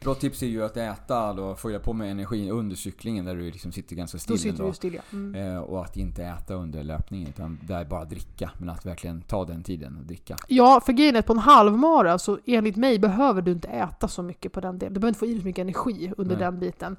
Bra 0.04 0.16
tips 0.16 0.44
är 0.44 0.48
ju 0.48 0.64
att 0.64 0.78
äta 0.78 1.34
då, 1.34 1.56
fylla 1.56 1.80
på 1.80 1.94
med 1.94 2.12
energi 2.12 2.52
under 2.52 2.76
cyklingen 2.76 3.26
där 3.26 3.36
du 3.36 3.52
liksom 3.52 3.72
sitter 3.72 3.96
ganska 3.96 4.18
still 4.18 4.36
Då 4.36 4.38
sitter 4.38 4.64
du 4.64 4.74
still 4.74 4.94
ja. 4.94 5.02
Mm. 5.12 5.56
Eh, 5.56 5.62
och 5.62 5.86
att 5.86 5.98
inte 5.98 6.24
äta 6.24 6.54
under 6.54 6.84
löpningen 6.84 7.28
utan 7.28 7.60
där 7.62 7.86
bara 7.86 8.06
dricka. 8.06 8.52
Men 8.58 8.70
att 8.70 8.86
verkligen 8.86 9.22
ta 9.22 9.46
den 9.46 9.64
tiden 9.64 9.98
och 9.98 10.06
dricka. 10.06 10.38
Ja, 10.48 10.82
för 10.86 10.94
grejen 10.94 11.16
är 11.16 11.22
på 11.22 11.34
en 11.34 11.40
halvmara 11.40 12.20
så 12.20 12.40
enligt 12.46 12.76
mig 12.76 13.00
behöver 13.00 13.42
du 13.42 13.52
inte 13.52 13.68
äta 13.68 14.08
så 14.08 14.24
mycket 14.24 14.54
på 14.54 14.62
den 14.62 14.80
delen. 14.80 14.94
Du 14.94 15.00
behöver 15.00 15.10
inte 15.10 15.20
få 15.20 15.26
i 15.26 15.32
dig 15.32 15.42
så 15.42 15.48
mycket 15.48 15.62
energi 15.62 16.14
under 16.18 16.36
Nej. 16.36 16.46
den 16.46 16.60
biten. 16.60 16.98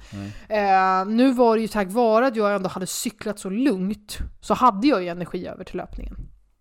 Eh, 0.48 1.06
nu 1.06 1.32
var 1.32 1.56
det 1.56 1.62
ju 1.62 1.68
tack 1.68 1.88
vare 1.88 2.26
att 2.26 2.36
jag 2.36 2.54
ändå 2.54 2.68
hade 2.68 2.86
cyklat 2.86 3.38
så 3.38 3.50
lugnt 3.50 4.18
så 4.40 4.54
hade 4.54 4.86
jag 4.86 5.02
ju 5.02 5.08
energi 5.08 5.46
över 5.46 5.64
till 5.64 5.76
löpningen. 5.76 6.16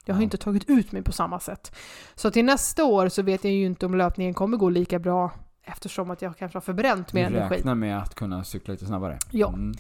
Jag 0.06 0.16
har 0.16 0.22
inte 0.22 0.38
tagit 0.38 0.70
ut 0.70 0.92
mig 0.92 1.02
på 1.02 1.12
samma 1.12 1.40
sätt. 1.40 1.76
Så 2.16 2.32
till 2.32 2.46
nästa 2.46 2.86
år 2.86 3.10
så 3.10 3.22
vet 3.22 3.44
jag 3.44 3.54
ju 3.54 3.66
inte 3.66 3.86
om 3.86 3.96
löpningen 3.96 4.34
kommer 4.34 4.58
gå 4.58 4.70
lika 4.70 5.00
bra 5.00 5.32
eftersom 5.66 6.12
att 6.12 6.22
jag 6.22 6.38
kanske 6.38 6.56
har 6.56 6.62
förbränt 6.62 7.08
Du 7.08 7.16
mer 7.16 7.26
energi. 7.28 7.56
räknar 7.56 7.76
med 7.76 7.98
att 7.98 8.16
kunna 8.16 8.44
cykla 8.44 8.72
lite 8.72 8.86
snabbare? 8.86 9.20
Ja. 9.32 9.48
Mm. 9.48 9.72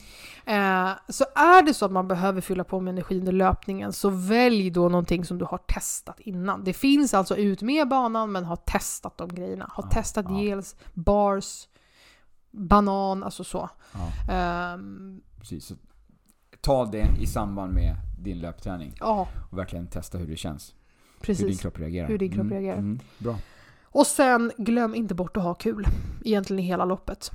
Eh, 0.46 0.92
så 1.10 1.26
är 1.36 1.66
det 1.66 1.74
så 1.74 1.86
att 1.86 1.92
man 1.92 2.08
behöver 2.08 2.42
fylla 2.42 2.64
på 2.64 2.80
med 2.80 2.92
energi 2.92 3.20
under 3.20 3.32
löpningen 3.32 3.94
så 3.94 4.10
välj 4.10 4.70
då 4.70 4.90
någonting 4.90 5.26
som 5.26 5.38
du 5.38 5.46
har 5.46 5.58
testat 5.58 6.20
innan. 6.20 6.64
Det 6.64 6.74
finns 6.74 7.14
alltså 7.14 7.36
ut 7.38 7.62
med 7.62 7.88
banan 7.88 8.32
men 8.32 8.46
har 8.46 8.56
testat 8.56 9.18
de 9.18 9.36
grejerna. 9.36 9.66
Har 9.74 9.84
Ja, 9.84 9.90
testat 9.90 10.26
ja. 10.30 10.42
gels, 10.42 10.76
bars, 10.94 11.68
banan, 12.52 13.24
alltså 13.24 13.44
så. 13.44 13.70
Ja, 13.94 14.34
Ehm, 14.34 15.22
precis. 15.40 15.66
Så 15.66 15.76
ta 16.62 16.86
det 16.86 17.08
i 17.20 17.28
samband 17.28 17.74
med 17.74 17.96
din 18.20 18.40
löpträning 18.40 18.94
ja, 19.00 19.28
och 19.52 19.58
verkligen 19.58 19.88
testa 19.88 20.18
hur 20.18 20.28
det 20.28 20.36
känns. 20.38 20.76
Hur 21.22 21.34
din 21.34 21.46
precis. 21.46 21.62
kropp 21.62 21.80
reagerar. 21.80 22.08
Hur 22.08 22.18
din 22.18 22.32
kropp 22.32 22.42
Mm, 22.46 22.54
reagerar. 22.54 22.78
Mm, 22.78 23.00
bra. 23.18 23.36
Och 23.94 24.08
sen 24.08 24.52
glöm 24.58 24.96
inte 24.96 25.16
bort 25.16 25.38
att 25.38 25.44
ha 25.44 25.54
kul. 25.54 25.88
Egentligen 26.26 26.60
i 26.60 26.68
hela 26.68 26.86
loppet. 26.86 27.32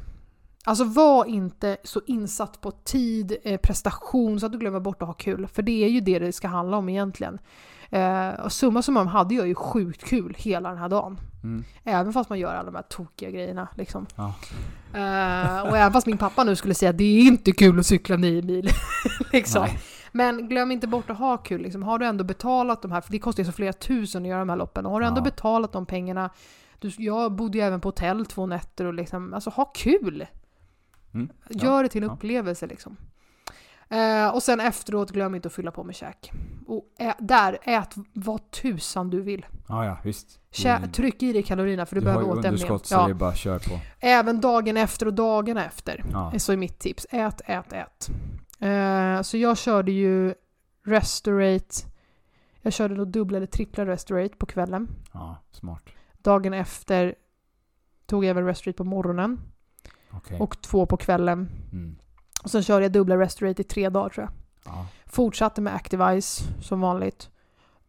Alltså 0.65 0.85
var 0.85 1.25
inte 1.25 1.77
så 1.85 2.01
insatt 2.07 2.61
på 2.61 2.71
tid, 2.71 3.37
eh, 3.45 3.61
prestation 3.61 4.41
så 4.41 4.47
att 4.47 4.53
du 4.53 4.59
glömmer 4.59 4.81
bort 4.81 5.03
att 5.03 5.09
ha 5.09 5.15
kul. 5.15 5.47
För 5.47 5.63
det 5.63 5.85
är 5.85 5.89
ju 5.89 6.01
det 6.01 6.19
det 6.19 6.33
ska 6.33 6.49
handla 6.49 6.77
om 6.77 6.89
egentligen. 6.89 7.39
Eh, 7.91 8.29
och 8.29 8.53
summa 8.53 8.83
summarum 8.83 9.09
hade 9.09 9.35
jag 9.35 9.49
ju 9.49 9.55
sjukt 9.55 10.05
kul 10.05 10.35
hela 10.39 10.69
den 10.69 10.79
här 10.79 10.89
dagen. 10.89 11.21
Mm. 11.43 11.65
Även 11.85 12.13
fast 12.13 12.31
man 12.31 12.39
gör 12.39 12.55
alla 12.55 12.71
de 12.71 12.75
här 12.75 12.83
tokiga 12.83 13.31
grejerna 13.31 13.69
liksom. 13.75 14.07
Ja. 14.17 14.35
Eh, 14.95 15.63
och 15.63 15.77
även 15.77 15.93
fast 15.93 16.07
min 16.07 16.19
pappa 16.19 16.45
nu 16.45 16.57
skulle 16.57 16.75
säga 16.75 16.91
att 16.91 16.99
det 16.99 17.05
är 17.05 17.21
inte 17.21 17.53
kul 17.53 17.79
att 17.79 17.87
cykla 17.87 18.17
nio 18.17 18.43
mil. 18.43 18.71
liksom. 19.33 19.63
Nej. 19.63 19.79
Men 20.13 20.49
glöm 20.49 20.71
inte 20.71 20.87
bort 20.87 21.11
att 21.11 21.19
ha 21.19 21.37
kul. 21.37 21.61
Liksom. 21.63 21.83
Har 21.83 21.99
du 21.99 22.07
ändå 22.07 22.25
betalat 22.25 22.83
de 22.83 22.93
här, 22.93 23.01
för 23.01 23.13
det 23.13 23.19
kostar 23.19 23.41
ju 23.43 23.47
så 23.47 23.53
flera 23.53 23.73
tusen 23.73 24.23
att 24.23 24.29
göra 24.29 24.39
de 24.39 24.49
här 24.49 24.57
loppen. 24.57 24.87
Och 24.87 24.93
har 24.93 25.01
du 25.01 25.07
ändå 25.07 25.21
Ja. 25.21 25.25
betalat 25.25 25.73
de 25.73 25.87
pengarna, 25.87 26.31
du, 26.79 26.91
jag 26.99 27.33
bodde 27.33 27.59
ju 27.59 27.65
även 27.65 27.81
på 27.81 27.89
hotell 27.89 28.27
två 28.27 28.47
nätter 28.47 28.85
och 28.85 28.95
liksom, 28.95 29.35
alltså 29.35 29.51
ha 29.51 29.65
kul! 29.65 30.27
Mm. 31.15 31.29
Gör 31.51 31.83
det 31.83 31.89
till 31.89 32.03
en 32.03 32.09
ja. 32.09 32.15
upplevelse 32.15 32.67
liksom. 32.67 32.97
Eh, 33.91 34.29
och 34.35 34.43
sen 34.43 34.61
efteråt, 34.61 35.11
glöm 35.11 35.35
inte 35.35 35.49
att 35.49 35.53
fylla 35.55 35.71
på 35.71 35.85
med 35.85 35.95
käk. 35.97 36.31
Och 36.67 36.85
ä, 36.99 37.15
där, 37.19 37.59
ät 37.63 37.95
vad 38.13 38.51
tusan 38.51 39.11
du 39.11 39.23
vill. 39.23 39.47
Ja, 39.69 39.85
ja, 39.85 39.99
visst. 40.05 40.41
Kä, 40.51 40.77
Mm. 40.77 40.93
tryck 40.93 41.23
i 41.23 41.33
dig 41.33 41.43
kalorierna 41.43 41.87
för 41.87 41.95
du, 41.95 42.01
Du 42.01 42.07
har 42.07 42.15
behöver 42.15 42.27
ju 42.35 42.39
återhämtning. 42.41 42.53
underskott 42.71 42.87
så 42.87 42.95
Ja. 42.95 43.05
det 43.05 43.11
är 43.11 43.15
bara 43.15 43.35
kör 43.35 43.59
på. 43.59 43.81
Även 44.01 44.41
dagen 44.41 44.77
efter 44.77 45.07
och 45.07 45.15
dagarna 45.15 45.65
efter. 45.65 46.05
Ja. 46.13 46.33
Så 46.39 46.53
är 46.53 46.57
mitt 46.57 46.79
tips. 46.79 47.07
Ät, 47.11 47.41
ät, 47.45 47.73
ät. 47.73 48.09
Eh, 48.59 49.23
så 49.23 49.37
jag 49.37 49.59
körde 49.59 49.93
ju 49.93 50.35
Restorate. 50.85 51.75
Jag 52.63 52.73
körde 52.73 52.95
nog 52.95 53.09
dubbla 53.09 53.37
eller 53.37 53.47
trippla 53.47 53.87
Restorate 53.87 54.37
på 54.37 54.47
kvällen. 54.47 54.89
ja, 55.13 55.37
smart. 55.51 55.83
Dagen 56.23 56.55
efter 56.55 57.15
tog 58.07 58.25
jag 58.25 58.31
även 58.31 58.47
Restorate 58.47 58.77
på 58.77 58.85
morgonen. 58.85 59.41
Okej. 60.11 60.41
Och 60.41 60.61
två 60.63 60.87
på 60.87 60.97
kvällen. 60.97 61.49
Mm. 61.73 61.99
Och 62.45 62.51
sen 62.51 62.63
körde 62.63 62.85
jag 62.85 62.93
dubbla 62.93 63.19
Restorate 63.19 63.63
i 63.63 63.65
tre 63.65 63.89
dagar 63.89 64.09
tror 64.09 64.25
jag. 64.27 64.33
Ja. 64.75 64.87
Fortsatte 65.07 65.61
med 65.61 65.75
Activise 65.75 66.45
som 66.63 66.81
vanligt. 66.81 67.31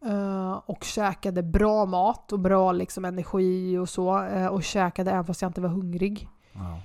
Eh, 0.04 0.52
och 0.52 0.84
käkade 0.84 1.42
bra 1.42 1.86
mat 1.86 2.32
och 2.32 2.40
bra 2.40 2.72
liksom 2.72 3.04
energi 3.04 3.78
och 3.78 3.88
så. 3.88 4.22
Eh, 4.24 4.46
och 4.46 4.62
käkade 4.62 5.10
även 5.10 5.24
fast 5.24 5.42
jag 5.42 5.48
inte 5.48 5.60
var 5.60 5.68
hungrig. 5.68 6.28
Ja. 6.52 6.80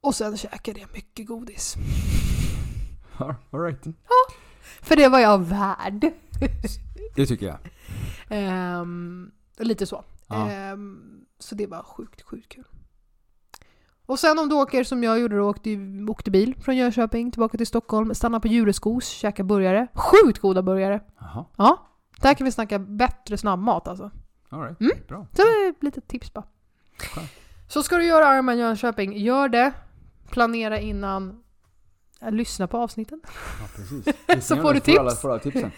Och 0.00 0.14
sen 0.14 0.36
käkade 0.36 0.80
jag 0.80 0.92
mycket 0.92 1.26
godis. 1.26 1.76
All 3.50 3.60
right. 3.60 3.86
För 4.82 4.96
det 4.96 5.08
var 5.08 5.18
jag 5.18 5.38
värd. 5.38 6.12
Det 7.16 7.26
tycker 7.26 7.46
jag. 7.46 7.58
Ehm, 8.28 9.30
lite 9.58 9.86
så. 9.86 10.04
Ja. 10.28 10.50
Ehm, 10.50 11.24
så 11.38 11.54
det 11.54 11.66
var 11.66 11.82
sjukt, 11.82 12.22
sjukt 12.22 12.48
kul. 12.48 12.64
Och 14.06 14.18
sen 14.18 14.38
om 14.38 14.48
du 14.48 14.54
åker 14.54 14.84
som 14.84 15.02
jag 15.02 15.20
gjorde 15.20 15.36
då, 15.36 15.50
åkte, 15.50 15.70
åkte 16.08 16.30
bil 16.30 16.54
från 16.60 16.76
Jönköping 16.76 17.30
tillbaka 17.30 17.58
till 17.58 17.66
Stockholm, 17.66 18.14
stanna 18.14 18.40
på 18.40 18.48
Djureskos, 18.48 19.08
käka 19.08 19.44
burgare. 19.44 19.86
Sjukt 19.94 20.38
goda 20.38 20.62
burgare! 20.62 21.00
Ja, 21.56 21.86
där 22.20 22.34
kan 22.34 22.44
vi 22.44 22.52
snacka 22.52 22.78
bättre 22.78 23.36
snabbmat 23.36 23.88
alltså. 23.88 24.10
All 24.48 24.62
right. 24.62 24.80
Mm. 24.80 24.92
Bra. 25.08 25.26
Så 25.32 25.42
det 25.42 25.74
litet 25.80 26.08
tips 26.08 26.32
bara. 26.32 26.44
Skönt. 26.98 27.30
Så 27.68 27.82
ska 27.82 27.96
du 27.96 28.04
göra 28.04 28.34
Ironman 28.34 28.58
Jönköping, 28.58 29.16
gör 29.16 29.48
det. 29.48 29.72
Planera 30.30 30.78
innan. 30.78 31.41
Lyssna 32.30 32.66
på 32.66 32.78
avsnitten. 32.78 33.20
Ja, 33.24 33.66
precis. 33.76 34.46
Så 34.48 34.56
får 34.56 34.74
du 34.74 34.80
tips. 34.80 34.98
Alla, 34.98 35.10
får 35.10 35.30
alla 35.30 35.38
tipsen. 35.38 35.70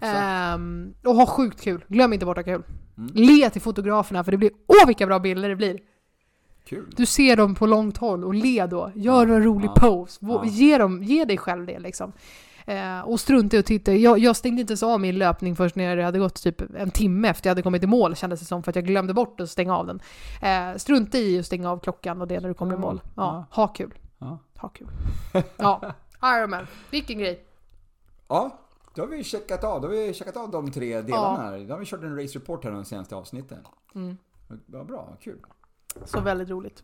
Ehm, 0.00 0.94
och 1.04 1.14
ha 1.14 1.26
sjukt 1.26 1.60
kul. 1.60 1.84
Glöm 1.88 2.12
inte 2.12 2.26
bort 2.26 2.38
att 2.38 2.46
ha 2.46 2.54
kul. 2.54 2.62
Mm. 2.98 3.10
Le 3.14 3.50
till 3.50 3.62
fotograferna 3.62 4.24
för 4.24 4.32
det 4.32 4.38
blir 4.38 4.50
åh 4.66 4.86
vilka 4.86 5.06
bra 5.06 5.18
bilder 5.18 5.48
det 5.48 5.56
blir. 5.56 5.78
Kul. 6.68 6.86
Du 6.96 7.06
ser 7.06 7.36
dem 7.36 7.54
på 7.54 7.66
långt 7.66 7.96
håll 7.96 8.24
och 8.24 8.34
le 8.34 8.66
då. 8.66 8.92
Gör 8.94 9.26
Ja, 9.26 9.34
en 9.34 9.44
rolig 9.44 9.68
ja, 9.68 9.74
pose. 9.74 10.18
Ja. 10.20 10.44
Ge, 10.44 10.78
dem, 10.78 11.02
ge 11.02 11.24
dig 11.24 11.38
själv 11.38 11.66
det 11.66 11.78
liksom. 11.78 12.12
Eh, 12.66 13.00
och 13.00 13.20
strunta 13.20 13.56
i 13.56 13.60
att 13.60 13.66
titta. 13.66 13.94
Jag, 13.94 14.18
jag 14.18 14.36
stängde 14.36 14.60
inte 14.60 14.70
ens 14.70 14.82
av 14.82 15.00
min 15.00 15.18
löpning 15.18 15.56
först 15.56 15.76
när 15.76 15.96
det 15.96 16.04
hade 16.04 16.18
gått 16.18 16.42
typ 16.42 16.62
en 16.76 16.90
timme 16.90 17.28
efter 17.28 17.48
jag 17.48 17.50
hade 17.50 17.62
kommit 17.62 17.82
i 17.82 17.86
mål 17.86 18.16
kändes 18.16 18.40
det 18.40 18.46
som 18.46 18.62
för 18.62 18.70
att 18.70 18.76
jag 18.76 18.86
glömde 18.86 19.14
bort 19.14 19.40
att 19.40 19.50
stänga 19.50 19.76
av 19.76 19.86
den. 19.86 20.00
Eh, 20.42 20.76
strunta 20.76 21.18
i 21.18 21.38
att 21.38 21.46
stänga 21.46 21.70
av 21.70 21.78
klockan 21.78 22.20
och 22.20 22.28
det 22.28 22.40
när 22.40 22.48
du 22.48 22.54
kommer 22.54 22.74
i 22.74 22.78
mål. 22.78 23.00
Ja. 23.16 23.46
ha 23.50 23.68
kul. 23.68 23.94
Ja. 24.54 24.60
Ha 24.60 24.68
kul. 24.68 24.88
Ja, 25.56 25.92
Ironman. 26.22 26.66
Vilken 26.90 27.18
grej. 27.18 27.44
ja, 28.28 28.58
då 28.94 29.02
har 29.02 29.08
vi 29.08 29.24
checkat 29.24 29.64
av. 29.64 29.80
Då 29.80 29.88
har 29.88 29.92
vi 29.92 30.14
checkat 30.14 30.36
av 30.36 30.50
de 30.50 30.70
tre 30.70 31.00
delarna 31.02 31.42
här. 31.42 31.58
Då 31.58 31.74
har 31.74 31.78
vi 31.78 31.86
kört 31.86 32.02
en 32.02 32.22
race 32.22 32.38
report 32.38 32.64
här 32.64 32.70
de 32.70 32.84
senaste 32.84 33.16
avsnitten. 33.16 33.58
Mm. 33.94 34.16
Ja, 34.66 34.84
bra, 34.84 35.16
kul. 35.20 35.38
Så 36.04 36.20
väldigt 36.20 36.48
roligt. 36.50 36.82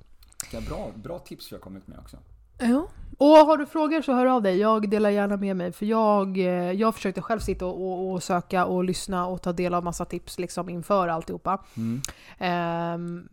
Vilka 0.52 0.70
bra, 0.70 0.90
bra 0.94 1.18
tips 1.18 1.52
vi 1.52 1.56
har 1.56 1.60
kommit 1.60 1.86
med 1.86 1.98
också. 1.98 2.16
Ja. 2.58 2.86
Och 3.18 3.26
har 3.26 3.56
du 3.56 3.66
frågor 3.66 4.02
så 4.02 4.12
hör 4.12 4.26
av 4.26 4.42
dig. 4.42 4.58
Jag 4.58 4.90
delar 4.90 5.10
gärna 5.10 5.36
med 5.36 5.56
mig. 5.56 5.72
För 5.72 5.86
jag, 5.86 6.38
eh, 6.38 6.72
jag 6.72 6.94
försökte 6.94 7.22
själv 7.22 7.40
sitta 7.40 7.66
och, 7.66 7.80
och, 7.82 8.12
och 8.12 8.22
söka 8.22 8.64
och 8.64 8.84
lyssna 8.84 9.26
och 9.26 9.42
ta 9.42 9.52
del 9.52 9.74
av 9.74 9.84
massa 9.84 10.04
tips 10.04 10.38
liksom 10.38 10.68
inför 10.68 11.08
alltihopa. 11.08 11.64
Mm. 11.76 12.00
Ehm, 12.38 13.28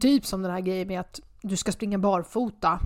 typ 0.00 0.26
som 0.26 0.42
den 0.42 0.52
här 0.52 0.60
grejen 0.60 0.88
med 0.88 1.00
att 1.00 1.20
du 1.42 1.56
ska 1.56 1.72
springa 1.72 1.98
barfota 1.98 2.80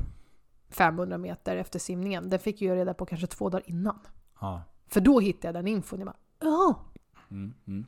500 0.72 1.18
meter 1.18 1.56
efter 1.56 1.78
simningen. 1.78 2.30
Det 2.30 2.38
fick 2.38 2.62
jag 2.62 2.76
reda 2.76 2.94
på 2.94 3.06
kanske 3.06 3.26
två 3.26 3.48
dagar 3.48 3.62
innan. 3.66 3.98
Ja. 4.40 4.62
För 4.88 5.00
då 5.00 5.20
hittade 5.20 5.48
jag 5.48 5.54
den 5.54 5.66
infon. 5.66 5.98
Jag 5.98 6.06
bara, 6.06 6.16
ja. 6.40 6.80
Mm. 7.30 7.54
Mm. 7.66 7.87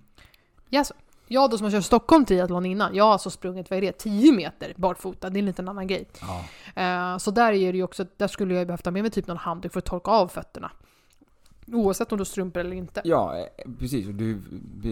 Yes. 0.70 0.92
Jag 1.28 1.50
då 1.50 1.58
som 1.58 1.64
har 1.64 1.70
kört 1.70 1.84
Stockholm 1.84 2.24
triathlon 2.24 2.66
innan, 2.66 2.94
jag 2.94 3.04
har 3.04 3.12
alltså 3.12 3.30
sprungit, 3.30 3.70
vad 3.70 3.76
är 3.76 3.80
det, 3.80 3.92
10 3.92 4.32
meter 4.32 4.72
barfota. 4.76 5.30
Det 5.30 5.38
är 5.38 5.40
en 5.40 5.46
liten 5.46 5.68
annan 5.68 5.86
grej. 5.86 6.08
Ja. 6.20 6.44
Eh, 6.82 7.18
så 7.18 7.30
där 7.30 7.52
är 7.52 7.72
det 7.72 7.78
ju 7.78 7.84
också, 7.84 8.06
där 8.16 8.28
skulle 8.28 8.54
jag 8.54 8.66
behövt 8.66 8.84
ha 8.84 8.92
med 8.92 9.02
mig 9.02 9.10
typ 9.10 9.26
någon 9.26 9.36
handduk 9.36 9.72
för 9.72 9.78
att 9.78 9.84
torka 9.84 10.10
av 10.10 10.28
fötterna. 10.28 10.70
Oavsett 11.66 12.12
om 12.12 12.18
du 12.18 12.20
har 12.20 12.24
strumpor 12.24 12.60
eller 12.60 12.76
inte. 12.76 13.00
ja, 13.04 13.36
eh, 13.36 13.72
precis. 13.78 14.06
Du, 14.06 14.40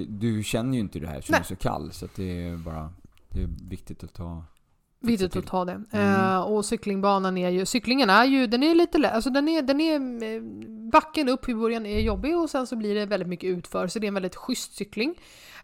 du 0.09 0.43
känner 0.43 0.75
ju 0.75 0.81
inte 0.81 0.99
det 0.99 1.07
här 1.07 1.21
så 1.21 1.33
du 1.33 1.39
är 1.39 1.43
så 1.43 1.57
kall. 1.57 1.93
Så 1.93 2.09
det 2.17 2.49
är 2.49 2.57
bara 2.57 2.93
det 3.29 3.43
är 3.43 3.49
viktigt 3.69 4.05
att 4.05 4.15
ta... 4.15 4.45
Viktigt 5.03 5.37
att 5.37 5.47
ta 5.47 5.65
det. 5.65 5.83
Mm. 5.91 6.21
Eh, 6.21 6.41
och 6.41 6.65
cyklingbanan 6.65 7.39
är 7.39 7.51
ju, 7.51 7.67
cyklingen 7.67 8.11
är 8.11 8.25
ju, 8.25 8.47
den 8.47 8.63
är 8.63 8.75
lite 8.75 8.99
lätt, 8.99 9.13
alltså 9.13 9.31
den 9.31 9.49
är, 9.49 9.63
den 9.63 9.81
är, 9.81 9.95
eh, 10.35 10.43
backen 10.93 11.29
upp 11.29 11.49
i 11.49 11.55
början 11.55 11.87
är 11.87 12.01
jobbig 12.01 12.39
och 12.39 12.51
sen 12.51 12.67
så 12.67 12.77
blir 12.77 12.95
det 12.95 13.07
väldigt 13.07 13.29
mycket 13.29 13.49
utför, 13.49 13.87
så 13.87 13.99
det 13.99 14.07
är 14.07 14.09
en 14.09 14.15
väldigt 14.15 14.37
schysst 14.37 14.75
cykling. 14.75 15.15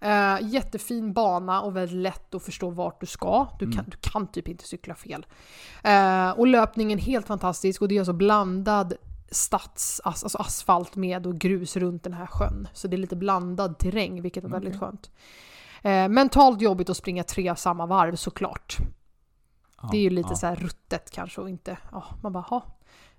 Eh, 0.01 0.37
jättefin 0.43 1.13
bana 1.13 1.61
och 1.63 1.77
väldigt 1.77 1.97
lätt 1.97 2.35
att 2.35 2.43
förstå 2.43 2.71
vart 2.71 3.01
du 3.01 3.07
ska. 3.07 3.47
Du 3.59 3.65
kan, 3.65 3.73
Mm. 3.75 3.91
du 3.91 3.97
kan 4.11 4.27
typ 4.27 4.49
inte 4.49 4.65
cykla 4.69 4.95
fel. 4.95 5.27
Eh, 5.83 6.31
och 6.31 6.47
löpningen 6.47 6.99
helt 6.99 7.27
fantastisk 7.27 7.83
och 7.83 7.89
det 7.89 7.95
är 7.95 8.01
alltså 8.01 8.13
blandad 8.13 8.95
stads, 9.31 10.01
alltså 10.05 10.39
asfalt 10.39 10.97
med 10.97 11.27
och 11.27 11.39
grus 11.39 11.77
runt 11.77 12.03
den 12.03 12.13
här 12.13 12.27
sjön. 12.27 12.69
Så 12.73 12.89
det 12.89 12.97
är 12.97 12.99
lite 12.99 13.17
blandad 13.17 13.79
terräng, 13.79 14.23
vilket 14.23 14.45
är 14.45 14.49
väldigt 14.49 14.81
skönt. 14.81 15.11
Eh, 15.83 16.09
mentalt 16.09 16.61
jobbigt 16.61 16.91
att 16.91 16.97
springa 16.97 17.25
tre 17.25 17.57
samma 17.57 17.87
varv 17.87 18.17
såklart. 18.17 18.77
Ja, 19.83 19.89
Det 19.93 19.97
är 19.99 20.03
ju 20.03 20.11
lite 20.11 20.29
ja. 20.31 20.37
så 20.37 20.47
här 20.47 20.57
ruttet 20.57 21.11
kanske 21.11 21.41
och 21.41 21.49
inte, 21.51 21.79
ja, 21.93 22.05
man 22.23 22.33
bara, 22.33 22.43
ha. 22.43 22.75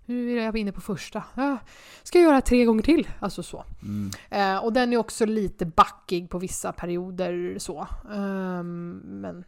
Nu 0.05 0.39
är 0.39 0.43
jag 0.45 0.57
inne 0.57 0.71
på 0.71 0.81
första. 0.81 1.23
Ja, 1.35 1.57
ska 2.03 2.19
jag 2.19 2.29
göra 2.31 2.41
tre 2.41 2.65
gånger 2.65 2.83
till? 2.83 3.07
Alltså 3.19 3.43
så. 3.43 3.65
Mm. 3.81 4.11
Eh, 4.29 4.63
och 4.63 4.73
den 4.73 4.93
är 4.93 4.97
också 4.97 5.25
lite 5.25 5.65
backig 5.65 6.29
på 6.29 6.39
vissa 6.39 6.71
perioder 6.71 7.55
så. 7.59 7.87
Ehm, 8.13 9.01
men 9.05 9.43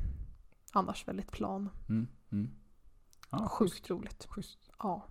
annars 0.72 1.08
väldigt 1.08 1.32
plan. 1.32 1.70
Mm. 1.90 2.08
Mm. 2.32 2.50
Ja, 3.30 3.48
Sjukt 3.48 3.90
roligt. 3.90 4.26
schysst. 4.30 4.60
Ja. 4.80 5.06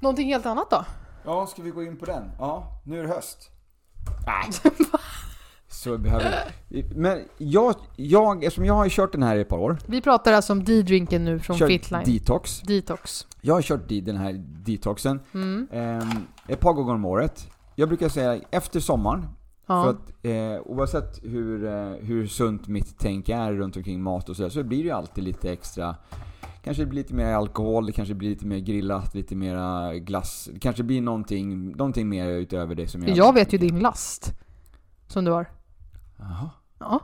Någonting 0.00 0.28
helt 0.28 0.46
annat 0.46 0.70
då? 0.70 0.84
Ja, 1.24 1.46
ska 1.46 1.62
vi 1.62 1.70
gå 1.70 1.82
in 1.82 1.96
på 1.96 2.04
den? 2.06 2.30
Ja, 2.38 2.82
nu 2.86 2.98
är 2.98 3.02
det 3.02 3.08
höst. 3.08 3.50
Nej. 4.26 4.72
Så 5.76 5.98
behöver. 5.98 6.34
Men 6.94 7.18
jag, 7.38 7.74
jag, 7.96 8.44
eftersom 8.44 8.64
jag 8.64 8.74
har 8.74 8.88
kört 8.88 9.12
den 9.12 9.22
här 9.22 9.36
i 9.36 9.40
ett 9.40 9.48
par 9.48 9.58
år. 9.58 9.78
Vi 9.86 10.00
pratar 10.00 10.32
alltså 10.32 10.52
om 10.52 10.64
D-drinken 10.64 11.24
nu 11.24 11.38
från 11.38 11.56
kört 11.56 11.68
Fitline. 11.68 12.04
detox. 12.04 12.60
Detox. 12.60 13.26
Jag 13.40 13.54
har 13.54 13.62
kört 13.62 13.88
den 13.88 14.16
här 14.16 14.32
detoxen 14.66 15.20
Mm. 15.34 15.68
ehm, 15.72 16.08
ett 16.48 16.60
par 16.60 16.72
gånger 16.72 16.94
om 16.94 17.04
året. 17.04 17.50
Jag 17.74 17.88
brukar 17.88 18.08
säga 18.08 18.40
efter 18.50 18.80
sommaren. 18.80 19.22
För 19.66 19.74
Ja. 19.74 19.88
att 19.90 20.12
eh, 20.22 20.60
oavsett 20.64 21.20
hur, 21.24 21.64
eh, 21.66 21.92
hur 22.00 22.26
sunt 22.26 22.68
mitt 22.68 22.94
tänk 22.98 23.28
är 23.28 23.52
runt 23.52 23.76
omkring 23.76 24.02
mat 24.02 24.28
och 24.28 24.36
sådär 24.36 24.50
så 24.50 24.62
blir 24.62 24.78
det 24.78 24.84
ju 24.84 24.90
alltid 24.90 25.24
lite 25.24 25.52
extra 25.52 25.96
Kanske 26.64 26.82
det 26.82 26.86
blir 26.86 27.02
lite 27.02 27.14
mer 27.14 27.32
alkohol, 27.34 27.86
det 27.86 27.92
kanske 27.92 28.14
blir 28.14 28.28
lite 28.30 28.46
mer 28.46 28.58
grillat, 28.58 29.14
lite 29.14 29.34
mera 29.36 29.94
glass. 29.94 30.48
Det 30.52 30.58
kanske 30.60 30.82
blir 30.82 31.00
någonting, 31.00 31.70
någonting 31.70 32.08
mer 32.08 32.28
utöver 32.28 32.74
det 32.74 32.88
som 32.88 33.02
jag... 33.02 33.16
Jag 33.16 33.32
vet 33.34 33.52
ju 33.52 33.58
din 33.58 33.78
last. 33.80 34.32
Som 35.08 35.24
du 35.24 35.30
har. 35.30 35.46
Jaha. 36.18 36.50
Ja. 36.78 37.00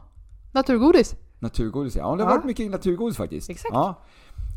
Naturgodis. 0.52 1.14
Naturgodis 1.38 1.96
ja. 1.96 2.02
det 2.16 2.22
har 2.22 2.30
Ja. 2.30 2.36
varit 2.36 2.44
mycket 2.44 2.70
naturgodis 2.70 3.16
faktiskt. 3.16 3.50
Exakt. 3.50 3.74
Ja. 3.74 3.94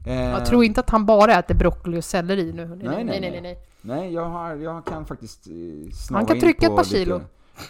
Eh, 0.06 0.14
Jag 0.22 0.46
tror 0.46 0.64
inte 0.64 0.80
att 0.80 0.90
han 0.90 1.06
bara 1.06 1.34
äter 1.40 1.56
broccoli 1.56 2.00
och 2.00 2.04
selleri 2.04 2.54
nu. 2.54 2.66
nej, 2.68 2.78
nej, 2.78 3.04
nej. 3.04 3.20
nej, 3.22 3.32
nej. 3.32 3.42
nej. 3.42 3.58
Nej, 3.82 4.14
jag, 4.14 4.26
har, 4.30 4.56
jag 4.56 4.86
kan 4.86 5.06
faktiskt 5.06 5.48
eh, 5.48 5.54
snava 5.92 6.20
Han 6.20 6.26
kan 6.28 6.36
in 6.36 6.42
trycka 6.42 6.68
på 6.68 6.74
ett 6.74 6.78
par 6.78 6.84
lite- 6.84 6.96
kilo. 6.98 7.22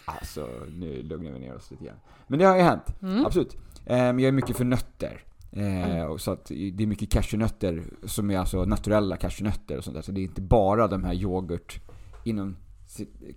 Alltså, 0.06 0.50
nu 0.78 1.04
lugnar 1.04 1.32
vi 1.32 1.40
ner 1.40 1.56
oss 1.56 1.72
lite 1.72 1.86
grann. 1.86 1.96
Men 2.28 2.40
det 2.40 2.46
har 2.46 2.56
ju 2.56 2.62
hänt. 2.62 2.96
Mm. 3.02 3.26
Absolut. 3.26 3.56
Eh, 3.86 3.98
Men 3.98 4.20
jag 4.20 4.28
är 4.28 4.32
mycket 4.32 4.58
för 4.58 4.66
nötter. 4.66 5.24
Eh, 5.52 6.04
och 6.06 6.22
så 6.22 6.32
att 6.32 6.46
det 6.46 6.84
är 6.84 6.88
mycket 6.88 7.12
cashewnötter 7.12 7.84
som 8.04 8.32
är 8.32 8.38
alltså 8.40 8.66
naturella 8.66 9.18
cashewnötter 9.18 9.78
och 9.78 9.84
sånt 9.84 9.96
där. 9.96 10.02
Så 10.02 10.12
det 10.12 10.22
är 10.22 10.24
inte 10.24 10.42
bara 10.42 10.88
de 10.88 11.04
här 11.04 11.14
yoghurt 11.14 11.80
inom 12.24 12.56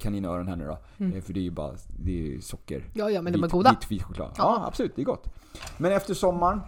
kaninöron 0.01 0.49
här 0.49 0.57
nu 0.57 0.67
då. 0.67 0.79
Mm. 0.99 1.17
Eh, 1.17 1.23
För 1.23 1.33
det 1.33 1.41
är 1.41 1.45
ju 1.45 1.51
bara 1.51 1.73
det 1.99 2.11
är 2.11 2.27
ju 2.27 2.41
socker. 2.41 2.85
Ja, 2.95 3.11
ja, 3.11 3.23
men 3.23 3.33
de 3.33 3.45
är 3.45 3.49
goda. 3.49 3.71
Vit, 3.71 3.91
vit 3.91 4.03
choklad. 4.03 4.31
Ja. 4.39 4.59
Ja. 4.61 4.67
absolut. 4.67 4.97
Det 4.97 5.03
är 5.03 5.07
gott. 5.07 5.35
Men 5.79 5.93
efter 5.93 6.15
sommaren 6.15 6.61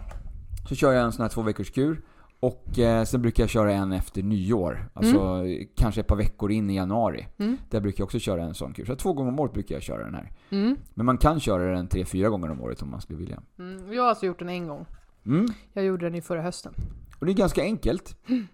så 0.69 0.75
kör 0.75 0.91
jag 0.93 1.03
en 1.03 1.11
sån 1.11 1.21
här 1.21 1.29
två 1.29 1.41
veckors 1.41 1.71
kur. 1.71 2.01
Och 2.39 2.79
eh, 2.79 3.03
sen 3.03 3.21
brukar 3.21 3.43
jag 3.43 3.49
köra 3.49 3.73
en 3.73 3.91
efter 3.91 4.23
nyår. 4.23 4.89
Alltså 4.93 5.43
kanske 5.75 6.01
ett 6.01 6.07
par 6.07 6.15
veckor 6.15 6.51
in 6.51 6.69
i 6.69 6.75
januari. 6.75 7.27
Mm. 7.37 7.57
Där 7.69 7.81
brukar 7.81 8.01
jag 8.01 8.05
också 8.05 8.19
köra 8.19 8.43
en 8.43 8.53
sån 8.53 8.73
kur. 8.73 8.85
Så 8.85 8.95
två 8.95 9.13
gånger 9.13 9.31
om 9.31 9.39
året 9.39 9.53
brukar 9.53 9.75
jag 9.75 9.81
köra 9.81 10.03
den 10.03 10.15
här. 10.15 10.31
Mm. 10.49 10.77
Men 10.93 11.05
man 11.05 11.17
kan 11.17 11.39
köra 11.39 11.75
den 11.75 11.87
tre, 11.87 12.05
fyra 12.05 12.29
gånger 12.29 12.51
om 12.51 12.61
året 12.61 12.81
om 12.81 12.91
man 12.91 13.01
skulle 13.01 13.19
vilja. 13.19 13.41
Mm. 13.59 13.93
Jag 13.93 14.01
har 14.01 14.09
alltså 14.09 14.25
gjort 14.25 14.39
den 14.39 14.49
en 14.49 14.67
gång. 14.67 14.85
Mm. 15.25 15.45
Jag 15.73 15.85
gjorde 15.85 16.05
den 16.05 16.15
i 16.15 16.21
förra 16.21 16.41
hösten. 16.41 16.73
Och 17.19 17.25
det 17.25 17.31
är 17.31 17.35
ganska 17.35 17.61
enkelt. 17.61 18.15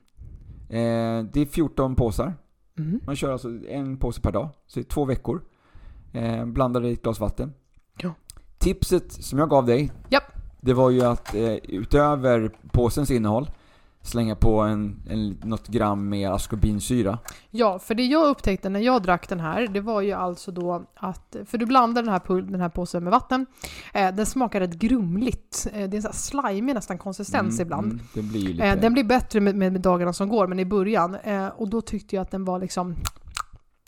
Eh, 0.69 1.23
det 1.33 1.41
är 1.41 1.45
14 1.45 1.95
påsar. 1.95 2.33
Mm. 2.77 2.99
Man 3.05 3.15
kör 3.15 3.31
alltså 3.31 3.65
en 3.67 3.97
påse 3.97 4.21
per 4.21 4.31
dag. 4.31 4.49
Så 4.67 4.79
det 4.79 4.85
är 4.85 4.89
två 4.89 5.05
veckor. 5.05 5.41
Eh, 6.13 6.45
blandar 6.45 6.85
i 6.85 6.93
ett 6.93 7.01
glas 7.03 7.19
vatten. 7.19 7.53
Ja. 7.97 8.13
Tipset 8.57 9.11
som 9.11 9.39
jag 9.39 9.49
gav 9.49 9.65
dig. 9.65 9.91
Japp. 10.09 10.23
Det 10.61 10.73
var 10.73 10.89
ju 10.89 11.01
att 11.01 11.35
eh, 11.35 11.53
utöver 11.53 12.51
påsens 12.71 13.11
innehåll 13.11 13.49
slänga 14.07 14.35
på 14.35 14.59
en, 14.59 14.99
en, 15.09 15.29
något 15.43 15.67
gram 15.67 16.09
med 16.09 16.31
askorbinsyra. 16.31 17.19
Ja, 17.49 17.79
för 17.79 17.95
det 17.95 18.05
jag 18.05 18.27
upptäckte 18.27 18.69
när 18.69 18.79
jag 18.79 19.03
drack 19.03 19.29
den 19.29 19.39
här, 19.39 19.67
det 19.67 19.81
var 19.81 20.01
ju 20.01 20.11
alltså 20.11 20.51
då 20.51 20.85
att, 20.95 21.35
för 21.45 21.57
du 21.57 21.65
blandar 21.65 22.03
den 22.03 22.11
här, 22.11 22.41
den 22.41 22.61
här 22.61 22.69
påsen 22.69 23.03
med 23.03 23.11
vatten, 23.11 23.45
eh, 23.93 24.15
den 24.15 24.25
smakar 24.25 24.59
rätt 24.59 24.73
grumligt. 24.73 25.67
Eh, 25.73 25.89
det 25.89 25.95
är 25.95 25.95
en 25.95 26.01
sån 26.01 26.11
här 26.11 26.51
slimy 26.51 26.73
nästan 26.73 26.97
konsistens 26.97 27.59
ibland. 27.59 27.91
Mm, 27.91 28.05
det 28.13 28.21
blir 28.21 28.41
ju 28.41 28.53
lite... 28.53 28.65
Eh, 28.65 28.79
den 28.81 28.93
blir 28.93 29.03
bättre 29.03 29.39
med, 29.39 29.55
med, 29.55 29.71
med 29.71 29.81
dagarna 29.81 30.13
som 30.13 30.29
går, 30.29 30.47
men 30.47 30.59
i 30.59 30.65
början. 30.65 31.15
Eh, 31.15 31.47
och 31.47 31.69
då 31.69 31.81
tyckte 31.81 32.15
jag 32.15 32.21
att 32.21 32.31
den 32.31 32.45
var 32.45 32.59
liksom, 32.59 32.95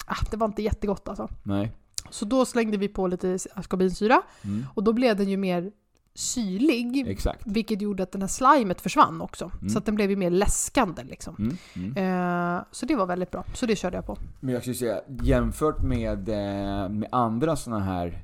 ah, 0.06 0.26
det 0.32 0.38
var 0.38 0.48
inte 0.48 0.62
jättegott 0.62 1.08
alltså. 1.08 1.28
Nej. 1.44 1.72
Så 2.10 2.26
då 2.26 2.46
slängde 2.46 2.78
vi 2.78 2.88
på 2.88 3.08
lite 3.08 3.38
askorbinsyra 3.54 4.22
Mm, 4.44 4.66
och 4.74 4.84
då 4.84 4.94
blev 4.94 5.18
den 5.18 5.30
ju 5.30 5.38
mer 5.38 5.72
syrlig. 6.20 7.08
exakt. 7.08 7.42
Vilket 7.46 7.82
gjorde 7.82 8.04
att 8.04 8.12
den 8.12 8.22
här 8.22 8.28
slimet 8.28 8.82
försvann 8.82 9.22
också. 9.22 9.52
Mm. 9.62 9.70
Så 9.70 9.78
att 9.78 9.86
den 9.86 9.96
blev 9.96 10.10
ju 10.10 10.16
mer 10.16 10.30
läskande 10.30 11.04
liksom. 11.04 11.36
Mm, 11.40 11.58
mm. 11.96 12.58
Eh, 12.58 12.64
så 12.72 12.86
det 12.86 12.96
var 12.96 13.06
väldigt 13.06 13.32
bra. 13.32 13.44
Så 13.54 13.66
det 13.66 13.76
körde 13.76 13.98
jag 13.98 14.06
på. 14.06 14.18
Men 14.40 14.54
jag 14.54 14.62
skulle 14.64 14.76
säga, 14.76 15.02
jämfört 15.24 15.82
med, 15.84 16.30
eh, 16.30 16.90
med 16.90 17.10
andra 17.12 17.56
såna 17.56 17.80
här 17.80 18.24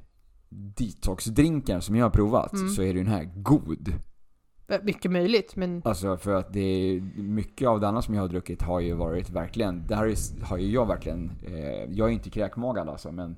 detoxdrinkar 0.49 1.79
som 1.79 1.95
jag 1.95 2.05
har 2.05 2.09
provat, 2.09 2.53
Mm. 2.53 2.69
så 2.69 2.81
är 2.81 2.93
den 2.93 3.07
här 3.07 3.23
god. 3.35 3.93
Eh, 4.67 4.77
Mycket 4.83 5.11
möjligt, 5.11 5.55
men 5.55 5.81
Alltså 5.85 6.17
för 6.17 6.33
att 6.33 6.53
det 6.53 6.59
är, 6.59 7.01
mycket 7.21 7.67
av 7.67 7.79
det 7.79 7.87
andra 7.87 8.01
som 8.01 8.13
jag 8.13 8.21
har 8.21 8.27
druckit 8.29 8.61
har 8.61 8.79
ju 8.79 8.93
varit 8.93 9.29
verkligen, 9.29 9.87
det 9.87 9.95
här 9.95 10.05
är, 10.07 10.43
har 10.45 10.57
ju 10.57 10.71
jag 10.71 10.85
verkligen, 10.87 11.31
eh, 11.47 11.83
jag 11.91 12.09
är 12.09 12.13
inte 12.13 12.29
kräkmagad 12.29 12.89
alltså, 12.89 13.11
men 13.11 13.35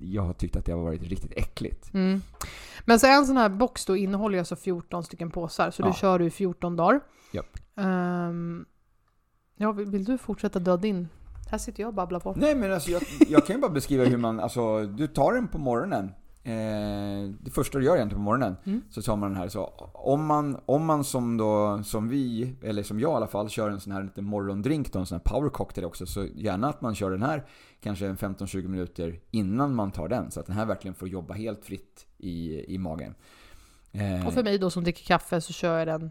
jag 0.00 0.22
har 0.22 0.32
tyckt 0.32 0.56
att 0.56 0.64
det 0.64 0.72
har 0.72 0.82
varit 0.82 1.02
riktigt 1.02 1.32
äckligt. 1.36 1.94
Mm. 1.94 2.20
Men 2.84 3.00
så 3.00 3.06
en 3.06 3.26
sån 3.26 3.36
här 3.36 3.48
box 3.48 3.84
då 3.86 3.96
innehåller 3.96 4.34
ju 4.34 4.38
alltså 4.38 4.56
14 4.56 5.04
stycken 5.04 5.30
påsar, 5.30 5.70
så 5.70 5.82
Ja. 5.82 5.86
du 5.86 5.92
kör 5.92 6.18
du 6.18 6.24
i 6.26 6.30
14 6.30 6.76
dagar. 6.76 7.00
Japp. 7.32 7.58
Ehm, 7.76 8.64
ja, 9.56 9.72
vill, 9.72 9.86
vill 9.86 10.04
du 10.04 10.18
fortsätta 10.18 10.58
dra 10.58 10.76
din? 10.76 11.08
Här 11.50 11.58
sitter 11.58 11.80
jag 11.82 11.88
och 11.88 11.94
babblar 11.94 12.20
på. 12.20 12.34
Nej 12.36 12.54
men 12.54 12.72
alltså 12.72 12.90
jag, 12.90 13.02
jag 13.28 13.46
kan 13.46 13.56
ju 13.56 13.62
bara 13.62 13.70
beskriva 13.70 14.04
hur 14.04 14.16
man, 14.16 14.40
alltså 14.40 14.82
du 14.86 15.06
tar 15.06 15.32
den 15.34 15.48
på 15.48 15.58
morgonen. 15.58 16.12
Eh, 16.46 17.30
det 17.40 17.50
första 17.50 17.78
du 17.78 17.84
gör 17.84 17.96
egentligen 17.96 18.18
på 18.18 18.24
morgonen, 18.24 18.56
Mm. 18.64 18.82
så 18.90 19.02
tar 19.02 19.16
man 19.16 19.30
den 19.30 19.38
här. 19.40 19.48
Så 19.48 19.64
om 19.94 20.26
man, 20.26 20.60
om 20.66 20.84
man 20.86 21.04
som 21.04 21.36
då, 21.36 21.82
som 21.84 22.08
vi, 22.08 22.54
eller 22.62 22.82
som 22.82 23.00
jag 23.00 23.10
i 23.12 23.14
alla 23.14 23.26
fall, 23.26 23.48
kör 23.50 23.70
en 23.70 23.80
sån 23.80 23.92
här 23.92 24.02
liten 24.02 24.24
morgondrink 24.24 24.92
då, 24.92 24.98
en 24.98 25.06
sån 25.06 25.16
här 25.24 25.32
power 25.34 25.50
cocktail 25.50 25.84
också. 25.84 26.06
Så 26.06 26.24
gärna 26.34 26.68
att 26.68 26.80
man 26.80 26.94
kör 26.94 27.10
den 27.10 27.22
här 27.22 27.44
kanske 27.80 28.06
en 28.06 28.16
15-20 28.16 28.68
minuter 28.68 29.20
innan 29.30 29.74
man 29.74 29.90
tar 29.90 30.08
den. 30.08 30.30
Så 30.30 30.40
att 30.40 30.46
den 30.46 30.56
här 30.56 30.66
verkligen 30.66 30.94
får 30.94 31.08
jobba 31.08 31.34
helt 31.34 31.64
fritt 31.64 32.06
i, 32.18 32.64
i 32.74 32.78
magen. 32.78 33.14
Eh, 33.92 34.26
Och 34.26 34.32
för 34.32 34.44
mig 34.44 34.58
då 34.58 34.70
som 34.70 34.84
dricker 34.84 35.04
kaffe 35.04 35.40
så 35.40 35.52
kör 35.52 35.78
jag 35.78 35.88
den 35.88 36.10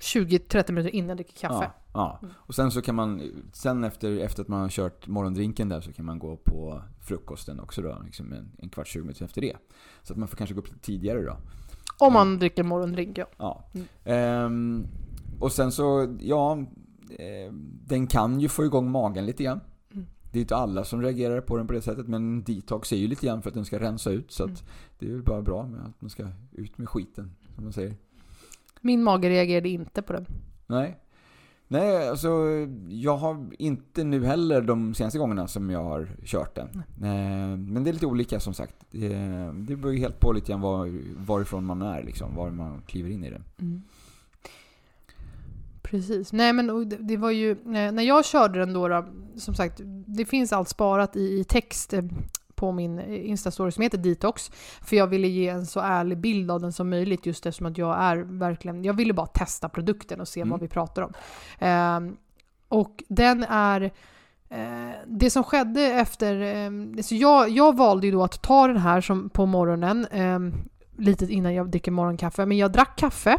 20-30 0.00 0.72
minuter 0.72 0.94
innan 0.94 1.08
jag 1.08 1.16
dricker 1.16 1.36
kaffe. 1.48 1.64
Ja, 1.64 1.74
ja. 1.94 2.18
Mm. 2.22 2.34
Och 2.36 2.54
sen 2.54 2.70
så 2.70 2.82
kan 2.82 2.94
man, 2.94 3.22
sen 3.52 3.84
efter, 3.84 4.18
efter 4.18 4.42
att 4.42 4.48
man 4.48 4.60
har 4.60 4.68
kört 4.68 5.06
morgondrinken 5.06 5.68
där 5.68 5.80
så 5.80 5.92
kan 5.92 6.04
man 6.04 6.18
gå 6.18 6.36
på 6.36 6.82
frukosten 7.00 7.60
också 7.60 7.82
då, 7.82 8.02
liksom 8.04 8.32
en, 8.32 8.50
en 8.58 8.68
kvart, 8.68 8.86
20 8.86 9.02
minuter 9.02 9.24
efter 9.24 9.40
det. 9.40 9.56
Så 10.02 10.12
att 10.12 10.18
man 10.18 10.28
får 10.28 10.36
kanske 10.36 10.54
gå 10.54 10.60
upp 10.60 10.68
lite 10.68 10.80
tidigare 10.80 11.22
då. 11.22 11.36
Om 11.98 12.12
man 12.12 12.38
dricker 12.38 12.62
morgondrink, 12.62 13.18
ja. 13.18 13.26
Ja. 13.36 13.64
Mm. 13.74 13.86
Ehm, 14.04 14.86
och 15.40 15.52
sen 15.52 15.72
så, 15.72 16.16
ja, 16.20 16.58
eh, 17.10 17.52
den 17.86 18.06
kan 18.06 18.40
ju 18.40 18.48
få 18.48 18.64
igång 18.64 18.90
magen 18.90 19.26
lite 19.26 19.44
grann. 19.44 19.60
Mm. 19.92 20.06
Det 20.32 20.38
är 20.38 20.40
inte 20.40 20.56
alla 20.56 20.84
som 20.84 21.02
reagerar 21.02 21.40
på 21.40 21.56
den 21.56 21.66
på 21.66 21.72
det 21.72 21.80
sättet, 21.82 22.08
men 22.08 22.42
detox 22.42 22.92
är 22.92 22.96
ju 22.96 23.06
lite 23.08 23.26
grann 23.26 23.42
för 23.42 23.48
att 23.50 23.54
den 23.54 23.64
ska 23.64 23.78
rensa 23.78 24.10
ut. 24.10 24.30
Så 24.32 24.42
att 24.44 24.50
Mm. 24.50 24.62
det 24.98 25.06
är 25.06 25.10
ju 25.10 25.22
bara 25.22 25.42
bra 25.42 25.66
med 25.66 25.80
att 25.80 26.00
man 26.00 26.10
ska 26.10 26.28
ut 26.52 26.78
med 26.78 26.88
skiten, 26.88 27.30
som 27.54 27.64
man 27.64 27.72
säger. 27.72 27.94
Min 28.80 29.02
mage 29.02 29.28
reagerade 29.30 29.68
inte 29.68 30.02
på 30.02 30.12
den. 30.12 30.26
Nej. 30.66 31.00
Nej, 31.78 32.08
alltså 32.08 32.28
jag 32.88 33.16
har 33.16 33.46
inte 33.58 34.04
nu 34.04 34.24
heller 34.24 34.60
de 34.62 34.94
senaste 34.94 35.18
gångerna 35.18 35.46
som 35.48 35.70
jag 35.70 35.84
har 35.84 36.08
kört 36.24 36.54
den. 36.54 36.68
Eh, 37.02 37.56
Men 37.58 37.84
det 37.84 37.90
är 37.90 37.92
lite 37.92 38.06
olika 38.06 38.40
som 38.40 38.54
sagt. 38.54 38.74
Det- 38.90 39.52
Det 39.54 39.76
beror 39.76 39.92
ju 39.94 39.98
helt 40.00 40.20
på 40.20 40.32
lite 40.32 40.52
grann 40.52 40.60
var, 40.60 40.90
varifrån 41.26 41.64
man 41.64 41.82
är 41.82 42.02
liksom, 42.02 42.34
var 42.34 42.50
man 42.50 42.82
kliver 42.86 43.10
in 43.10 43.24
i 43.24 43.30
det. 43.30 43.42
Mm. 43.60 43.82
Precis. 45.82 46.32
Nej 46.32 46.52
men 46.52 46.88
det, 46.88 46.96
det 46.96 47.16
var 47.16 47.30
ju, 47.30 47.50
eh, 47.50 47.56
när 47.92 48.02
jag 48.02 48.24
körde 48.24 48.58
den 48.58 48.72
då, 48.72 48.88
då, 48.88 49.04
som 49.36 49.54
sagt, 49.54 49.80
det 50.06 50.24
finns 50.24 50.52
allt 50.52 50.68
sparat 50.68 51.16
i, 51.16 51.20
i 51.40 51.44
text 51.44 51.92
eh, 51.92 52.02
på 52.56 52.72
min 52.72 53.00
Insta-story 53.00 53.70
som 53.70 53.82
heter 53.82 53.98
Detox. 53.98 54.50
För 54.82 54.96
jag 54.96 55.06
ville 55.06 55.28
ge 55.28 55.48
en 55.48 55.66
så 55.66 55.80
ärlig 55.80 56.18
bild 56.18 56.50
av 56.50 56.60
den 56.60 56.72
som 56.72 56.90
möjligt 56.90 57.26
just 57.26 57.46
eftersom 57.46 57.66
att 57.66 57.78
jag 57.78 57.98
är 57.98 58.16
verkligen, 58.16 58.84
jag 58.84 58.94
ville 58.94 59.12
bara 59.12 59.26
testa 59.26 59.68
produkten 59.68 60.20
och 60.20 60.28
se 60.28 60.40
Mm. 60.40 60.50
vad 60.50 60.60
vi 60.60 60.68
pratar 60.68 61.02
om. 61.02 61.12
Ehm, 61.58 62.16
och 62.68 63.02
den 63.08 63.44
är 63.48 63.82
eh, 64.48 64.90
det 65.06 65.30
som 65.30 65.44
skedde 65.44 65.80
efter... 65.82 66.40
Eh, 66.40 66.70
så 67.02 67.14
jag, 67.14 67.48
jag 67.50 67.76
valde 67.76 68.06
ju 68.06 68.12
då 68.12 68.24
att 68.24 68.42
ta 68.42 68.66
den 68.66 68.76
här 68.76 69.00
som 69.00 69.30
på 69.30 69.46
morgonen, 69.46 70.06
eh, 70.10 70.38
lite 70.98 71.24
innan 71.24 71.54
jag 71.54 71.70
dricker 71.70 71.90
morgonkaffe. 71.90 72.46
Men 72.46 72.56
jag 72.58 72.72
drack 72.72 72.98
kaffe. 72.98 73.38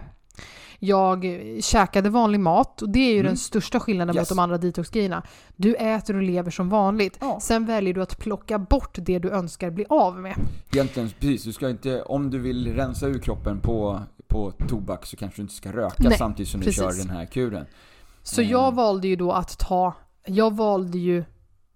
Jag 0.80 1.26
käkade 1.62 2.10
vanlig 2.10 2.40
mat 2.40 2.82
och 2.82 2.90
det 2.90 3.00
är 3.00 3.10
ju 3.14 3.20
Mm. 3.20 3.26
den 3.26 3.38
största 3.38 3.80
skillnaden 3.80 4.16
Yes. 4.16 4.22
mot 4.22 4.30
de 4.38 4.40
andra 4.40 4.58
detox-grejerna. 4.58 5.24
Du 5.56 5.76
äter 5.76 6.16
och 6.16 6.22
lever 6.24 6.52
som 6.52 6.70
vanligt. 6.70 7.18
Ja. 7.22 7.40
Sen 7.42 7.66
väljer 7.66 7.94
du 7.94 8.02
att 8.02 8.18
plocka 8.20 8.60
bort 8.60 8.98
det 9.02 9.20
du 9.20 9.30
önskar 9.30 9.70
bli 9.70 9.86
av 9.90 10.20
med. 10.20 10.36
Egentligen, 10.74 11.10
precis. 11.20 11.44
Du 11.44 11.54
ska 11.54 11.70
inte, 11.70 12.02
om 12.02 12.30
du 12.30 12.40
vill 12.40 12.76
rensa 12.76 13.08
ur 13.08 13.20
kroppen 13.20 13.60
på, 13.60 14.02
på 14.28 14.52
tobak 14.68 15.06
så 15.06 15.18
kanske 15.18 15.38
du 15.38 15.42
inte 15.42 15.54
ska 15.56 15.72
röka 15.72 15.96
Nej, 16.04 16.18
samtidigt 16.18 16.50
som 16.52 16.62
precis. 16.62 16.78
du 16.78 16.84
kör 16.84 16.98
den 17.08 17.10
här 17.18 17.26
kuren. 17.26 17.66
Så 18.24 18.42
Mm. 18.42 18.52
jag 18.52 18.76
valde 18.76 19.08
ju 19.08 19.16
då 19.16 19.32
att 19.32 19.58
ta, 19.60 19.94
jag 20.26 20.56
valde 20.56 20.98
ju 20.98 21.24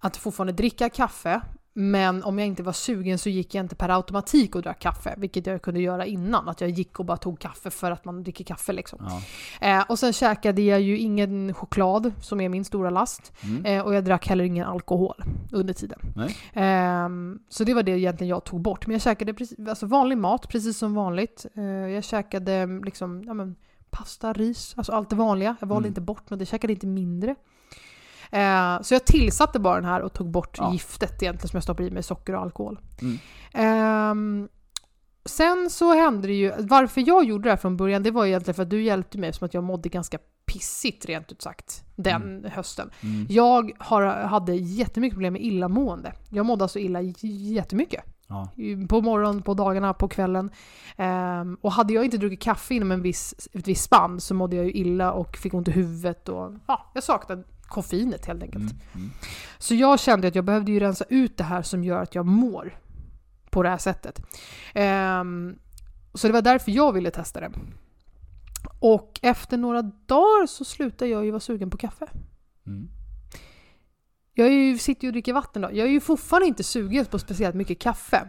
att 0.00 0.16
fortfarande 0.16 0.52
dricka 0.52 0.88
kaffe, 0.88 1.40
men 1.72 2.24
om 2.24 2.38
jag 2.38 2.46
inte 2.48 2.62
var 2.62 2.72
sugen 2.72 3.18
så 3.18 3.28
gick 3.28 3.54
jag 3.54 3.64
inte 3.64 3.74
per 3.74 3.88
automatik 3.88 4.54
och 4.54 4.62
drack 4.62 4.78
kaffe, 4.80 5.14
vilket 5.18 5.46
jag 5.46 5.62
kunde 5.62 5.80
göra 5.80 6.06
innan. 6.06 6.48
Att 6.48 6.60
jag 6.60 6.70
gick 6.70 6.98
och 7.00 7.04
bara 7.06 7.16
tog 7.16 7.38
kaffe 7.38 7.70
för 7.70 7.90
att 7.90 8.04
man 8.04 8.22
dricker 8.22 8.44
kaffe 8.44 8.72
liksom. 8.72 8.98
Ja. 9.60 9.78
Eh, 9.78 9.84
och 9.88 9.98
sen 9.98 10.12
käkade 10.12 10.62
jag 10.62 10.80
ju 10.80 10.98
ingen 10.98 11.54
choklad, 11.54 12.12
som 12.20 12.40
är 12.40 12.48
min 12.48 12.64
stora 12.64 12.90
last. 12.90 13.32
Mm. 13.42 13.64
Eh, 13.64 13.84
och 13.86 13.94
jag 13.94 14.04
drack 14.04 14.28
heller 14.28 14.44
ingen 14.44 14.66
alkohol 14.66 15.24
under 15.52 15.74
tiden. 15.74 15.98
Ehm, 16.52 17.38
så 17.48 17.64
det 17.64 17.74
var 17.74 17.82
det 17.82 17.92
egentligen 17.98 18.28
jag 18.28 18.44
tog 18.44 18.60
bort. 18.60 18.86
Men 18.86 18.92
jag 18.94 19.02
käkade 19.02 19.34
precis, 19.34 19.68
alltså 19.68 19.86
vanlig 19.86 20.18
mat, 20.18 20.48
precis 20.48 20.78
som 20.78 20.94
vanligt. 20.94 21.46
Eh, 21.56 21.64
jag 21.64 22.04
käkade 22.04 22.66
liksom, 22.84 23.24
ja 23.26 23.34
men, 23.34 23.56
pasta, 23.90 24.32
ris, 24.32 24.74
alltså 24.76 24.92
allt 24.92 25.10
det 25.10 25.16
vanliga. 25.16 25.56
Jag 25.60 25.66
valde 25.66 25.86
Mm. 25.86 25.90
inte 25.90 26.00
bort 26.00 26.30
något, 26.30 26.40
jag 26.40 26.48
käkade 26.48 26.72
inte 26.72 26.86
mindre. 26.86 27.34
Eh, 28.30 28.82
så 28.82 28.94
jag 28.94 29.04
tillsatte 29.04 29.58
bara 29.58 29.74
den 29.74 29.84
här 29.84 30.00
och 30.02 30.12
tog 30.12 30.30
bort 30.30 30.58
Ja. 30.58 30.72
giftet 30.72 31.22
egentligen 31.22 31.48
som 31.48 31.56
jag 31.56 31.62
stoppade 31.62 31.88
i 31.88 31.90
med 31.90 32.04
socker 32.04 32.34
och 32.34 32.40
alkohol. 32.42 32.78
Mm. 33.02 33.18
Ehm, 33.52 34.48
sen 35.24 35.70
så 35.70 35.94
hände 35.94 36.28
det 36.28 36.34
ju, 36.34 36.52
varför 36.58 37.04
jag 37.06 37.24
gjorde 37.24 37.44
det 37.44 37.50
här 37.50 37.56
från 37.56 37.76
början, 37.76 38.02
det 38.02 38.10
var 38.10 38.26
egentligen 38.26 38.54
för 38.54 38.62
att 38.62 38.70
du 38.70 38.82
hjälpte 38.82 39.18
mig 39.18 39.32
som 39.32 39.46
att 39.46 39.54
jag 39.54 39.64
mådde 39.64 39.88
ganska 39.88 40.18
pissigt 40.46 41.06
rent 41.06 41.32
ut 41.32 41.42
sagt 41.42 41.84
den 41.96 42.46
hösten. 42.52 42.90
Mm. 43.02 43.26
Jag 43.30 43.72
har, 43.78 44.02
hade 44.06 44.54
jättemycket 44.54 45.14
problem 45.14 45.32
med 45.32 45.42
illamående. 45.42 46.12
Jag 46.30 46.46
mådde 46.46 46.64
alltså 46.64 46.78
illa 46.78 47.00
jättemycket. 47.22 48.04
Ja. 48.28 48.48
På 48.88 49.00
morgonen, 49.00 49.42
på 49.42 49.54
dagarna, 49.54 49.94
på 49.94 50.08
kvällen. 50.08 50.50
Ehm, 50.96 51.58
och 51.60 51.72
hade 51.72 51.92
jag 51.92 52.04
inte 52.04 52.16
druckit 52.18 52.42
kaffe 52.42 52.74
inom 52.74 52.92
en 52.92 53.02
viss, 53.02 53.48
ett 53.52 53.68
visst 53.68 53.84
spann 53.84 54.20
så 54.20 54.34
mådde 54.34 54.56
jag 54.56 54.64
ju 54.64 54.72
illa 54.72 55.12
och 55.12 55.36
fick 55.36 55.54
ont 55.54 55.68
i 55.68 55.70
huvudet. 55.70 56.28
Och, 56.28 56.52
ja, 56.66 56.90
jag 56.94 57.02
saknade 57.02 57.44
koffeinet 57.70 58.26
helt 58.26 58.42
enkelt. 58.42 58.72
Mm. 58.72 58.76
Mm. 58.94 59.10
Så 59.58 59.74
jag 59.74 60.00
kände 60.00 60.28
att 60.28 60.34
jag 60.34 60.44
behövde 60.44 60.72
ju 60.72 60.80
rensa 60.80 61.04
ut 61.08 61.36
det 61.36 61.44
här 61.44 61.62
som 61.62 61.84
gör 61.84 62.02
att 62.02 62.14
jag 62.14 62.26
mår 62.26 62.78
på 63.50 63.62
det 63.62 63.68
här 63.68 63.78
sättet. 63.78 64.20
Ehm, 64.74 65.58
så 66.14 66.26
det 66.26 66.32
var 66.32 66.42
därför 66.42 66.70
jag 66.70 66.92
ville 66.92 67.10
testa 67.10 67.40
det. 67.40 67.50
Och 68.78 69.20
efter 69.22 69.56
några 69.56 69.82
dagar 69.82 70.46
så 70.46 70.64
slutade 70.64 71.10
jag 71.10 71.24
ju 71.24 71.30
vara 71.30 71.40
sugen 71.40 71.70
på 71.70 71.76
kaffe. 71.76 72.06
Mm. 72.66 72.88
Jag 74.34 74.46
är 74.46 74.52
ju, 74.52 74.78
sitter 74.78 75.02
ju 75.02 75.08
och 75.08 75.12
dricker 75.12 75.32
vatten 75.32 75.62
då. 75.62 75.68
Jag 75.72 75.86
är 75.86 75.90
ju 75.90 76.00
fortfarande 76.00 76.48
inte 76.48 76.64
sugen 76.64 77.06
på 77.06 77.18
speciellt 77.18 77.54
mycket 77.54 77.78
kaffe. 77.78 78.28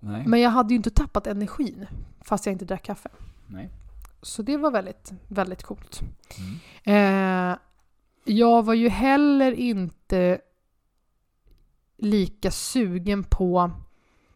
Nej. 0.00 0.22
men 0.26 0.40
jag 0.40 0.50
hade 0.50 0.68
ju 0.68 0.76
inte 0.76 0.90
tappat 0.90 1.26
energin 1.26 1.86
fast 2.20 2.46
jag 2.46 2.52
inte 2.52 2.64
drack 2.64 2.82
kaffe. 2.82 3.08
Nej. 3.46 3.70
Så 4.22 4.42
det 4.42 4.56
var 4.56 4.70
väldigt, 4.70 5.12
väldigt 5.28 5.62
coolt. 5.62 6.00
Mm. 6.84 7.50
Eh, 7.52 7.58
jag 8.24 8.64
var 8.64 8.74
ju 8.74 8.88
heller 8.88 9.52
inte 9.52 10.38
lika 11.98 12.50
sugen 12.50 13.24
på... 13.24 13.70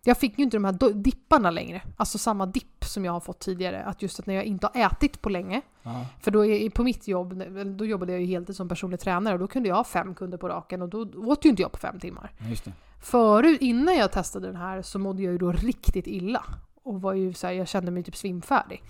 Jag 0.04 0.18
fick 0.18 0.38
ju 0.38 0.44
inte 0.44 0.56
de 0.56 0.64
här 0.64 0.92
dipparna 0.94 1.50
längre. 1.50 1.82
Alltså 1.96 2.18
samma 2.18 2.46
dipp 2.46 2.84
som 2.84 3.04
jag 3.04 3.12
har 3.12 3.20
fått 3.20 3.38
tidigare. 3.38 3.84
Att 3.84 4.02
just 4.02 4.20
att 4.20 4.26
när 4.26 4.34
jag 4.34 4.44
inte 4.44 4.70
har 4.72 4.86
ätit 4.86 5.22
på 5.22 5.28
länge. 5.28 5.62
Ja. 5.82 6.06
För 6.20 6.30
då 6.30 6.46
är, 6.46 6.70
på 6.70 6.84
mitt 6.84 7.08
jobb, 7.08 7.42
då 7.76 7.86
jobbade 7.86 8.12
jag 8.12 8.20
ju 8.20 8.26
heltid 8.26 8.56
som 8.56 8.68
personlig 8.68 9.00
tränare 9.00 9.34
och 9.34 9.40
då 9.40 9.46
kunde 9.46 9.68
jag 9.68 9.76
ha 9.76 9.84
fem 9.84 10.14
kunder 10.14 10.38
på 10.38 10.48
raken 10.48 10.82
och 10.82 10.88
då 10.88 11.00
åt 11.00 11.44
ju 11.44 11.50
inte 11.50 11.62
jag 11.62 11.72
på 11.72 11.78
fem 11.78 12.00
timmar. 12.00 12.32
Just 12.48 12.64
det. 12.64 12.72
Förut, 13.02 13.60
innan 13.60 13.96
jag 13.96 14.12
testade 14.12 14.46
den 14.46 14.56
här, 14.56 14.82
så 14.82 14.98
mådde 14.98 15.22
jag 15.22 15.32
ju 15.32 15.38
då 15.38 15.52
riktigt 15.52 16.06
illa. 16.06 16.44
Och 16.82 17.00
var 17.00 17.12
ju 17.12 17.32
så 17.32 17.46
här, 17.46 17.54
jag 17.54 17.68
kände 17.68 17.90
mig 17.90 18.02
typ 18.02 18.16
svimfärdig. 18.16 18.82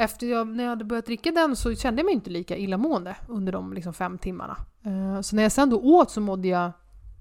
Efter 0.00 0.26
jag, 0.26 0.48
när 0.48 0.64
jag 0.64 0.70
hade 0.70 0.84
börjat 0.84 1.06
dricka 1.06 1.30
den 1.30 1.56
så 1.56 1.74
kände 1.74 2.00
jag 2.00 2.04
mig 2.06 2.14
inte 2.14 2.30
lika 2.30 2.56
illamående 2.56 3.16
under 3.28 3.52
de 3.52 3.72
liksom 3.72 3.92
fem 3.94 4.18
timmarna. 4.18 4.56
Eh, 4.84 5.20
så 5.20 5.36
när 5.36 5.42
jag 5.42 5.52
sen 5.52 5.70
då 5.70 5.80
åt 5.80 6.10
så 6.10 6.20
mådde 6.20 6.48
jag 6.48 6.70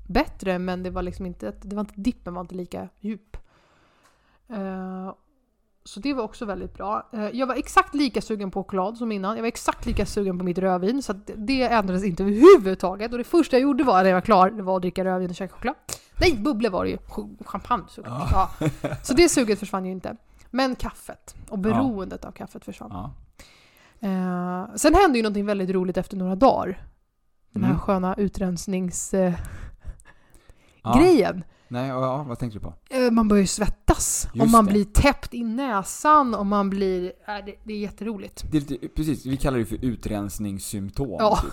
bättre 0.08 0.60
men 0.60 0.84
det 0.84 0.90
var 0.90 1.02
liksom 1.04 1.26
inte, 1.26 1.54
det 1.62 1.76
var 1.76 1.82
inte, 1.82 1.94
dippen 1.96 2.34
var 2.34 2.42
inte 2.42 2.56
lika 2.56 2.90
djup. 3.00 3.38
Eh, 4.50 5.14
så 5.84 6.00
det 6.00 6.14
var 6.14 6.24
också 6.24 6.46
väldigt 6.46 6.74
bra. 6.74 7.10
Eh, 7.14 7.30
jag 7.30 7.48
var 7.48 7.56
exakt 7.56 7.96
lika 7.96 8.22
sugen 8.22 8.52
på 8.52 8.64
choklad 8.64 8.98
som 8.98 9.12
innan. 9.12 9.36
Jag 9.36 9.44
var 9.44 9.48
exakt 9.48 9.86
lika 9.86 10.06
sugen 10.06 10.38
på 10.38 10.44
mitt 10.46 10.58
rödvin 10.58 11.04
så 11.04 11.14
det- 11.36 11.64
ändrades 11.64 12.04
inte 12.04 12.24
överhuvudtaget. 12.24 13.12
Och 13.12 13.18
det 13.18 13.24
första 13.24 13.56
jag 13.56 13.62
gjorde 13.64 13.84
var 13.84 13.98
när 14.04 14.10
jag 14.10 14.16
var 14.16 14.22
klar, 14.22 14.50
det 14.50 14.64
var 14.64 14.76
att 14.76 14.82
dricka 14.82 15.06
rödvin 15.06 15.30
och 15.30 15.36
käka 15.36 15.54
choklad. 15.54 15.76
Nej, 16.22 16.38
bubblor 16.38 16.70
var 16.70 16.84
det 16.84 16.90
ju. 16.92 16.98
Ch- 16.98 17.44
Champagne 17.46 17.84
såklart. 17.90 18.30
Ja. 18.32 18.50
Så 19.04 19.14
det 19.14 19.30
suget 19.30 19.60
försvann 19.60 19.86
ju 19.86 19.92
inte. 19.92 20.16
Men 20.52 20.76
kaffet 20.76 21.36
och 21.50 21.60
beroendet 21.60 22.26
av 22.26 22.32
kaffet 22.32 22.66
försvann. 22.66 22.90
Ja. 22.94 23.14
Eh, 24.08 24.76
sen 24.76 24.96
hände 24.96 25.18
ju 25.18 25.24
någonting 25.24 25.46
väldigt 25.46 25.70
roligt 25.70 25.98
efter 25.98 26.18
några 26.18 26.36
dagar. 26.36 26.86
Den 27.54 27.64
här 27.64 27.70
Mm. 27.72 27.82
sköna 27.82 28.16
utrensningsgrejen. 28.16 29.38
Ja. 30.84 31.34
Nej, 31.68 31.88
ja, 31.88 32.02
ja, 32.02 32.24
vad 32.24 32.40
tänkte 32.40 32.60
du 32.60 32.64
på? 32.64 32.74
Eh, 32.90 33.12
man 33.12 33.28
börjar 33.28 33.42
ju 33.42 33.48
svettas. 33.48 34.28
och 34.32 34.36
Just 34.38 34.52
man 34.52 34.66
det. 34.66 34.72
blir 34.72 34.86
täppt 34.86 35.34
i 35.34 35.44
näsan 35.44 36.36
och 36.36 36.46
man 36.46 36.70
blir... 36.70 37.04
Äh, 37.28 37.46
det, 37.46 37.56
det 37.64 37.74
är 37.74 37.78
jätteroligt. 37.78 38.44
Det 38.52 38.58
är 38.58 38.62
lite, 38.62 38.88
precis, 38.88 39.26
vi 39.26 39.38
kallar 39.38 39.58
det 39.58 39.66
för 39.66 39.86
utrensningssymptom. 39.86 41.16
Ja. 41.20 41.40
Typ. 41.42 41.52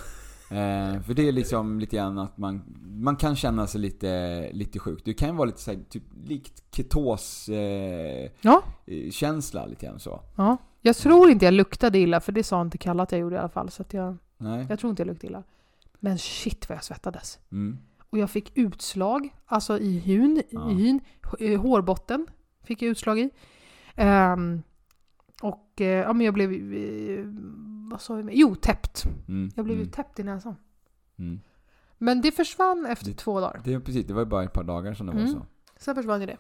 Eh, 0.51 1.01
för 1.03 1.15
det 1.15 1.29
är 1.29 1.33
liksom 1.33 1.81
lite 1.81 1.97
grann 1.97 2.19
att 2.19 2.39
man, 2.39 2.63
man 2.97 3.17
kan 3.17 3.37
känna 3.37 3.67
sig 3.67 3.81
lite, 3.81 4.51
lite 4.53 4.79
sjuk. 4.79 5.03
Det 5.05 5.15
kan 5.15 5.29
ju 5.29 5.35
vara 5.35 5.47
lite 5.47 5.61
så 5.61 5.71
här, 5.71 5.81
typ 5.89 6.03
likt 6.25 6.63
ketos 6.77 7.49
eh, 7.49 8.31
Ja. 8.41 8.63
eh, 8.87 9.11
känsla 9.11 9.67
lite 9.67 9.87
grann 9.87 9.99
så. 10.01 10.21
ja. 10.37 10.57
Jag 10.83 10.97
tror 10.97 11.31
inte 11.31 11.45
jag 11.45 11.55
luktade 11.55 11.99
illa, 11.99 12.21
för 12.21 12.33
det 12.33 12.43
sa 12.45 12.63
inte 12.63 12.79
Kalle 12.79 13.03
att 13.03 13.13
jag 13.13 13.21
gjorde 13.21 13.37
i 13.37 13.39
alla 13.39 13.49
fall. 13.49 13.71
Så 13.71 13.83
att 13.83 13.93
jag, 13.95 14.17
Nej. 14.39 14.67
jag 14.69 14.79
tror 14.79 14.91
inte 14.91 15.03
jag 15.03 15.07
luktade 15.07 15.27
illa. 15.27 15.43
Men 16.01 16.19
shit 16.19 16.69
vad 16.69 16.77
jag 16.77 16.85
svettades. 16.85 17.39
Mm. 17.53 17.79
Och 18.11 18.19
jag 18.19 18.31
fick 18.31 18.53
utslag, 18.59 19.29
alltså 19.47 19.79
i 19.79 19.99
hyn, 19.99 20.43
Ja. 20.51 20.71
i 20.71 20.75
hyn 20.75 21.01
eh, 21.41 21.61
hårbotten 21.61 22.27
fick 22.65 22.83
jag 22.83 22.89
utslag 22.91 23.19
i. 23.19 23.31
Ehm, 23.95 24.63
och 25.43 25.81
eh, 25.81 25.87
ja, 25.87 26.13
men 26.13 26.27
jag 26.27 26.35
blev, 26.35 26.53
eh, 26.75 27.25
vad 27.91 28.01
sa 28.01 28.21
jag? 28.21 28.31
Jo, 28.35 28.55
täppt. 28.55 29.05
Mm. 29.29 29.51
Jag 29.57 29.65
blev 29.65 29.77
ju 29.77 29.83
mm. 29.83 29.93
täppt 29.93 30.19
i 30.19 30.23
näsan. 30.23 30.57
Mm. 31.19 31.41
Men 31.99 32.21
det 32.21 32.33
försvann 32.33 32.87
efter 32.87 33.07
Det- 33.07 33.15
två 33.15 33.41
dagar. 33.41 33.61
Det, 33.65 33.81
precis, 33.81 34.07
det 34.07 34.15
var 34.15 34.21
ju 34.23 34.27
bara 34.27 34.45
ett 34.45 34.53
par 34.53 34.65
dagar 34.65 34.95
som 34.95 35.07
det 35.07 35.13
var 35.13 35.21
Mm. 35.21 35.33
så. 35.33 35.47
Sen 35.77 35.95
försvann 35.95 36.21
ju 36.21 36.27
det. 36.27 36.37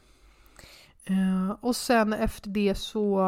Eh, 1.04 1.50
och 1.60 1.76
sen 1.76 2.12
efter 2.12 2.50
det 2.50 2.74
så 2.74 3.20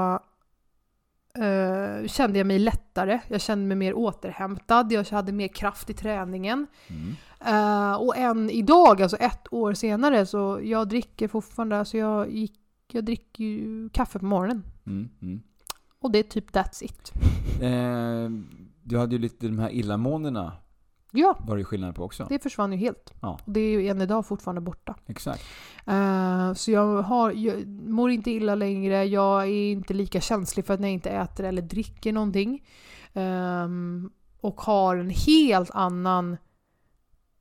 eh, 1.35 2.07
kände 2.07 2.39
jag 2.39 2.47
mig 2.47 2.59
lättare. 2.59 3.21
Jag 3.29 3.41
kände 3.41 3.67
mig 3.67 3.77
mer 3.77 3.95
återhämtad. 3.95 4.93
Jag 4.93 5.05
hade 5.05 5.33
mer 5.33 5.49
kraft 5.49 5.91
i 5.91 5.95
träningen. 5.95 6.67
Mm. 6.89 7.15
Eh, 7.47 7.95
och 7.95 8.17
än 8.17 8.51
idag, 8.51 9.03
alltså 9.03 9.17
ett 9.17 9.53
år 9.53 9.75
senare, 9.75 10.27
så 10.27 10.61
jag 10.63 10.89
dricker 10.89 11.29
fortfarande, 11.29 11.79
alltså 11.79 11.99
jag, 11.99 12.31
gick, 12.31 12.61
jag 12.93 13.05
dricker 13.05 13.45
ju 13.45 13.89
kaffe 13.89 14.19
på 14.19 14.25
morgonen. 14.25 14.63
Mm. 14.87 15.09
Mm. 15.23 15.41
Och 16.01 16.11
det 16.11 16.19
är 16.19 16.23
typ 16.23 16.51
that's 16.51 16.85
it. 16.85 17.13
Eh, 17.63 18.31
du 18.83 18.99
hade 18.99 19.13
ju 19.15 19.19
lite 19.19 19.47
de 19.47 19.59
här 19.59 19.71
illamåendena 19.71 20.53
Ja, 21.13 21.37
var 21.41 21.57
det 21.57 21.65
skillnad 21.65 21.95
på 21.95 22.05
också. 22.05 22.27
det 22.29 22.39
försvann 22.43 22.73
ju 22.73 22.79
helt. 22.79 23.15
Ja. 23.21 23.39
Och 23.45 23.53
det 23.53 23.61
är 23.61 23.81
ju 23.81 23.89
än 23.89 24.01
idag 24.01 24.27
fortfarande 24.27 24.61
borta. 24.61 24.95
Exakt. 25.07 25.45
Eh, 25.87 26.53
så 26.55 26.71
jag, 26.71 27.03
har, 27.03 27.31
jag 27.33 27.67
mår 27.69 28.11
inte 28.11 28.31
illa 28.31 28.55
längre, 28.55 29.05
jag 29.05 29.43
är 29.43 29.71
inte 29.73 29.95
lika 29.95 30.21
känslig 30.21 30.65
för 30.67 30.75
att 30.75 30.81
när 30.81 30.89
jag 30.89 30.95
inte 30.95 31.11
äter 31.11 31.45
eller 31.45 31.63
dricker 31.63 32.13
någonting. 32.13 32.65
Ehm, 33.13 34.11
och 34.41 34.61
har 34.61 34.97
en 34.97 35.11
helt 35.11 35.71
annan... 35.71 36.37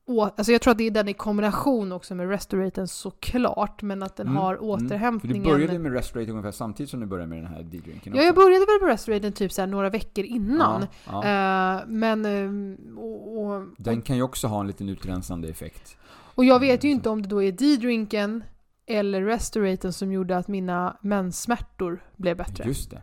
Alltså 0.09 0.51
jag 0.51 0.61
tror 0.61 0.71
att 0.71 0.77
det 0.77 0.87
är 0.87 0.91
den 0.91 1.07
i 1.07 1.13
kombination 1.13 1.91
också 1.91 2.15
med 2.15 2.29
Restoraten 2.29 2.87
såklart, 2.87 3.81
men 3.81 4.03
att 4.03 4.15
den 4.15 4.27
Mm, 4.27 4.37
har 4.37 4.53
mm. 4.55 4.59
För 4.79 4.85
återhämtningen... 4.85 5.43
du 5.43 5.49
började 5.49 5.79
med 5.79 5.91
Restorate 5.93 6.31
ungefär 6.31 6.51
samtidigt 6.51 6.89
som 6.89 6.99
du 6.99 7.05
började 7.05 7.29
med 7.29 7.37
den 7.37 7.47
här 7.47 7.63
D-drinken 7.63 8.15
Ja, 8.15 8.21
jag 8.23 8.35
började 8.35 8.65
väl 8.65 8.79
på 8.79 8.85
Restoraten 8.85 9.33
typ 9.33 9.51
så 9.51 9.61
här 9.61 9.67
några 9.67 9.89
veckor 9.89 10.25
innan. 10.25 10.85
Ja, 11.05 11.23
ja. 11.25 11.79
Eh, 11.79 11.87
men... 11.87 12.25
ehm, 12.25 12.97
och, 12.97 13.45
och, 13.45 13.63
Den 13.77 14.01
kan 14.01 14.15
ju 14.15 14.21
också 14.21 14.47
ha 14.47 14.59
en 14.61 14.67
liten 14.67 14.89
utrensande 14.89 15.47
effekt. 15.47 15.97
och 16.35 16.45
jag 16.45 16.59
vet 16.59 16.83
ju 16.83 16.87
Mm, 16.87 16.97
inte 16.97 17.09
om 17.09 17.21
det 17.21 17.27
då 17.29 17.43
är 17.43 17.51
D-drinken 17.51 18.43
eller 18.85 19.21
Restoraten 19.21 19.93
som 19.93 20.11
gjorde 20.11 20.37
att 20.37 20.47
mina 20.47 20.97
menssmärtor 21.01 22.03
blev 22.15 22.37
bättre. 22.37 22.63
Just 22.67 22.91
det. 22.91 23.01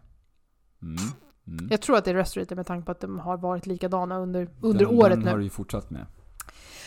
Mm. 0.83 0.97
Mm. 1.47 1.69
Jag 1.71 1.81
tror 1.81 1.97
att 1.97 2.05
det 2.05 2.11
är 2.11 2.15
Restorator 2.15 2.57
med 2.57 2.67
tanke 2.67 2.87
på 2.87 2.93
att 2.93 3.01
de 3.01 3.19
har 3.19 3.37
varit 3.37 3.67
likadana 3.67 4.19
under, 4.19 4.49
under 4.61 4.87
den, 4.87 4.99
året 4.99 5.11
den 5.19 5.23
har 5.29 5.33
nu. 5.33 5.39
du 5.39 5.45
ju 5.45 5.51
fortsatt 5.51 5.91
med. 5.91 6.07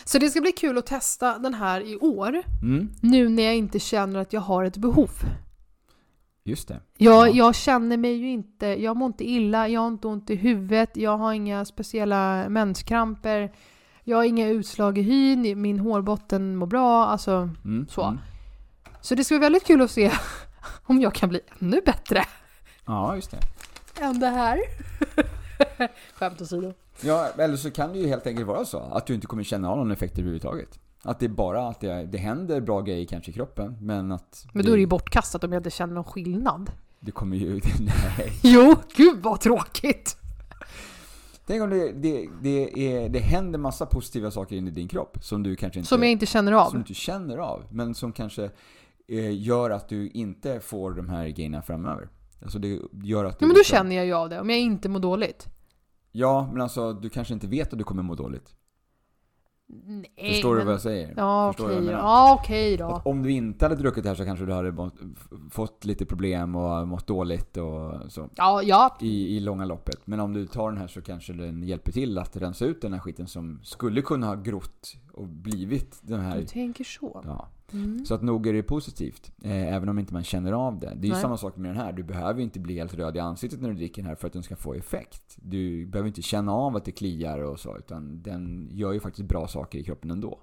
Så 0.08 0.18
det 0.18 0.30
ska 0.30 0.40
bli 0.40 0.52
kul 0.52 0.78
att 0.78 0.86
testa 0.86 1.38
den 1.38 1.54
här 1.54 1.80
i 1.80 1.96
år. 1.96 2.42
Mm. 2.62 2.88
Nu 3.00 3.28
när 3.28 3.42
jag 3.42 3.56
inte 3.56 3.78
känner 3.78 4.20
att 4.20 4.32
jag 4.32 4.40
har 4.40 4.64
ett 4.64 4.76
behov. 4.76 5.10
Just 6.44 6.68
det. 6.68 6.80
Jag, 6.96 7.28
Ja. 7.28 7.34
jag 7.34 7.54
känner 7.54 7.96
mig 7.96 8.12
ju 8.12 8.30
inte, 8.30 8.66
jag 8.66 8.96
mår 8.96 9.06
inte 9.06 9.24
illa, 9.30 9.68
jag 9.68 9.80
har 9.80 9.88
inte 9.88 10.08
ont 10.08 10.30
i 10.30 10.34
huvudet, 10.36 10.96
jag 10.96 11.18
har 11.18 11.32
inga 11.32 11.64
speciella 11.64 12.48
menskramper. 12.48 13.52
Jag 14.04 14.16
har 14.16 14.24
inga 14.24 14.48
utslag 14.48 14.98
i 14.98 15.02
hyn, 15.02 15.60
min 15.62 15.78
hårbotten 15.78 16.56
mår 16.56 16.66
bra. 16.66 17.06
Alltså, 17.06 17.50
Mm. 17.64 17.86
Så. 17.90 18.02
Mm. 18.04 18.18
så 19.00 19.14
det 19.14 19.24
ska 19.24 19.34
bli 19.34 19.38
väldigt 19.38 19.64
kul 19.66 19.82
att 19.82 19.90
se 19.90 20.10
om 20.86 21.00
jag 21.00 21.14
kan 21.14 21.28
bli 21.28 21.40
ännu 21.60 21.80
bättre 21.86 22.24
Ja, 22.86 23.14
just 23.16 23.30
det. 23.30 23.38
än 24.04 24.20
det 24.20 24.26
här. 24.28 24.58
Skämt 26.14 26.42
åsido. 26.42 26.72
Ja, 27.00 27.28
eller 27.38 27.56
så 27.56 27.70
kan 27.70 27.92
det 27.92 27.98
ju 27.98 28.06
helt 28.06 28.26
enkelt 28.26 28.46
vara 28.46 28.64
så 28.64 28.78
att 28.78 29.06
du 29.06 29.14
inte 29.14 29.26
kommer 29.26 29.42
känna 29.42 29.70
av 29.70 29.76
någon 29.76 29.90
effekt 29.90 30.18
överhuvudtaget. 30.18 30.78
Att 31.02 31.18
det 31.18 31.26
är 31.26 31.30
bara 31.30 31.68
att 31.68 31.80
det, 31.80 32.04
det 32.04 32.18
händer 32.18 32.60
bra 32.60 32.80
grejer 32.80 33.06
kanske 33.06 33.30
i 33.30 33.34
kroppen, 33.34 33.76
men 33.80 34.12
att... 34.12 34.46
Men 34.52 34.64
då 34.64 34.70
är 34.72 34.76
det 34.76 34.80
ju 34.80 34.86
bortkastat 34.86 35.44
om 35.44 35.52
jag 35.52 35.60
inte 35.60 35.70
känner 35.70 35.94
någon 35.94 36.04
skillnad. 36.04 36.70
Det 37.00 37.10
kommer 37.10 37.36
ju... 37.36 37.54
Nej. 37.80 38.32
Jo, 38.42 38.76
gud 38.96 39.22
vad 39.22 39.40
tråkigt! 39.40 40.16
Tänk 41.46 41.62
om 41.62 41.70
det, 41.70 41.92
det, 41.92 42.28
det, 42.42 42.94
är, 42.94 43.08
det 43.08 43.18
händer 43.18 43.58
massa 43.58 43.86
positiva 43.86 44.30
saker 44.30 44.56
in 44.56 44.68
i 44.68 44.70
din 44.70 44.88
kropp 44.88 45.18
som 45.20 45.42
du 45.42 45.56
kanske 45.56 45.78
inte... 45.78 45.88
Som 45.88 46.02
jag 46.02 46.12
inte 46.12 46.26
känner 46.26 46.52
av. 46.52 46.66
Som 46.66 46.74
du 46.74 46.78
inte 46.78 46.94
känner 46.94 47.38
av, 47.38 47.64
men 47.70 47.94
som 47.94 48.12
kanske 48.12 48.50
eh, 49.08 49.42
gör 49.42 49.70
att 49.70 49.88
du 49.88 50.08
inte 50.08 50.60
får 50.60 50.90
de 50.90 51.08
här 51.08 51.28
grejerna 51.28 51.62
framöver. 51.62 52.08
Alltså 52.42 52.58
det 52.58 52.80
gör 52.92 53.24
att 53.24 53.38
du... 53.38 53.44
Ja, 53.44 53.46
men 53.46 53.54
då 53.54 53.58
liksom- 53.58 53.76
känner 53.76 53.96
jag 53.96 54.06
ju 54.06 54.12
av 54.12 54.28
det, 54.28 54.40
om 54.40 54.50
jag 54.50 54.58
inte 54.58 54.88
mår 54.88 55.00
dåligt. 55.00 55.46
Ja, 56.12 56.48
men 56.52 56.60
alltså 56.60 56.92
du 56.92 57.08
kanske 57.08 57.34
inte 57.34 57.46
vet 57.46 57.72
att 57.72 57.78
du 57.78 57.84
kommer 57.84 58.02
må 58.02 58.14
dåligt. 58.14 58.54
Nej, 59.68 60.32
Förstår 60.32 60.50
du 60.50 60.56
men... 60.56 60.66
vad 60.66 60.74
jag 60.74 60.80
säger? 60.80 61.14
Ja, 61.16 61.52
Förstår 61.52 61.68
du 61.68 61.74
okej? 61.76 61.90
Ja, 61.90 62.38
okej 62.40 62.76
då. 62.76 62.86
Att 62.86 63.06
om 63.06 63.22
du 63.22 63.30
inte 63.30 63.64
hade 63.64 63.76
druckit 63.76 64.02
det 64.02 64.08
här 64.08 64.16
så 64.16 64.24
kanske 64.24 64.44
du 64.44 64.52
hade 64.52 64.72
mått, 64.72 64.94
fått 65.50 65.84
lite 65.84 66.06
problem 66.06 66.56
och 66.56 66.88
mått 66.88 67.06
dåligt 67.06 67.56
och 67.56 68.12
så. 68.12 68.28
Ja, 68.34 68.62
ja. 68.62 68.96
I, 69.00 69.36
I 69.36 69.40
långa 69.40 69.64
loppet. 69.64 70.06
Men 70.06 70.20
om 70.20 70.32
du 70.32 70.46
tar 70.46 70.70
den 70.70 70.80
här 70.80 70.86
så 70.86 71.02
kanske 71.02 71.32
den 71.32 71.62
hjälper 71.62 71.92
till 71.92 72.18
att 72.18 72.36
rensa 72.36 72.64
ut 72.64 72.82
den 72.82 72.92
här 72.92 73.00
skiten 73.00 73.26
som 73.26 73.60
skulle 73.62 74.02
kunna 74.02 74.26
ha 74.26 74.34
grott 74.34 74.94
och 75.12 75.28
blivit 75.28 75.98
den 76.02 76.20
här... 76.20 76.38
Du 76.38 76.46
tänker 76.46 76.84
så. 76.84 77.22
Ja. 77.24 77.48
Mm. 77.72 78.04
Så 78.04 78.14
att 78.14 78.22
nog 78.22 78.46
är 78.46 78.52
det 78.52 78.62
positivt, 78.62 79.32
eh, 79.42 79.74
även 79.74 79.88
om 79.88 79.98
inte 79.98 80.12
man 80.12 80.24
känner 80.24 80.52
av 80.52 80.78
det. 80.78 80.86
Det 80.86 81.04
är 81.06 81.08
ju 81.08 81.12
Nej. 81.12 81.22
samma 81.22 81.36
sak 81.36 81.56
med 81.56 81.70
den 81.70 81.76
här. 81.76 81.92
Du 81.92 82.02
behöver 82.02 82.42
inte 82.42 82.60
bli 82.60 82.78
helt 82.78 82.94
röd 82.94 83.16
i 83.16 83.18
ansiktet 83.18 83.60
när 83.60 83.68
du 83.68 83.74
dricker 83.74 84.02
den 84.02 84.08
här 84.08 84.14
för 84.16 84.26
att 84.26 84.32
den 84.32 84.42
ska 84.42 84.56
få 84.56 84.74
effekt. 84.74 85.36
Du 85.42 85.86
behöver 85.86 86.08
inte 86.08 86.22
känna 86.22 86.52
av 86.52 86.76
att 86.76 86.84
det 86.84 86.92
kliar 86.92 87.38
och 87.38 87.60
så, 87.60 87.76
utan 87.78 88.22
den 88.22 88.68
gör 88.72 88.92
ju 88.92 89.00
faktiskt 89.00 89.28
bra 89.28 89.48
saker 89.48 89.78
i 89.78 89.82
kroppen 89.84 90.10
ändå. 90.10 90.40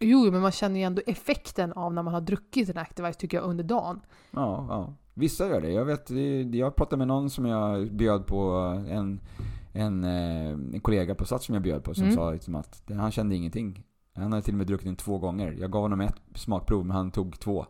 Jo, 0.00 0.30
men 0.30 0.40
man 0.40 0.52
känner 0.52 0.80
ju 0.80 0.84
ändå 0.86 1.02
effekten 1.06 1.72
av 1.72 1.94
när 1.94 2.02
man 2.02 2.14
har 2.14 2.20
druckit 2.20 2.68
en 2.68 2.78
Activise 2.78 3.18
tycker 3.20 3.36
jag 3.36 3.44
under 3.46 3.64
dagen. 3.64 4.00
Ja, 4.30 4.66
ja. 4.68 4.94
Vissa 5.14 5.48
gör 5.48 5.60
det. 5.60 5.70
Jag 5.70 5.84
vet, 5.84 6.10
jag 6.54 6.76
pratade 6.76 6.96
med 6.98 7.08
någon 7.08 7.30
som 7.30 7.46
jag 7.46 7.92
bjöd 7.92 8.26
på, 8.26 8.50
en, 8.88 9.20
en, 9.72 10.04
eh, 10.04 10.50
en 10.50 10.80
kollega 10.80 11.14
på 11.14 11.24
Sats 11.24 11.44
som 11.46 11.54
jag 11.54 11.62
bjöd 11.62 11.84
på, 11.84 11.94
som 11.94 12.04
Mm. 12.04 12.16
sa 12.16 12.30
liksom 12.32 12.54
att 12.54 12.82
han 12.88 13.10
kände 13.10 13.36
ingenting. 13.36 13.84
Han 14.14 14.32
hade 14.32 14.42
till 14.42 14.54
och 14.54 14.58
med 14.58 14.66
druckit 14.66 14.86
den 14.86 14.96
två 14.96 15.18
gånger. 15.18 15.52
Jag 15.60 15.70
gav 15.70 15.82
honom 15.82 16.00
ett 16.00 16.16
smakprov, 16.34 16.86
men 16.86 16.96
han 16.96 17.10
tog 17.10 17.40
två. 17.40 17.66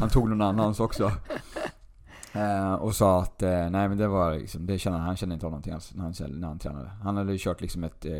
Han 0.00 0.08
tog 0.08 0.28
någon 0.28 0.40
annans 0.40 0.80
också. 0.80 1.12
Eh, 2.32 2.74
och 2.74 2.94
sa 2.94 3.22
att 3.22 3.42
eh, 3.42 3.50
nej 3.50 3.88
men 3.88 3.98
det 3.98 4.08
var 4.08 4.34
liksom, 4.34 4.66
det 4.66 4.78
kände, 4.78 4.98
han 4.98 5.16
kände 5.16 5.34
inte 5.34 5.46
av 5.46 5.52
någonting 5.52 5.72
alls 5.72 5.92
när 5.94 6.02
han, 6.02 6.14
när 6.40 6.48
han 6.48 6.58
tränade. 6.58 6.90
Han 7.02 7.16
hade 7.16 7.32
ju 7.32 7.38
kört 7.40 7.60
liksom 7.60 7.84
ett 7.84 8.04
eh, 8.04 8.12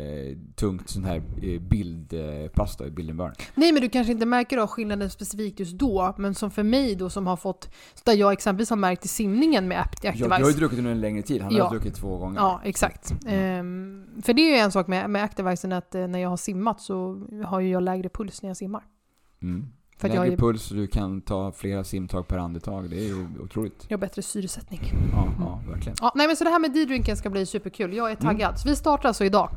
tungt 0.55 0.89
sånt 0.89 1.05
här 1.05 1.21
eh, 1.41 1.61
bildpass 1.61 2.77
då, 2.77 2.85
i 2.85 2.91
Burn. 2.91 3.33
Nej, 3.55 3.71
men 3.71 3.81
du 3.81 3.89
kanske 3.89 4.13
inte 4.13 4.25
märker 4.25 4.57
av 4.57 4.67
skillnaden 4.67 5.09
specifikt 5.09 5.59
just 5.59 5.73
då, 5.77 6.15
men 6.17 6.35
som 6.35 6.51
för 6.51 6.63
mig 6.63 6.95
då 6.95 7.09
som 7.09 7.27
har 7.27 7.37
fått, 7.37 7.69
där 8.03 8.13
jag 8.13 8.31
exempelvis 8.33 8.69
har 8.69 8.77
märkt 8.77 9.05
i 9.05 9.07
simningen 9.07 9.67
med 9.67 9.77
Act- 9.77 9.99
Jag, 10.01 10.09
Activise. 10.11 10.35
jag 10.35 10.45
har 10.45 10.51
ju 10.51 10.57
druckit 10.57 10.77
under 10.79 10.91
en 10.91 11.01
längre 11.01 11.21
tid, 11.21 11.41
han 11.41 11.55
Ja. 11.55 11.63
har 11.63 11.71
druckit 11.71 11.95
två 11.95 12.17
gånger. 12.17 12.39
Ja, 12.39 12.61
exakt. 12.63 13.13
Ehm, 13.27 14.05
för 14.23 14.33
det 14.33 14.41
är 14.41 14.51
ju 14.55 14.57
en 14.57 14.71
sak 14.71 14.87
med, 14.87 15.09
med 15.09 15.23
Activisen 15.23 15.71
att 15.73 15.95
eh, 15.95 16.07
när 16.07 16.19
jag 16.19 16.29
har 16.29 16.37
simmat 16.37 16.81
så 16.81 17.25
har 17.45 17.59
ju 17.59 17.69
jag 17.69 17.83
lägre 17.83 18.09
puls 18.09 18.41
när 18.41 18.49
jag 18.49 18.57
simmar. 18.57 18.83
Mm. 19.41 19.67
För 19.99 20.07
att 20.07 20.13
Lägre 20.13 20.25
jag, 20.25 20.33
är, 20.33 20.37
puls 20.37 20.71
och 20.71 20.77
du 20.77 20.87
kan 20.87 21.21
ta 21.21 21.51
flera 21.51 21.83
simtag 21.83 22.27
per 22.27 22.37
andetag. 22.37 22.89
Det 22.89 22.95
är 22.99 23.03
ju 23.07 23.27
otroligt. 23.43 23.85
jag 23.87 23.97
har 23.97 23.99
bättre 24.01 24.21
syresättning. 24.21 24.81
Ja, 25.13 25.27
ja 25.39 25.61
verkligen. 25.71 25.95
Ja, 26.01 26.11
nej 26.15 26.27
men 26.27 26.35
så 26.35 26.43
det 26.43 26.49
här 26.49 26.59
med 26.59 26.73
D-drinken 26.73 27.17
ska 27.17 27.29
bli 27.29 27.45
superkul. 27.45 27.93
Jag 27.93 28.11
är 28.11 28.15
Mm. 28.21 28.25
taggad. 28.25 28.59
Så 28.59 28.69
vi 28.69 28.75
startar 28.75 29.07
alltså 29.09 29.25
idag. 29.25 29.49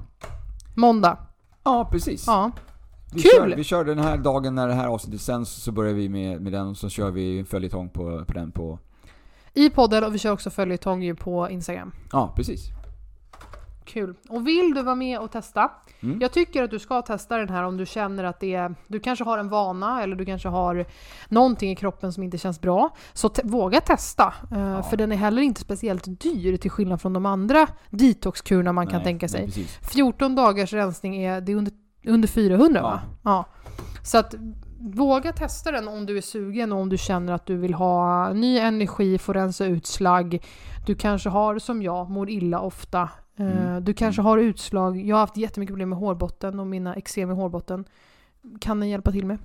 Måndag. 0.75 1.19
Ja, 1.65 1.89
precis. 1.93 2.25
Ja. 2.27 2.51
vi, 3.15 3.23
kul! 3.23 3.31
Kör, 3.31 3.57
vi 3.57 3.65
kör 3.65 3.85
den 3.85 3.99
här 3.99 4.17
dagen 4.17 4.55
när 4.55 4.69
det 4.69 4.75
här 4.75 4.89
avsnittet 4.89 5.21
sänds 5.21 5.51
så 5.51 5.73
börjar 5.73 5.93
vi 5.95 6.09
med, 6.09 6.41
med 6.41 6.53
den 6.53 6.67
och 6.69 6.77
så 6.77 6.89
kör 6.89 7.11
vi 7.11 7.39
en 7.39 7.47
följetong 7.47 7.89
på, 7.89 8.25
på 8.25 8.33
den 8.33 8.51
på... 8.53 8.79
I 9.55 9.71
podden 9.71 10.05
och 10.05 10.15
vi 10.15 10.19
kör 10.19 10.33
också 10.33 10.51
följetong 10.51 11.03
ju 11.03 11.15
på 11.15 11.51
Instagram. 11.51 11.93
Ja, 12.13 12.33
precis. 12.37 12.67
Kul. 13.85 14.15
Och 14.29 14.47
vill 14.47 14.75
du 14.75 14.83
vara 14.83 14.95
med 14.95 15.19
och 15.19 15.31
testa? 15.31 15.71
Mm. 16.03 16.19
Jag 16.21 16.33
tycker 16.33 16.63
att 16.63 16.71
du 16.71 16.79
ska 16.79 17.03
testa 17.03 17.37
den 17.37 17.49
här 17.49 17.63
om 17.63 17.77
du 17.77 17.87
känner 17.87 18.25
att 18.25 18.41
det 18.41 18.55
är, 18.55 18.75
du 18.87 19.01
kanske 19.01 19.25
har 19.25 19.39
en 19.39 19.49
vana 19.49 20.03
eller 20.03 20.17
du 20.17 20.25
kanske 20.25 20.49
har 20.49 20.87
någonting 21.29 21.71
i 21.71 21.77
kroppen 21.77 22.13
som 22.13 22.23
inte 22.23 22.39
känns 22.39 22.61
bra. 22.61 22.97
Så 23.13 23.29
te- 23.29 23.43
våga 23.45 23.81
testa. 23.81 24.35
Eh, 24.53 24.59
Ja. 24.73 24.83
För 24.83 24.97
den 24.97 25.13
är 25.13 25.17
heller 25.17 25.43
inte 25.43 25.61
speciellt 25.61 26.21
dyr 26.21 26.57
till 26.57 26.71
skillnad 26.71 27.01
från 27.01 27.13
de 27.13 27.27
andra 27.27 27.67
detoxkurerna 27.91 28.73
man 28.73 28.87
kan 28.87 28.97
Nej, 28.97 29.05
tänka 29.05 29.25
nej, 29.25 29.29
sig. 29.29 29.45
Precis. 29.47 29.79
14 29.93 30.35
dagars 30.35 30.73
rensning 30.73 31.17
är, 31.25 31.41
det 31.41 31.53
är 31.53 31.57
under, 31.57 31.73
under 32.07 32.29
400 32.29 32.83
va? 32.83 33.01
Ja. 33.25 33.45
Så 34.05 34.19
att 34.19 34.35
våga 34.81 35.33
testa 35.33 35.71
den 35.71 35.89
om 35.89 36.07
du 36.07 36.17
är 36.17 36.21
sugen 36.21 36.73
och 36.73 36.79
om 36.79 36.89
du 36.89 36.99
känner 36.99 37.33
att 37.33 37.47
du 37.47 37.57
vill 37.57 37.75
ha 37.75 38.33
ny 38.33 38.59
energi, 38.59 39.19
få 39.19 39.33
rensa 39.33 39.65
ut 39.67 39.87
slagg. 39.87 40.45
Du 40.87 40.95
kanske 40.95 41.29
har, 41.29 41.59
som 41.59 41.83
jag, 41.83 42.11
mår 42.11 42.31
illa 42.31 42.61
ofta. 42.61 43.09
Eh, 43.43 43.67
Mm. 43.73 43.85
Du 43.85 43.95
kanske 43.95 44.23
har 44.23 44.39
utslag. 44.39 45.01
Jag 45.07 45.17
har 45.17 45.21
haft 45.21 45.37
jättemycket 45.37 45.73
problem 45.73 45.89
med 45.89 45.99
hårbotten 45.99 46.61
och 46.61 46.67
mina 46.67 46.95
eksem 46.95 47.31
i 47.31 47.35
hårbotten. 47.35 47.85
Kan 48.61 48.81
den 48.81 48.89
hjälpa 48.89 49.13
till 49.13 49.27
med. 49.27 49.39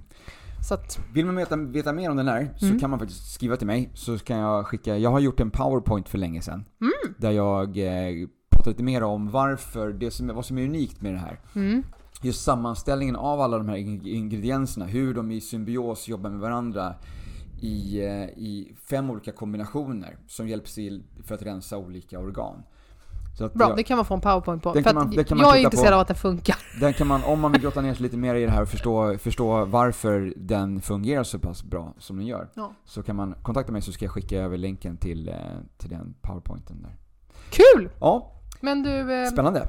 Så 0.68 0.74
att, 0.74 1.00
Vill 1.14 1.26
man 1.26 1.36
veta, 1.36 1.56
veta 1.56 1.94
mer 1.94 2.10
om 2.12 2.18
den 2.18 2.28
här 2.28 2.54
så 2.58 2.66
Mm. 2.66 2.80
kan 2.80 2.90
man 2.90 3.00
faktiskt 3.00 3.34
skriva 3.34 3.56
till 3.58 3.68
mig. 3.68 3.90
Så 3.94 4.18
kan 4.18 4.38
jag 4.38 4.68
skicka, 4.68 4.98
jag 4.98 5.10
har 5.10 5.20
gjort 5.20 5.40
en 5.40 5.52
powerpoint 5.52 6.10
för 6.10 6.18
länge 6.18 6.42
sedan. 6.42 6.66
Mm. 6.82 7.16
Där 7.18 7.32
jag 7.32 7.78
eh, 7.78 8.28
pratar 8.50 8.72
lite 8.72 8.84
mer 8.84 9.04
om 9.04 9.30
varför, 9.32 9.94
det 9.94 10.12
som, 10.12 10.28
vad 10.28 10.46
som 10.46 10.58
är 10.58 10.64
unikt 10.66 11.02
med 11.02 11.14
det 11.14 11.20
här. 11.20 11.40
mm, 11.56 11.84
just 12.22 12.44
sammanställningen 12.44 13.16
av 13.16 13.42
alla 13.42 13.58
de 13.58 13.70
här 13.70 13.78
ing- 13.78 14.08
ingredienserna, 14.08 14.86
hur 14.86 15.14
de 15.14 15.32
i 15.32 15.42
symbios 15.42 16.08
jobbar 16.08 16.30
med 16.30 16.40
varandra 16.40 16.96
i, 17.62 18.00
eh, 18.06 18.24
i 18.24 18.76
fem 18.90 19.10
olika 19.10 19.32
kombinationer 19.32 20.18
som 20.28 20.48
hjälps 20.48 20.76
till 20.76 21.04
för 21.24 21.36
att 21.36 21.42
rensa 21.42 21.78
olika 21.78 22.20
organ. 22.20 22.64
Att 23.42 23.54
bra, 23.54 23.68
jag, 23.68 23.78
det 23.78 23.84
kan 23.84 23.98
man 23.98 24.06
få 24.06 24.14
en 24.14 24.22
powerpoint 24.22 24.64
på. 24.64 24.74
Den 24.74 24.84
För 24.84 24.94
man- 24.94 25.10
den 25.10 25.26
jag 25.40 25.58
är 25.58 25.62
intresserad 25.62 25.90
på. 25.92 25.96
av 25.96 26.02
att 26.02 26.08
det 26.08 26.16
funkar. 26.16 26.56
den 26.80 26.94
kan 26.94 27.08
man, 27.08 27.24
om 27.24 27.40
man 27.40 27.52
vill 27.52 27.62
grotta 27.62 27.82
ner 27.82 27.94
sig 27.94 28.04
lite 28.04 28.18
mer 28.18 28.36
i 28.36 28.46
det 28.46 28.52
här 28.52 28.62
och 28.62 28.70
förstå, 28.70 29.18
förstå 29.18 29.66
varför 29.66 30.34
den 30.38 30.82
fungerar 30.82 31.24
så 31.24 31.40
pass 31.40 31.64
bra 31.64 31.94
som 32.00 32.18
den 32.18 32.26
gör, 32.26 32.50
Ja. 32.54 32.72
så 32.86 33.04
kan 33.04 33.16
man 33.16 33.36
kontakta 33.42 33.72
mig 33.72 33.82
så 33.82 33.92
ska 33.92 34.06
jag 34.06 34.12
skicka 34.12 34.38
över 34.42 34.58
länken 34.58 34.98
till, 34.98 35.30
eh, 35.30 35.36
till 35.78 35.90
den 35.90 36.14
powerpointen 36.22 36.82
där. 36.82 36.96
Kul! 37.50 37.90
Ja, 38.00 38.32
Men 38.62 38.84
du, 38.84 39.22
eh, 39.24 39.30
spännande. 39.30 39.68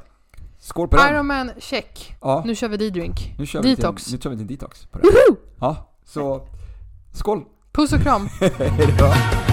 Skål 0.59 0.89
på 0.89 0.97
den! 0.97 1.15
Ironman 1.15 1.51
check. 1.59 2.17
Ja, 2.21 2.43
Nu 2.47 2.55
kör 2.55 2.69
vi 2.69 2.77
D-drink. 2.77 3.35
nu 3.39 3.47
kör 3.47 3.63
vi 3.63 3.75
Detox. 3.75 4.05
till, 4.05 4.15
nu 4.15 4.21
kör 4.21 4.31
vi 4.31 4.37
till 4.37 4.47
detox 4.47 4.87
på 4.87 4.99
det. 4.99 5.05
Woho! 5.05 5.37
Ja, 5.61 5.91
så 6.05 6.47
skål! 7.13 7.45
Puss 7.73 7.93
och 7.93 8.01
kram! 8.01 8.27
Hej 8.41 8.95
då! 8.99 9.48